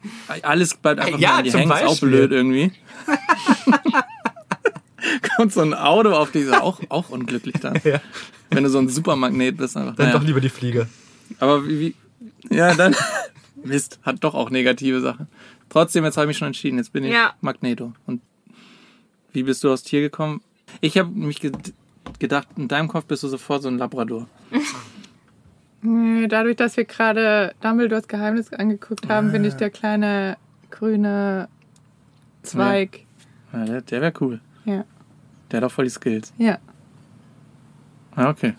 alles 0.43 0.75
bleibt 0.75 1.01
einfach 1.01 1.19
Ja, 1.19 1.33
mal 1.33 1.39
in 1.47 1.53
dir 1.53 1.59
hängen. 1.59 1.73
Ist 1.73 1.85
auch 1.85 2.01
blöd 2.01 2.31
irgendwie. 2.33 2.73
Kommt 5.37 5.53
so 5.53 5.61
ein 5.61 5.75
Auto 5.75 6.11
auf 6.13 6.33
dich, 6.33 6.45
ist 6.45 6.55
auch, 6.55 6.81
auch 6.89 7.11
unglücklich 7.11 7.57
dann. 7.61 7.81
Ja. 7.85 8.01
Wenn 8.51 8.65
du 8.65 8.71
so 8.71 8.79
ein 8.79 8.89
Supermagnet 8.89 9.57
bist. 9.57 9.77
Einfach. 9.77 9.95
Dann 9.95 10.07
Naja. 10.07 10.19
doch 10.19 10.27
lieber 10.27 10.41
die 10.41 10.49
Fliege. 10.49 10.89
Aber 11.39 11.67
wie, 11.67 11.95
wie, 12.51 12.55
ja, 12.55 12.75
dann, 12.75 12.97
Mist, 13.65 14.01
hat 14.03 14.23
doch 14.25 14.35
auch 14.35 14.51
negative 14.51 15.01
Sachen. 15.01 15.29
Trotzdem, 15.69 16.05
jetzt 16.05 16.17
habe 16.17 16.25
ich 16.25 16.29
mich 16.29 16.39
schon 16.39 16.49
entschieden, 16.49 16.79
jetzt 16.79 16.93
bin 16.93 17.05
ich 17.05 17.13
Ja. 17.13 17.35
Magneto. 17.41 17.93
Und 18.07 18.23
wie 19.33 19.43
bist 19.43 19.63
du 19.65 19.73
aufs 19.73 19.83
Tier 19.83 20.01
gekommen? 20.01 20.41
Ich 20.81 20.97
habe 20.99 21.11
mich 21.11 21.41
ge 21.41 21.53
gedacht, 22.19 22.49
in 22.57 22.69
deinem 22.69 22.89
Kopf 22.89 23.05
bist 23.05 23.23
du 23.23 23.29
sofort 23.29 23.63
so 23.63 23.69
ein 23.69 23.79
Labrador. 23.79 24.27
Nee, 25.81 26.27
Dadurch, 26.27 26.57
dass 26.57 26.77
wir 26.77 26.85
gerade 26.85 27.55
Dumbledores 27.61 28.09
Geheimnis 28.09 28.53
angeguckt 28.53 29.09
haben, 29.09 29.31
bin 29.31 29.45
ich 29.45 29.55
der 29.55 29.71
kleine 29.71 30.37
grüne 30.73 31.49
Zweig. 32.43 33.05
Ja, 33.53 33.65
der 33.65 33.81
der 33.83 34.01
wäre 34.01 34.13
cool. 34.21 34.41
Ja. 34.65 34.85
Der 35.51 35.59
hat 35.59 35.65
auch 35.65 35.71
voll 35.73 35.85
die 35.85 35.91
Skills. 35.91 36.33
Ja. 36.37 36.59
Ja, 38.17 38.29
okay. 38.31 38.55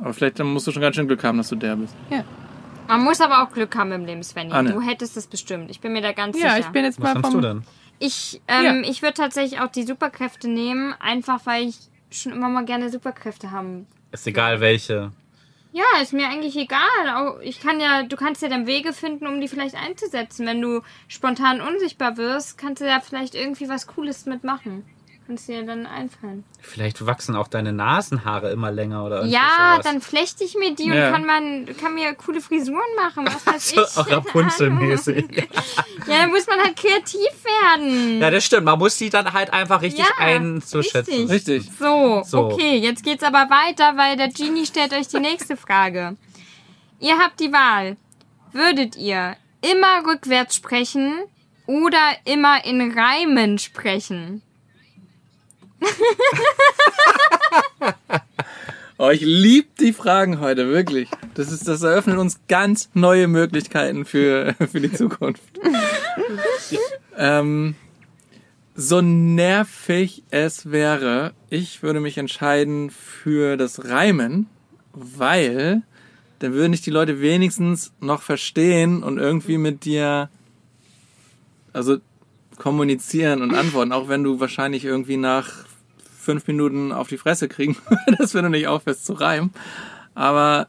Aber 0.00 0.12
vielleicht 0.12 0.42
musst 0.42 0.66
du 0.66 0.72
schon 0.72 0.82
ganz 0.82 0.96
schön 0.96 1.06
Glück 1.06 1.22
haben, 1.22 1.38
dass 1.38 1.48
du 1.48 1.56
der 1.56 1.76
bist. 1.76 1.94
Man 2.88 3.02
muss 3.04 3.20
aber 3.20 3.42
auch 3.44 3.52
Glück 3.52 3.76
haben 3.76 3.92
im 3.92 4.04
Leben, 4.04 4.22
Svenny. 4.24 4.50
Anne. 4.50 4.72
Du 4.72 4.80
hättest 4.80 5.16
es 5.16 5.26
bestimmt. 5.28 5.70
Ich 5.70 5.80
bin 5.80 5.92
mir 5.92 6.02
da 6.02 6.12
ganz 6.12 6.36
Ja, 6.40 6.54
sicher. 6.54 6.58
ich 6.60 6.72
bin 6.72 6.84
jetzt 6.84 6.98
Was 7.00 7.04
mal 7.04 7.12
nimmst 7.20 7.28
du 7.28 7.32
vom. 7.34 7.42
denn? 7.42 7.62
Ich, 7.98 8.40
ähm, 8.48 8.82
Ja. 8.84 8.90
ich 8.90 9.02
würde 9.02 9.14
tatsächlich 9.14 9.60
auch 9.60 9.70
die 9.70 9.82
Superkräfte 9.84 10.48
nehmen, 10.48 10.94
einfach 11.00 11.44
weil 11.46 11.68
ich 11.68 11.76
schon 12.10 12.32
immer 12.32 12.48
mal 12.48 12.64
gerne 12.64 12.90
Superkräfte 12.90 13.50
haben. 13.50 13.86
Ist 14.12 14.26
egal 14.26 14.60
welche. 14.60 15.12
Ja, 15.72 15.84
ist 16.00 16.12
mir 16.14 16.28
eigentlich 16.28 16.56
egal. 16.56 16.80
Auch 17.14 17.40
Ich 17.40 17.60
kann 17.60 17.78
ja, 17.80 18.02
du 18.02 18.16
kannst 18.16 18.40
ja 18.42 18.48
dann 18.48 18.66
Wege 18.66 18.92
finden, 18.92 19.26
um 19.26 19.40
die 19.40 19.48
vielleicht 19.48 19.74
einzusetzen. 19.74 20.46
Wenn 20.46 20.60
du 20.62 20.80
spontan 21.08 21.60
unsichtbar 21.60 22.16
wirst, 22.16 22.56
kannst 22.56 22.80
du 22.80 22.86
da 22.86 23.00
vielleicht 23.00 23.34
irgendwie 23.34 23.68
was 23.68 23.86
Cooles 23.86 24.24
mitmachen. 24.26 24.84
Kannst 25.28 25.46
dir 25.46 25.62
dann 25.62 25.84
einfallen. 25.84 26.42
Vielleicht 26.58 27.04
wachsen 27.04 27.36
auch 27.36 27.48
deine 27.48 27.74
Nasenhaare 27.74 28.50
immer 28.50 28.72
länger 28.72 29.04
oder 29.04 29.26
Ja, 29.26 29.72
sowas. 29.74 29.84
dann 29.84 30.00
flechte 30.00 30.42
ich 30.42 30.54
mir 30.54 30.74
die 30.74 30.86
Ja. 30.88 31.08
und 31.08 31.12
kann 31.12 31.26
man 31.26 31.66
kann 31.78 31.94
mir 31.94 32.14
coole 32.14 32.40
Frisuren 32.40 32.80
machen. 32.96 33.26
Was 33.26 33.46
weiß 33.46 33.68
So, 33.74 33.82
ich. 33.82 33.96
auch 33.98 34.10
Rapunzel-mäßig. 34.10 35.26
Ja, 36.06 36.20
dann 36.22 36.30
muss 36.30 36.46
man 36.46 36.58
halt 36.60 36.76
kreativ 36.76 37.28
werden. 37.44 38.18
Ja, 38.22 38.30
das 38.30 38.42
stimmt. 38.46 38.64
Man 38.64 38.78
muss 38.78 38.96
die 38.96 39.10
dann 39.10 39.30
halt 39.34 39.52
einfach 39.52 39.82
richtig 39.82 40.06
Ja, 40.06 40.24
einzuschätzen. 40.24 41.26
richtig. 41.28 41.58
Richtig. 41.58 41.70
So, 41.78 42.22
So. 42.24 42.46
okay, 42.46 42.78
jetzt 42.78 43.02
geht's 43.04 43.22
aber 43.22 43.50
weiter, 43.50 43.98
weil 43.98 44.16
der 44.16 44.28
Genie 44.28 44.64
stellt 44.64 44.94
euch 44.94 45.08
die 45.08 45.20
nächste 45.20 45.58
Frage. 45.58 46.16
Ihr 47.00 47.18
habt 47.18 47.38
die 47.40 47.52
Wahl. 47.52 47.98
Würdet 48.52 48.96
ihr 48.96 49.36
immer 49.60 50.06
rückwärts 50.10 50.56
sprechen 50.56 51.12
oder 51.66 52.00
immer 52.24 52.64
in 52.64 52.90
Reimen 52.98 53.58
sprechen? 53.58 54.40
Oh, 59.00 59.10
ich 59.10 59.20
lieb 59.20 59.76
die 59.76 59.92
Fragen 59.92 60.40
heute, 60.40 60.70
wirklich. 60.70 61.08
Das, 61.34 61.52
ist, 61.52 61.68
das 61.68 61.82
eröffnet 61.82 62.18
uns 62.18 62.40
ganz 62.48 62.90
neue 62.94 63.28
Möglichkeiten 63.28 64.04
für, 64.04 64.56
für 64.72 64.80
die 64.80 64.92
Zukunft. 64.92 65.44
ähm, 67.16 67.76
so 68.74 69.00
nervig 69.00 70.24
es 70.30 70.72
wäre, 70.72 71.32
ich 71.48 71.84
würde 71.84 72.00
mich 72.00 72.18
entscheiden 72.18 72.90
für 72.90 73.56
das 73.56 73.84
Reimen, 73.84 74.48
weil 74.92 75.82
dann 76.40 76.54
würden 76.54 76.72
dich 76.72 76.82
die 76.82 76.90
Leute 76.90 77.20
wenigstens 77.20 77.92
noch 78.00 78.22
verstehen 78.22 79.04
und 79.04 79.18
irgendwie 79.18 79.58
mit 79.58 79.84
dir, 79.84 80.28
also 81.72 81.98
kommunizieren 82.56 83.42
und 83.42 83.54
antworten, 83.54 83.92
auch 83.92 84.08
wenn 84.08 84.24
du 84.24 84.40
wahrscheinlich 84.40 84.84
irgendwie 84.84 85.18
nach 85.18 85.67
fünf 86.28 86.46
Minuten 86.46 86.92
auf 86.92 87.08
die 87.08 87.16
Fresse 87.16 87.48
kriegen 87.48 87.74
würdest, 88.06 88.34
wenn 88.34 88.44
du 88.44 88.50
nicht 88.50 88.68
aufhörst 88.68 89.06
zu 89.06 89.14
reimen. 89.14 89.50
Aber 90.14 90.68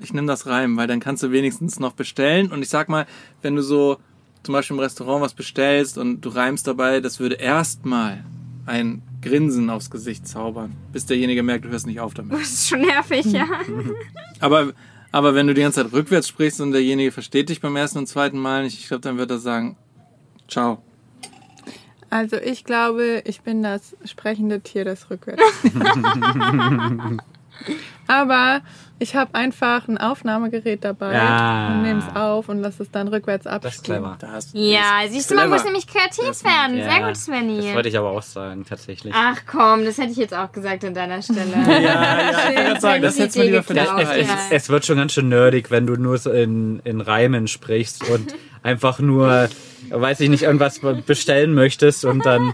ich 0.00 0.12
nehme 0.12 0.26
das 0.26 0.46
Reimen, 0.46 0.76
weil 0.76 0.86
dann 0.86 1.00
kannst 1.00 1.22
du 1.22 1.32
wenigstens 1.32 1.80
noch 1.80 1.92
bestellen. 1.92 2.52
Und 2.52 2.60
ich 2.60 2.68
sag 2.68 2.90
mal, 2.90 3.06
wenn 3.40 3.56
du 3.56 3.62
so 3.62 3.96
zum 4.42 4.52
Beispiel 4.52 4.76
im 4.76 4.80
Restaurant 4.80 5.22
was 5.22 5.32
bestellst 5.32 5.96
und 5.96 6.20
du 6.20 6.28
reimst 6.28 6.66
dabei, 6.66 7.00
das 7.00 7.20
würde 7.20 7.36
erstmal 7.36 8.22
ein 8.66 9.00
Grinsen 9.22 9.70
aufs 9.70 9.90
Gesicht 9.90 10.28
zaubern, 10.28 10.76
bis 10.92 11.06
derjenige 11.06 11.42
merkt, 11.42 11.64
du 11.64 11.70
hörst 11.70 11.86
nicht 11.86 12.00
auf 12.00 12.12
damit. 12.12 12.32
Das 12.38 12.52
ist 12.52 12.68
schon 12.68 12.82
nervig, 12.82 13.24
ja. 13.32 13.46
Aber, 14.40 14.74
aber 15.10 15.34
wenn 15.34 15.46
du 15.46 15.54
die 15.54 15.62
ganze 15.62 15.82
Zeit 15.82 15.92
rückwärts 15.94 16.28
sprichst 16.28 16.60
und 16.60 16.72
derjenige 16.72 17.12
versteht 17.12 17.48
dich 17.48 17.62
beim 17.62 17.76
ersten 17.76 17.96
und 17.96 18.08
zweiten 18.08 18.38
Mal 18.38 18.64
nicht, 18.64 18.78
ich 18.78 18.88
glaube, 18.88 19.00
dann 19.00 19.16
wird 19.16 19.30
er 19.30 19.38
sagen, 19.38 19.78
ciao. 20.48 20.82
Also 22.10 22.36
ich 22.36 22.64
glaube, 22.64 23.22
ich 23.26 23.42
bin 23.42 23.62
das 23.62 23.96
sprechende 24.04 24.60
Tier, 24.60 24.84
das 24.84 25.10
rückwärts. 25.10 25.42
Aber 28.08 28.62
ich 28.98 29.14
habe 29.14 29.34
einfach 29.34 29.86
ein 29.86 29.96
Aufnahmegerät 29.98 30.82
dabei 30.82 31.12
Ja. 31.12 31.68
und 31.68 31.82
nehme 31.82 32.00
es 32.00 32.16
auf 32.16 32.48
und 32.48 32.60
lasse 32.62 32.82
es 32.82 32.90
dann 32.90 33.06
rückwärts 33.08 33.44
Das 33.44 33.52
ist 33.62 33.64
abspielen. 33.88 34.02
clever. 34.18 34.38
Ja, 34.54 35.02
ist 35.04 35.12
siehst 35.12 35.30
du, 35.30 35.34
man 35.36 35.50
muss 35.50 35.62
nämlich 35.64 35.86
kreativ 35.86 36.42
werden. 36.42 36.82
Sehr 36.82 37.06
gut, 37.06 37.16
Svenny. 37.16 37.58
Das 37.62 37.74
wollte 37.74 37.88
ich 37.90 37.96
aber 37.98 38.10
auch 38.10 38.22
sagen, 38.22 38.64
tatsächlich. 38.68 39.14
Ach 39.16 39.36
komm, 39.46 39.84
das 39.84 39.98
hätte 39.98 40.10
ich 40.10 40.16
jetzt 40.16 40.34
auch 40.34 40.50
gesagt 40.50 40.84
an 40.84 40.94
deiner 40.94 41.22
Stelle. 41.22 41.38
Ja, 41.68 41.78
ja, 41.80 42.30
ich 42.30 42.36
wollte 42.46 42.54
gerade 42.64 42.80
sagen, 42.80 43.02
das 43.02 43.18
hättest 43.18 43.36
du 43.36 43.42
lieber 43.42 43.56
Ja, 43.56 43.62
geklaut, 43.62 43.96
behalten. 43.98 44.28
es, 44.50 44.62
es 44.64 44.68
wird 44.68 44.84
schon 44.86 44.96
ganz 44.96 45.12
schön 45.12 45.28
nerdig, 45.28 45.70
wenn 45.70 45.86
du 45.86 45.94
nur 45.96 46.18
so 46.18 46.32
in, 46.32 46.80
in 46.84 47.00
Reimen 47.00 47.46
sprichst 47.46 48.08
und 48.10 48.34
einfach 48.64 48.98
nur, 48.98 49.48
weiß 49.90 50.20
ich 50.20 50.28
nicht, 50.30 50.42
irgendwas 50.42 50.80
bestellen 51.06 51.54
möchtest 51.54 52.04
und 52.04 52.26
dann 52.26 52.52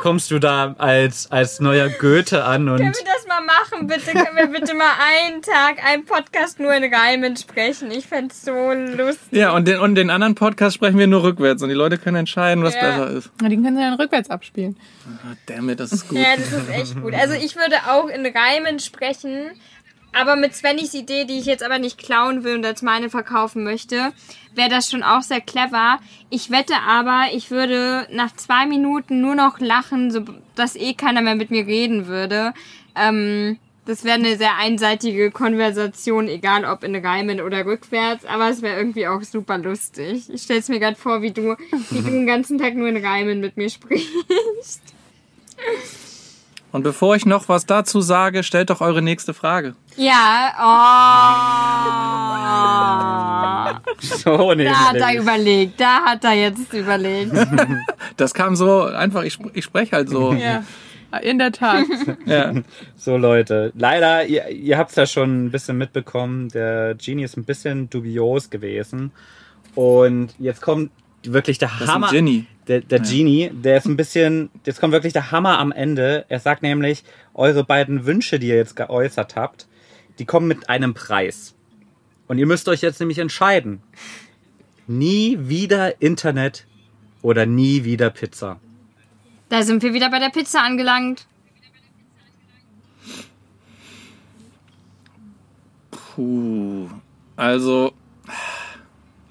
kommst 0.00 0.30
du 0.30 0.38
da 0.38 0.74
als, 0.78 1.30
als 1.30 1.60
neuer 1.60 1.88
Goethe 1.90 2.44
an 2.44 2.68
und 2.68 2.78
Können 2.78 2.94
wir 2.94 3.04
das 3.04 3.26
mal 3.28 3.40
machen, 3.44 3.86
bitte? 3.86 4.12
Können 4.12 4.36
wir 4.36 4.46
bitte 4.46 4.72
mal 4.74 4.89
einen 4.98 5.42
Tag, 5.42 5.84
einen 5.84 6.04
Podcast 6.04 6.58
nur 6.60 6.74
in 6.74 6.92
Reimen 6.92 7.36
sprechen? 7.36 7.90
Ich 7.90 8.06
fänd's 8.06 8.44
so 8.44 8.72
lustig. 8.72 9.32
Ja, 9.38 9.52
und 9.54 9.66
den, 9.68 9.78
und 9.80 9.94
den 9.94 10.10
anderen 10.10 10.34
Podcast 10.34 10.74
sprechen 10.76 10.98
wir 10.98 11.06
nur 11.06 11.22
rückwärts 11.22 11.62
und 11.62 11.68
die 11.68 11.74
Leute 11.74 11.98
können 11.98 12.16
entscheiden, 12.16 12.64
was 12.64 12.74
Ja. 12.74 12.80
besser 12.80 13.10
ist. 13.10 13.30
Na, 13.40 13.48
Den 13.48 13.62
können 13.62 13.76
sie 13.76 13.82
dann 13.82 13.94
rückwärts 13.94 14.30
abspielen. 14.30 14.76
Ah, 15.24 15.34
damn 15.46 15.68
it, 15.68 15.80
das 15.80 15.92
ist 15.92 16.08
gut. 16.08 16.18
Ja, 16.18 16.36
das 16.36 16.52
ist 16.52 16.68
echt 16.70 17.00
gut. 17.00 17.14
Also 17.14 17.34
ich 17.34 17.56
würde 17.56 17.76
auch 17.88 18.08
in 18.08 18.26
Reimen 18.26 18.78
sprechen, 18.80 19.50
aber 20.12 20.34
mit 20.36 20.54
Svennys 20.56 20.92
Idee, 20.94 21.24
die 21.24 21.38
ich 21.38 21.46
jetzt 21.46 21.62
aber 21.62 21.78
nicht 21.78 21.96
klauen 21.98 22.42
will 22.42 22.56
und 22.56 22.66
als 22.66 22.82
meine 22.82 23.10
verkaufen 23.10 23.62
möchte, 23.62 24.12
wäre 24.56 24.68
das 24.68 24.90
schon 24.90 25.02
auch 25.04 25.22
sehr 25.22 25.40
clever. 25.40 26.00
Ich 26.30 26.50
wette 26.50 26.74
aber, 26.88 27.26
ich 27.32 27.50
würde 27.52 28.08
nach 28.12 28.34
zwei 28.34 28.66
Minuten 28.66 29.20
nur 29.20 29.36
noch 29.36 29.60
lachen, 29.60 30.10
so 30.10 30.24
dass 30.56 30.74
eh 30.74 30.94
keiner 30.94 31.22
mehr 31.22 31.36
mit 31.36 31.50
mir 31.52 31.64
reden 31.66 32.08
würde. 32.08 32.52
Ähm, 32.96 33.58
das 33.90 34.04
wäre 34.04 34.14
eine 34.14 34.36
sehr 34.36 34.56
einseitige 34.56 35.32
Konversation, 35.32 36.28
egal 36.28 36.64
ob 36.64 36.84
in 36.84 36.94
Reimen 36.94 37.40
oder 37.40 37.66
rückwärts, 37.66 38.24
aber 38.24 38.48
es 38.48 38.62
wäre 38.62 38.76
irgendwie 38.76 39.08
auch 39.08 39.20
super 39.22 39.58
lustig. 39.58 40.30
Ich 40.32 40.42
stell's 40.42 40.68
mir 40.68 40.78
gerade 40.78 40.94
vor, 40.94 41.22
wie 41.22 41.32
du, 41.32 41.56
wie 41.90 42.00
du 42.00 42.08
den 42.08 42.24
ganzen 42.24 42.56
Tag 42.56 42.76
nur 42.76 42.86
in 42.88 43.04
Reimen 43.04 43.40
mit 43.40 43.56
mir 43.56 43.68
sprichst. 43.68 44.80
Und 46.70 46.84
bevor 46.84 47.16
ich 47.16 47.26
noch 47.26 47.48
was 47.48 47.66
dazu 47.66 48.00
sage, 48.00 48.44
stellt 48.44 48.70
doch 48.70 48.80
eure 48.80 49.02
nächste 49.02 49.34
Frage. 49.34 49.74
Ja, 49.96 50.52
oh. 53.74 53.90
so 54.00 54.54
Da 54.54 54.70
hat 54.74 54.94
er 54.94 55.06
nämlich. 55.06 55.22
überlegt, 55.22 55.80
da 55.80 56.04
hat 56.04 56.22
er 56.22 56.34
jetzt 56.34 56.72
überlegt. 56.72 57.32
Das 58.16 58.34
kam 58.34 58.54
so 58.54 58.82
einfach, 58.82 59.22
ich, 59.22 59.38
ich 59.54 59.64
spreche 59.64 59.96
halt 59.96 60.10
so. 60.10 60.34
Ja, 60.34 60.62
in 61.22 61.38
der 61.38 61.52
Tat. 61.52 61.84
Ja. 62.26 62.52
So 62.96 63.16
Leute, 63.16 63.72
leider, 63.76 64.24
ihr, 64.26 64.48
ihr 64.48 64.78
habt 64.78 64.90
es 64.90 64.96
ja 64.96 65.06
schon 65.06 65.46
ein 65.46 65.50
bisschen 65.50 65.76
mitbekommen, 65.78 66.48
der 66.48 66.94
Genie 66.94 67.24
ist 67.24 67.36
ein 67.36 67.44
bisschen 67.44 67.90
dubios 67.90 68.50
gewesen 68.50 69.12
und 69.74 70.34
jetzt 70.38 70.60
kommt 70.60 70.90
wirklich 71.24 71.58
der 71.58 71.68
Das 71.68 71.82
ist 71.82 71.88
Hammer. 71.88 72.08
ein 72.08 72.12
Ginny. 72.14 72.46
Der, 72.68 72.80
der 72.80 73.00
Genie, 73.00 73.50
der 73.52 73.78
ist 73.78 73.86
ein 73.86 73.96
bisschen, 73.96 74.50
jetzt 74.64 74.80
kommt 74.80 74.92
wirklich 74.92 75.12
der 75.12 75.30
Hammer 75.32 75.58
am 75.58 75.72
Ende. 75.72 76.24
Er 76.28 76.38
sagt 76.38 76.62
nämlich, 76.62 77.02
eure 77.34 77.64
beiden 77.64 78.06
Wünsche, 78.06 78.38
die 78.38 78.48
ihr 78.48 78.56
jetzt 78.56 78.76
geäußert 78.76 79.34
habt, 79.34 79.66
die 80.18 80.24
kommen 80.24 80.46
mit 80.46 80.68
einem 80.70 80.94
Preis. 80.94 81.54
Und 82.28 82.38
ihr 82.38 82.46
müsst 82.46 82.68
euch 82.68 82.80
jetzt 82.80 83.00
nämlich 83.00 83.18
entscheiden. 83.18 83.82
Nie 84.86 85.36
wieder 85.40 86.00
Internet 86.00 86.66
oder 87.22 87.44
nie 87.44 87.84
wieder 87.84 88.10
Pizza. 88.10 88.60
Da 89.50 89.64
sind 89.64 89.82
wir 89.82 89.92
wieder 89.92 90.10
bei 90.10 90.20
der 90.20 90.30
Pizza 90.30 90.62
angelangt. 90.62 91.26
Puh. 95.90 96.88
Also, 97.34 97.92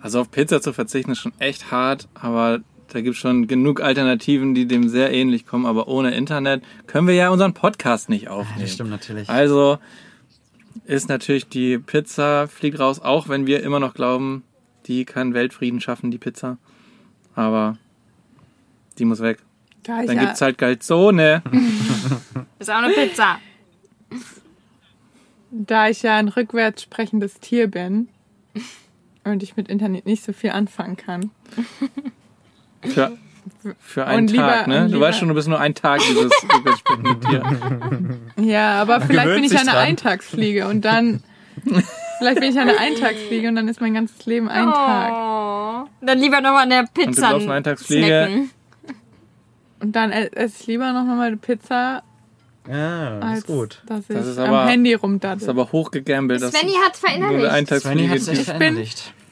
also 0.01 0.19
auf 0.19 0.29
Pizza 0.29 0.61
zu 0.61 0.73
verzichten 0.73 1.13
ist 1.13 1.19
schon 1.19 1.31
echt 1.39 1.71
hart, 1.71 2.09
aber 2.13 2.59
da 2.89 2.99
gibt 2.99 3.15
es 3.15 3.21
schon 3.21 3.47
genug 3.47 3.81
Alternativen, 3.81 4.53
die 4.53 4.67
dem 4.67 4.89
sehr 4.89 5.13
ähnlich 5.13 5.45
kommen. 5.45 5.65
Aber 5.65 5.87
ohne 5.87 6.13
Internet 6.13 6.63
können 6.85 7.07
wir 7.07 7.15
ja 7.15 7.29
unseren 7.29 7.53
Podcast 7.53 8.09
nicht 8.09 8.27
aufnehmen. 8.27 8.89
natürlich. 8.89 9.29
Also 9.29 9.77
ist 10.83 11.07
natürlich 11.07 11.47
die 11.47 11.77
Pizza 11.77 12.47
fliegt 12.49 12.79
raus, 12.79 12.99
auch 12.99 13.29
wenn 13.29 13.47
wir 13.47 13.63
immer 13.63 13.79
noch 13.79 13.93
glauben, 13.93 14.43
die 14.87 15.05
kann 15.05 15.33
Weltfrieden 15.33 15.79
schaffen, 15.79 16.11
die 16.11 16.17
Pizza. 16.17 16.57
Aber 17.35 17.77
die 18.97 19.05
muss 19.05 19.21
weg. 19.21 19.39
Da 19.89 20.01
ich, 20.01 20.05
Dann 20.07 20.17
ja, 20.17 20.23
gibt's 20.25 20.41
halt 20.41 20.59
Galzone. 20.59 21.41
Ist 22.59 22.69
auch 22.69 22.75
eine 22.75 22.93
Pizza. 22.93 23.39
da 25.51 25.89
ich 25.89 26.03
ja 26.03 26.17
ein 26.17 26.27
rückwärts 26.27 26.83
sprechendes 26.83 27.39
Tier 27.39 27.65
bin 27.67 28.07
und 29.23 29.41
ich 29.41 29.57
mit 29.57 29.67
Internet 29.67 30.05
nicht 30.05 30.23
so 30.23 30.31
viel 30.31 30.51
anfangen 30.51 30.95
kann. 30.95 31.31
Für, 32.83 33.17
für 33.79 34.05
einen 34.05 34.19
Und 34.27 34.31
lieber- 34.31 34.43
Tag, 34.47 34.67
ne? 34.67 34.81
und 34.83 34.87
Du 34.89 34.93
lieber- 34.97 35.07
weißt 35.07 35.17
schon, 35.19 35.27
du 35.29 35.33
bist 35.33 35.47
nur 35.47 35.59
ein 35.59 35.73
Tag 35.73 36.01
dieses 36.01 36.31
übersprechende 36.59 37.19
Tier. 37.19 38.19
Ja, 38.45 38.79
aber 38.81 39.01
vielleicht 39.01 39.25
gewöhnt 39.25 39.41
bin 39.41 39.51
ich 39.51 39.57
eine 39.59 39.71
dran. 39.71 39.77
Eintagsfliege 39.87 40.67
und 40.67 40.85
dann. 40.85 41.23
vielleicht 42.19 42.39
bin 42.41 42.51
ich 42.51 42.59
eine 42.59 42.77
Eintagsfliege 42.77 43.47
und 43.47 43.55
dann 43.55 43.67
ist 43.67 43.81
mein 43.81 43.95
ganzes 43.95 44.23
Leben 44.27 44.49
ein 44.49 44.65
Tag. 44.71 45.11
Oh. 45.11 45.89
Dann 46.05 46.19
lieber 46.19 46.41
noch 46.41 46.51
an 46.53 46.69
der 46.69 46.85
Pizza. 46.93 47.29
glaubst, 47.29 47.47
eine 47.49 47.55
Eintagsfliege- 47.55 48.05
snacken. 48.27 48.51
Und 49.81 49.95
dann 49.95 50.11
ess 50.11 50.29
esse 50.33 50.55
ich 50.61 50.67
lieber 50.67 50.91
noch 50.93 51.03
mal 51.05 51.27
eine 51.27 51.37
Pizza, 51.37 52.03
Ja, 52.69 53.19
als 53.19 53.39
ist 53.39 53.47
gut. 53.47 53.81
dass 53.87 54.01
ich 54.09 54.15
Das 54.15 54.27
ist 54.27 54.37
am 54.37 54.53
aber- 54.53 54.67
Handy 54.67 54.95
Das 55.21 55.41
ist 55.43 55.49
aber 55.49 55.71
hochgegambelt. 55.71 56.41
Svenny 56.41 56.73
nur 56.73 56.83
eine 56.85 56.93
verinnerlicht. 56.93 57.51
Eintagsfliege 57.51 58.15
Ich 58.15 58.53
bin- 58.57 58.85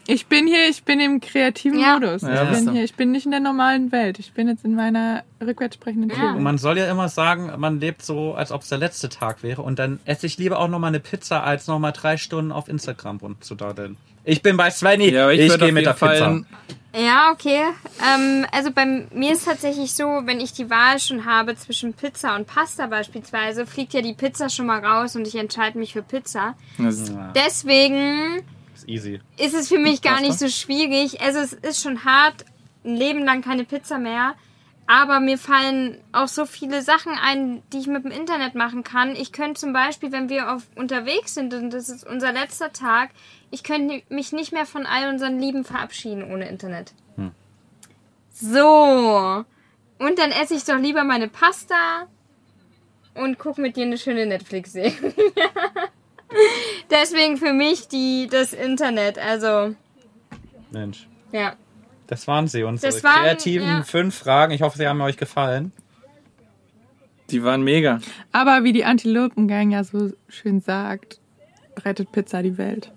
Ich 0.09 0.25
bin 0.27 0.47
hier, 0.47 0.69
ich 0.69 0.85
bin 0.85 1.01
im 1.01 1.19
kreativen 1.19 1.79
Ja. 1.79 1.95
Modus. 1.99 2.21
Ja, 2.21 2.43
ich 2.49 2.49
bin 2.63 2.71
hier, 2.71 2.83
ich 2.85 2.93
bin 2.95 3.11
nicht 3.11 3.25
in 3.25 3.31
der 3.31 3.41
normalen 3.41 3.91
Welt. 3.91 4.19
Ich 4.19 4.31
bin 4.31 4.47
jetzt 4.47 4.63
in 4.63 4.73
meiner 4.73 5.23
rückwärts 5.45 5.75
sprechenden 5.75 6.09
Ja. 6.17 6.31
Und 6.31 6.43
man 6.43 6.57
soll 6.57 6.77
ja 6.77 6.89
immer 6.89 7.09
sagen, 7.09 7.51
man 7.57 7.81
lebt 7.81 8.01
so, 8.03 8.33
als 8.33 8.53
ob 8.53 8.61
es 8.61 8.69
der 8.69 8.77
letzte 8.77 9.09
Tag 9.09 9.43
wäre. 9.43 9.61
Und 9.63 9.79
dann 9.79 9.99
esse 10.05 10.25
ich 10.25 10.37
lieber 10.37 10.59
auch 10.59 10.69
noch 10.69 10.79
mal 10.79 10.87
eine 10.87 11.01
Pizza, 11.01 11.43
als 11.43 11.67
noch 11.67 11.77
mal 11.79 11.91
drei 11.91 12.15
Stunden 12.15 12.53
auf 12.53 12.69
Instagram 12.69 13.17
rumzudaddeln. 13.17 13.97
Ich 14.28 14.41
bin 14.41 14.57
bei 14.57 14.69
Svenny. 14.69 15.09
Ja, 15.09 15.32
ich, 15.32 15.39
ich 15.39 15.49
würde 15.49 15.65
gehe 15.65 15.73
mit 15.73 15.86
der 15.86 15.95
Fall 15.95 16.43
Pizza. 16.43 17.01
Ja, 17.01 17.32
okay. 17.32 17.61
Ähm, 18.03 18.45
also 18.51 18.71
bei 18.71 18.86
mir 18.86 19.32
ist 19.32 19.45
tatsächlich 19.45 19.93
so, 19.93 20.03
wenn 20.25 20.41
ich 20.41 20.51
die 20.51 20.69
Wahl 20.69 20.99
schon 20.99 21.25
habe 21.25 21.55
zwischen 21.55 21.93
Pizza 21.93 22.36
und 22.36 22.45
Pasta 22.45 22.88
beispielsweise, 22.88 23.65
fliegt 23.65 23.93
ja 23.93 24.01
die 24.01 24.13
Pizza 24.13 24.49
schon 24.49 24.65
mal 24.65 24.84
raus 24.84 25.15
und 25.15 25.25
ich 25.25 25.36
entscheide 25.36 25.78
mich 25.80 25.93
für 25.93 26.01
Pizza. 26.01 26.55
Ja, 26.78 26.89
Deswegen 27.36 28.43
ist 28.75 28.89
easy. 28.89 29.21
ist 29.38 29.53
es 29.53 29.69
für 29.69 29.80
mich 29.80 30.01
gar 30.01 30.15
Pasta? 30.15 30.28
nicht 30.28 30.39
so 30.39 30.49
schwierig. 30.49 31.21
Also 31.21 31.39
es 31.39 31.53
ist 31.53 31.82
schon 31.82 32.03
hart, 32.03 32.43
ein 32.84 32.95
Leben 32.95 33.23
lang 33.23 33.41
keine 33.41 33.63
Pizza 33.63 33.97
mehr. 33.97 34.34
Aber 34.88 35.19
mir 35.19 35.38
fallen 35.38 35.99
auch 36.13 36.29
so 36.29 36.45
viele 36.45 36.81
Sachen 36.81 37.11
ein, 37.13 37.61
die 37.73 37.79
ich 37.79 37.88
mit 37.88 38.05
dem 38.05 38.11
Internet 38.11 38.55
machen 38.55 38.83
kann. 38.83 39.15
Ich 39.15 39.33
könnte 39.33 39.59
zum 39.59 39.73
Beispiel, 39.73 40.13
wenn 40.13 40.29
wir 40.29 40.53
auf, 40.53 40.63
unterwegs 40.75 41.33
sind 41.33 41.53
und 41.53 41.71
das 41.71 41.89
ist 41.89 42.07
unser 42.07 42.31
letzter 42.31 42.71
Tag, 42.71 43.09
ich 43.51 43.63
könnte 43.63 44.01
mich 44.09 44.31
nicht 44.31 44.53
mehr 44.53 44.65
von 44.65 44.85
all 44.85 45.09
unseren 45.09 45.39
Lieben 45.39 45.65
verabschieden 45.65 46.23
ohne 46.31 46.47
Internet. 46.47 46.93
So. 48.39 49.45
Und 49.99 50.19
dann 50.19 50.31
esse 50.31 50.53
ich 50.53 50.63
doch 50.63 50.77
lieber 50.77 51.03
meine 51.03 51.27
Pasta 51.27 52.07
und 53.15 53.39
gucke 53.39 53.61
mit 53.61 53.75
dir 53.75 53.85
eine 53.85 53.97
schöne 53.97 54.27
Netflix-Serie. 54.27 54.93
Deswegen 56.91 57.38
für 57.38 57.53
mich 57.53 57.88
die, 57.88 58.27
das 58.29 58.53
Internet. 58.53 59.17
Also, 59.17 59.75
Mensch. 60.71 61.07
ja. 61.31 61.55
Das 62.08 62.28
waren 62.28 62.47
sie, 62.47 62.64
unsere 62.64 62.91
Das 62.93 63.03
waren, 63.03 63.24
kreativen 63.24 63.68
ja. 63.68 63.84
fünf 63.84 64.16
Fragen. 64.16 64.53
Ich 64.53 64.62
hoffe, 64.62 64.78
sie 64.78 64.88
haben 64.88 65.01
euch 65.01 65.18
gefallen. 65.18 65.72
Die 67.30 67.43
waren 67.43 67.62
mega. 67.64 67.99
Aber 68.32 68.64
wie 68.64 68.72
die 68.72 68.86
Antilopengang 68.86 69.72
ja 69.72 69.84
so 69.84 70.12
schön 70.30 70.62
sagt, 70.62 71.20
rettet 71.84 72.12
Pizza 72.14 72.41
die 72.41 72.58
Welt. 72.58 72.93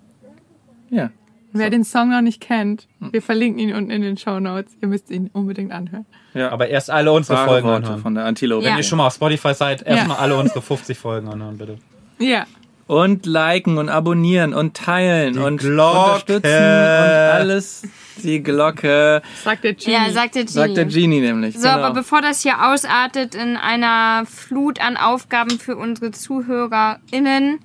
Ja. 0.89 1.11
Wer 1.53 1.69
den 1.69 1.83
Song 1.83 2.09
noch 2.11 2.21
nicht 2.21 2.39
kennt, 2.39 2.87
wir 3.01 3.21
verlinken 3.21 3.59
ihn 3.59 3.75
unten 3.75 3.91
in 3.91 4.01
den 4.01 4.15
Show 4.15 4.39
Notes. 4.39 4.71
Ihr 4.81 4.87
müsst 4.87 5.11
ihn 5.11 5.29
unbedingt 5.33 5.73
anhören. 5.73 6.05
ja. 6.33 6.49
Aber 6.49 6.69
erst 6.69 6.89
alle 6.89 7.11
unsere 7.11 7.37
Wahre 7.39 7.47
Folgen 7.49 7.67
Worte 7.67 7.83
anhören. 7.87 8.01
von 8.01 8.15
der 8.15 8.23
Antilope. 8.23 8.63
Ja. 8.63 8.71
Wenn 8.71 8.77
ihr 8.77 8.83
schon 8.83 8.97
mal 8.99 9.07
auf 9.07 9.13
Spotify 9.15 9.53
seid, 9.53 9.81
erstmal 9.85 10.15
Ja. 10.15 10.23
alle 10.23 10.37
unsere 10.37 10.61
50 10.61 10.97
Folgen 10.97 11.27
anhören, 11.27 11.57
bitte. 11.57 11.77
Ja. 12.19 12.45
Und 12.87 13.25
liken 13.25 13.77
und 13.77 13.89
abonnieren 13.89 14.53
und 14.53 14.75
teilen 14.75 15.33
Die 15.33 15.39
und 15.39 15.57
Glocke. 15.57 15.99
unterstützen 15.99 16.47
und 16.49 16.51
alles. 16.51 17.83
Die 18.23 18.43
Glocke, 18.43 19.21
Sagt 19.43 19.63
der 19.63 19.73
Genie. 19.73 19.93
Ja, 19.93 20.11
sagt 20.11 20.35
der 20.35 20.43
Genie. 20.43 20.53
sagt 20.53 20.77
der 20.77 20.85
Genie 20.85 21.21
nämlich. 21.21 21.55
So, 21.55 21.61
genau. 21.61 21.73
aber 21.75 21.93
bevor 21.93 22.21
das 22.21 22.41
hier 22.43 22.71
ausartet 22.71 23.33
in 23.33 23.57
einer 23.57 24.25
Flut 24.27 24.79
an 24.81 24.97
Aufgaben 24.97 25.57
für 25.59 25.75
unsere 25.77 26.11
ZuhörerInnen, 26.11 27.59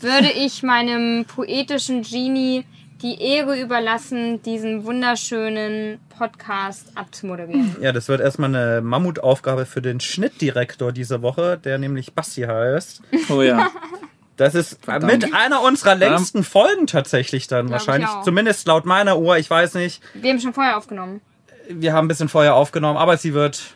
würde 0.00 0.30
ich 0.30 0.62
meinem 0.62 1.24
poetischen 1.24 2.02
Genie 2.02 2.64
die 3.02 3.20
Ehre 3.20 3.60
überlassen, 3.60 4.42
diesen 4.42 4.84
wunderschönen 4.84 5.98
Podcast 6.16 6.92
abzumoderieren. 6.96 7.76
Ja, 7.80 7.92
das 7.92 8.08
wird 8.08 8.20
erstmal 8.20 8.54
eine 8.54 8.80
Mammutaufgabe 8.80 9.66
für 9.66 9.82
den 9.82 10.00
Schnittdirektor 10.00 10.90
diese 10.92 11.22
Woche, 11.22 11.58
der 11.62 11.78
nämlich 11.78 12.14
Basti 12.14 12.42
heißt. 12.42 13.02
Oh 13.28 13.42
ja. 13.42 13.68
Das 14.38 14.54
ist 14.54 14.78
mit 15.02 15.34
einer 15.34 15.62
unserer 15.62 15.96
längsten 15.96 16.44
Folgen 16.44 16.86
tatsächlich 16.86 17.48
dann 17.48 17.66
ich 17.66 17.72
wahrscheinlich. 17.72 18.08
Zumindest 18.24 18.68
laut 18.68 18.86
meiner 18.86 19.18
Uhr, 19.18 19.36
ich 19.36 19.50
weiß 19.50 19.74
nicht. 19.74 20.00
Wir 20.14 20.30
haben 20.30 20.40
schon 20.40 20.54
vorher 20.54 20.78
aufgenommen. 20.78 21.20
Wir 21.68 21.92
haben 21.92 22.06
ein 22.06 22.08
bisschen 22.08 22.28
vorher 22.28 22.54
aufgenommen, 22.54 22.96
aber 22.96 23.16
sie 23.16 23.34
wird 23.34 23.74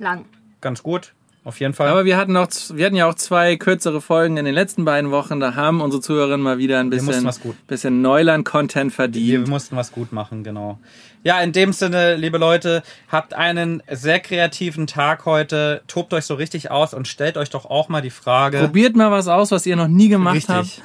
Lang. 0.00 0.24
ganz 0.60 0.82
gut. 0.82 1.14
Auf 1.44 1.58
jeden 1.58 1.74
Fall. 1.74 1.88
Aber 1.88 2.04
wir 2.04 2.16
hatten 2.16 2.32
noch, 2.32 2.48
wir 2.72 2.86
hatten 2.86 2.94
ja 2.94 3.08
auch 3.08 3.14
zwei 3.14 3.56
kürzere 3.56 4.00
Folgen 4.00 4.36
in 4.36 4.44
den 4.44 4.54
letzten 4.54 4.84
beiden 4.84 5.10
Wochen. 5.10 5.40
Da 5.40 5.56
haben 5.56 5.80
unsere 5.80 6.00
Zuhörerinnen 6.00 6.40
mal 6.40 6.58
wieder 6.58 6.78
ein 6.78 6.88
bisschen, 6.88 7.28
bisschen 7.66 8.00
Neuland-Content 8.00 8.92
wir 8.92 8.94
verdient. 8.94 9.48
mussten 9.48 9.76
was 9.76 9.90
gut 9.90 10.12
machen, 10.12 10.44
genau. 10.44 10.78
Ja, 11.24 11.40
in 11.40 11.52
dem 11.52 11.72
Sinne, 11.72 12.14
liebe 12.14 12.38
Leute, 12.38 12.84
habt 13.08 13.34
einen 13.34 13.82
sehr 13.90 14.20
kreativen 14.20 14.86
Tag 14.86 15.24
heute. 15.24 15.82
Tobt 15.88 16.14
euch 16.14 16.26
so 16.26 16.34
richtig 16.34 16.70
aus 16.70 16.94
und 16.94 17.08
stellt 17.08 17.36
euch 17.36 17.50
doch 17.50 17.64
auch 17.64 17.88
mal 17.88 18.02
die 18.02 18.10
Frage. 18.10 18.58
Probiert 18.58 18.94
mal 18.94 19.10
was 19.10 19.26
aus, 19.26 19.50
was 19.50 19.66
ihr 19.66 19.74
noch 19.74 19.88
nie 19.88 20.08
gemacht 20.08 20.36
Richtig. 20.36 20.54
habt. 20.54 20.82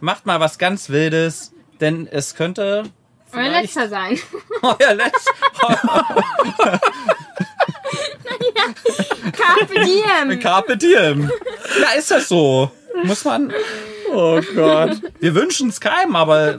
Macht 0.00 0.26
mal 0.26 0.40
was 0.40 0.58
ganz 0.58 0.90
Wildes, 0.90 1.52
denn 1.80 2.08
es 2.10 2.34
könnte 2.34 2.84
Euer 3.32 3.48
letzter 3.48 3.88
sein. 3.88 4.18
euer 4.62 4.94
letzter 4.94 5.32
Carpe 9.32 9.74
diem. 9.84 10.40
Carpe 10.40 10.76
Diem. 10.76 11.30
Ja, 11.80 11.98
ist 11.98 12.10
das 12.10 12.28
so. 12.28 12.70
Muss 13.04 13.24
man. 13.24 13.52
Oh 14.12 14.40
Gott. 14.56 15.00
Wir 15.20 15.34
wünschen 15.36 15.68
es 15.68 15.80
keinem, 15.80 16.16
aber 16.16 16.58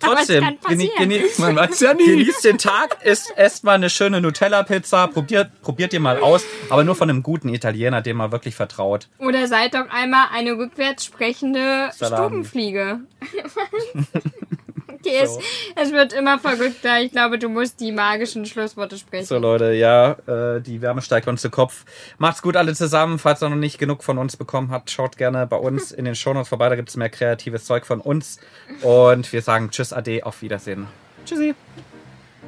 trotzdem. 0.00 0.58
passieren. 0.58 0.58
geni- 0.68 0.90
geni- 0.98 1.40
Man 1.40 1.54
weiß 1.56 1.78
ja 1.80 1.94
nie. 1.94 2.04
Genießt 2.04 2.44
den 2.44 2.58
Tag, 2.58 2.98
isst 3.04 3.32
esst 3.36 3.62
mal 3.62 3.74
eine 3.74 3.88
schöne 3.88 4.20
Nutella-Pizza, 4.20 5.06
probiert, 5.06 5.50
probiert 5.62 5.92
ihr 5.92 6.00
mal 6.00 6.18
aus, 6.18 6.42
aber 6.68 6.82
nur 6.82 6.96
von 6.96 7.08
einem 7.08 7.22
guten 7.22 7.48
Italiener, 7.48 8.02
dem 8.02 8.16
man 8.16 8.32
wirklich 8.32 8.56
vertraut. 8.56 9.06
Oder 9.18 9.46
seid 9.46 9.74
doch 9.74 9.88
einmal 9.90 10.26
eine 10.32 10.52
rückwärts 10.58 11.04
sprechende. 11.04 11.90
Stubenfliege. 11.94 12.98
okay, 15.00 15.20
es, 15.22 15.38
es 15.76 15.92
wird 15.92 16.12
immer 16.12 16.38
verrückter. 16.38 17.00
Ich 17.00 17.12
glaube, 17.12 17.38
du 17.38 17.48
musst 17.48 17.80
die 17.80 17.92
magischen 17.92 18.46
Schlussworte 18.46 18.98
sprechen. 18.98 19.26
So 19.26 19.38
Leute, 19.38 19.72
ja, 19.72 20.12
äh, 20.26 20.60
die 20.60 20.80
Wärme 20.82 21.02
steigt 21.02 21.28
uns 21.28 21.42
zu 21.42 21.50
Kopf. 21.50 21.84
Macht's 22.18 22.42
gut 22.42 22.56
alle 22.56 22.74
zusammen. 22.74 23.18
Falls 23.18 23.42
ihr 23.42 23.48
noch 23.48 23.56
nicht 23.56 23.78
genug 23.78 24.02
von 24.04 24.18
uns 24.18 24.36
bekommen 24.36 24.70
habt, 24.70 24.90
schaut 24.90 25.16
gerne 25.16 25.46
bei 25.46 25.56
uns 25.56 25.92
in 25.92 26.04
den 26.04 26.14
Shownotes 26.14 26.48
vorbei. 26.48 26.68
Da 26.68 26.76
gibt's 26.76 26.96
mehr 26.96 27.10
kreatives 27.10 27.64
Zeug 27.64 27.86
von 27.86 28.00
uns. 28.00 28.38
Und 28.82 29.32
wir 29.32 29.42
sagen 29.42 29.70
Tschüss, 29.70 29.92
Ade, 29.92 30.24
auf 30.24 30.42
Wiedersehen. 30.42 30.86
Tschüssi. 31.24 31.54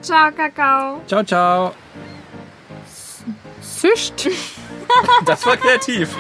Ciao, 0.01 0.31
Kakao. 0.33 1.01
Ciao, 1.07 1.23
ciao. 1.23 1.75
Sücht. 3.61 4.29
Das 5.25 5.47
war 5.47 5.57
kreativ. 5.57 6.15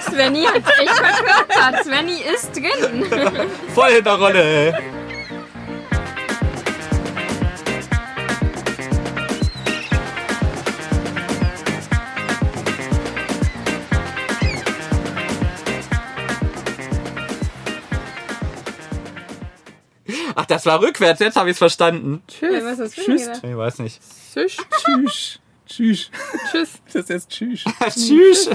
Svenny 0.00 0.44
hat 0.44 0.62
echt 0.78 0.90
verkörpert. 0.90 1.84
Svenny 1.84 2.20
ist 2.32 2.54
drin. 2.54 3.04
Voll 3.74 3.90
in 3.90 4.04
der 4.04 4.14
Rolle. 4.14 4.78
Ach, 20.34 20.46
das 20.46 20.66
war 20.66 20.80
rückwärts, 20.80 21.20
jetzt 21.20 21.36
habe 21.36 21.50
ich 21.50 21.54
es 21.54 21.58
verstanden. 21.58 22.22
Tschüss. 22.26 22.76
du 22.78 22.88
Tschüss. 22.90 23.28
Ich 23.42 23.56
weiß 23.56 23.78
nicht. 23.80 24.00
Sücht. 24.02 24.66
Tschüss. 24.70 25.40
Tschüss. 25.66 26.10
Tschüss. 26.50 26.82
Das 26.86 26.94
ist 26.94 27.10
jetzt 27.10 27.30
Tschüss. 27.30 27.64
Tschüss. 27.94 28.50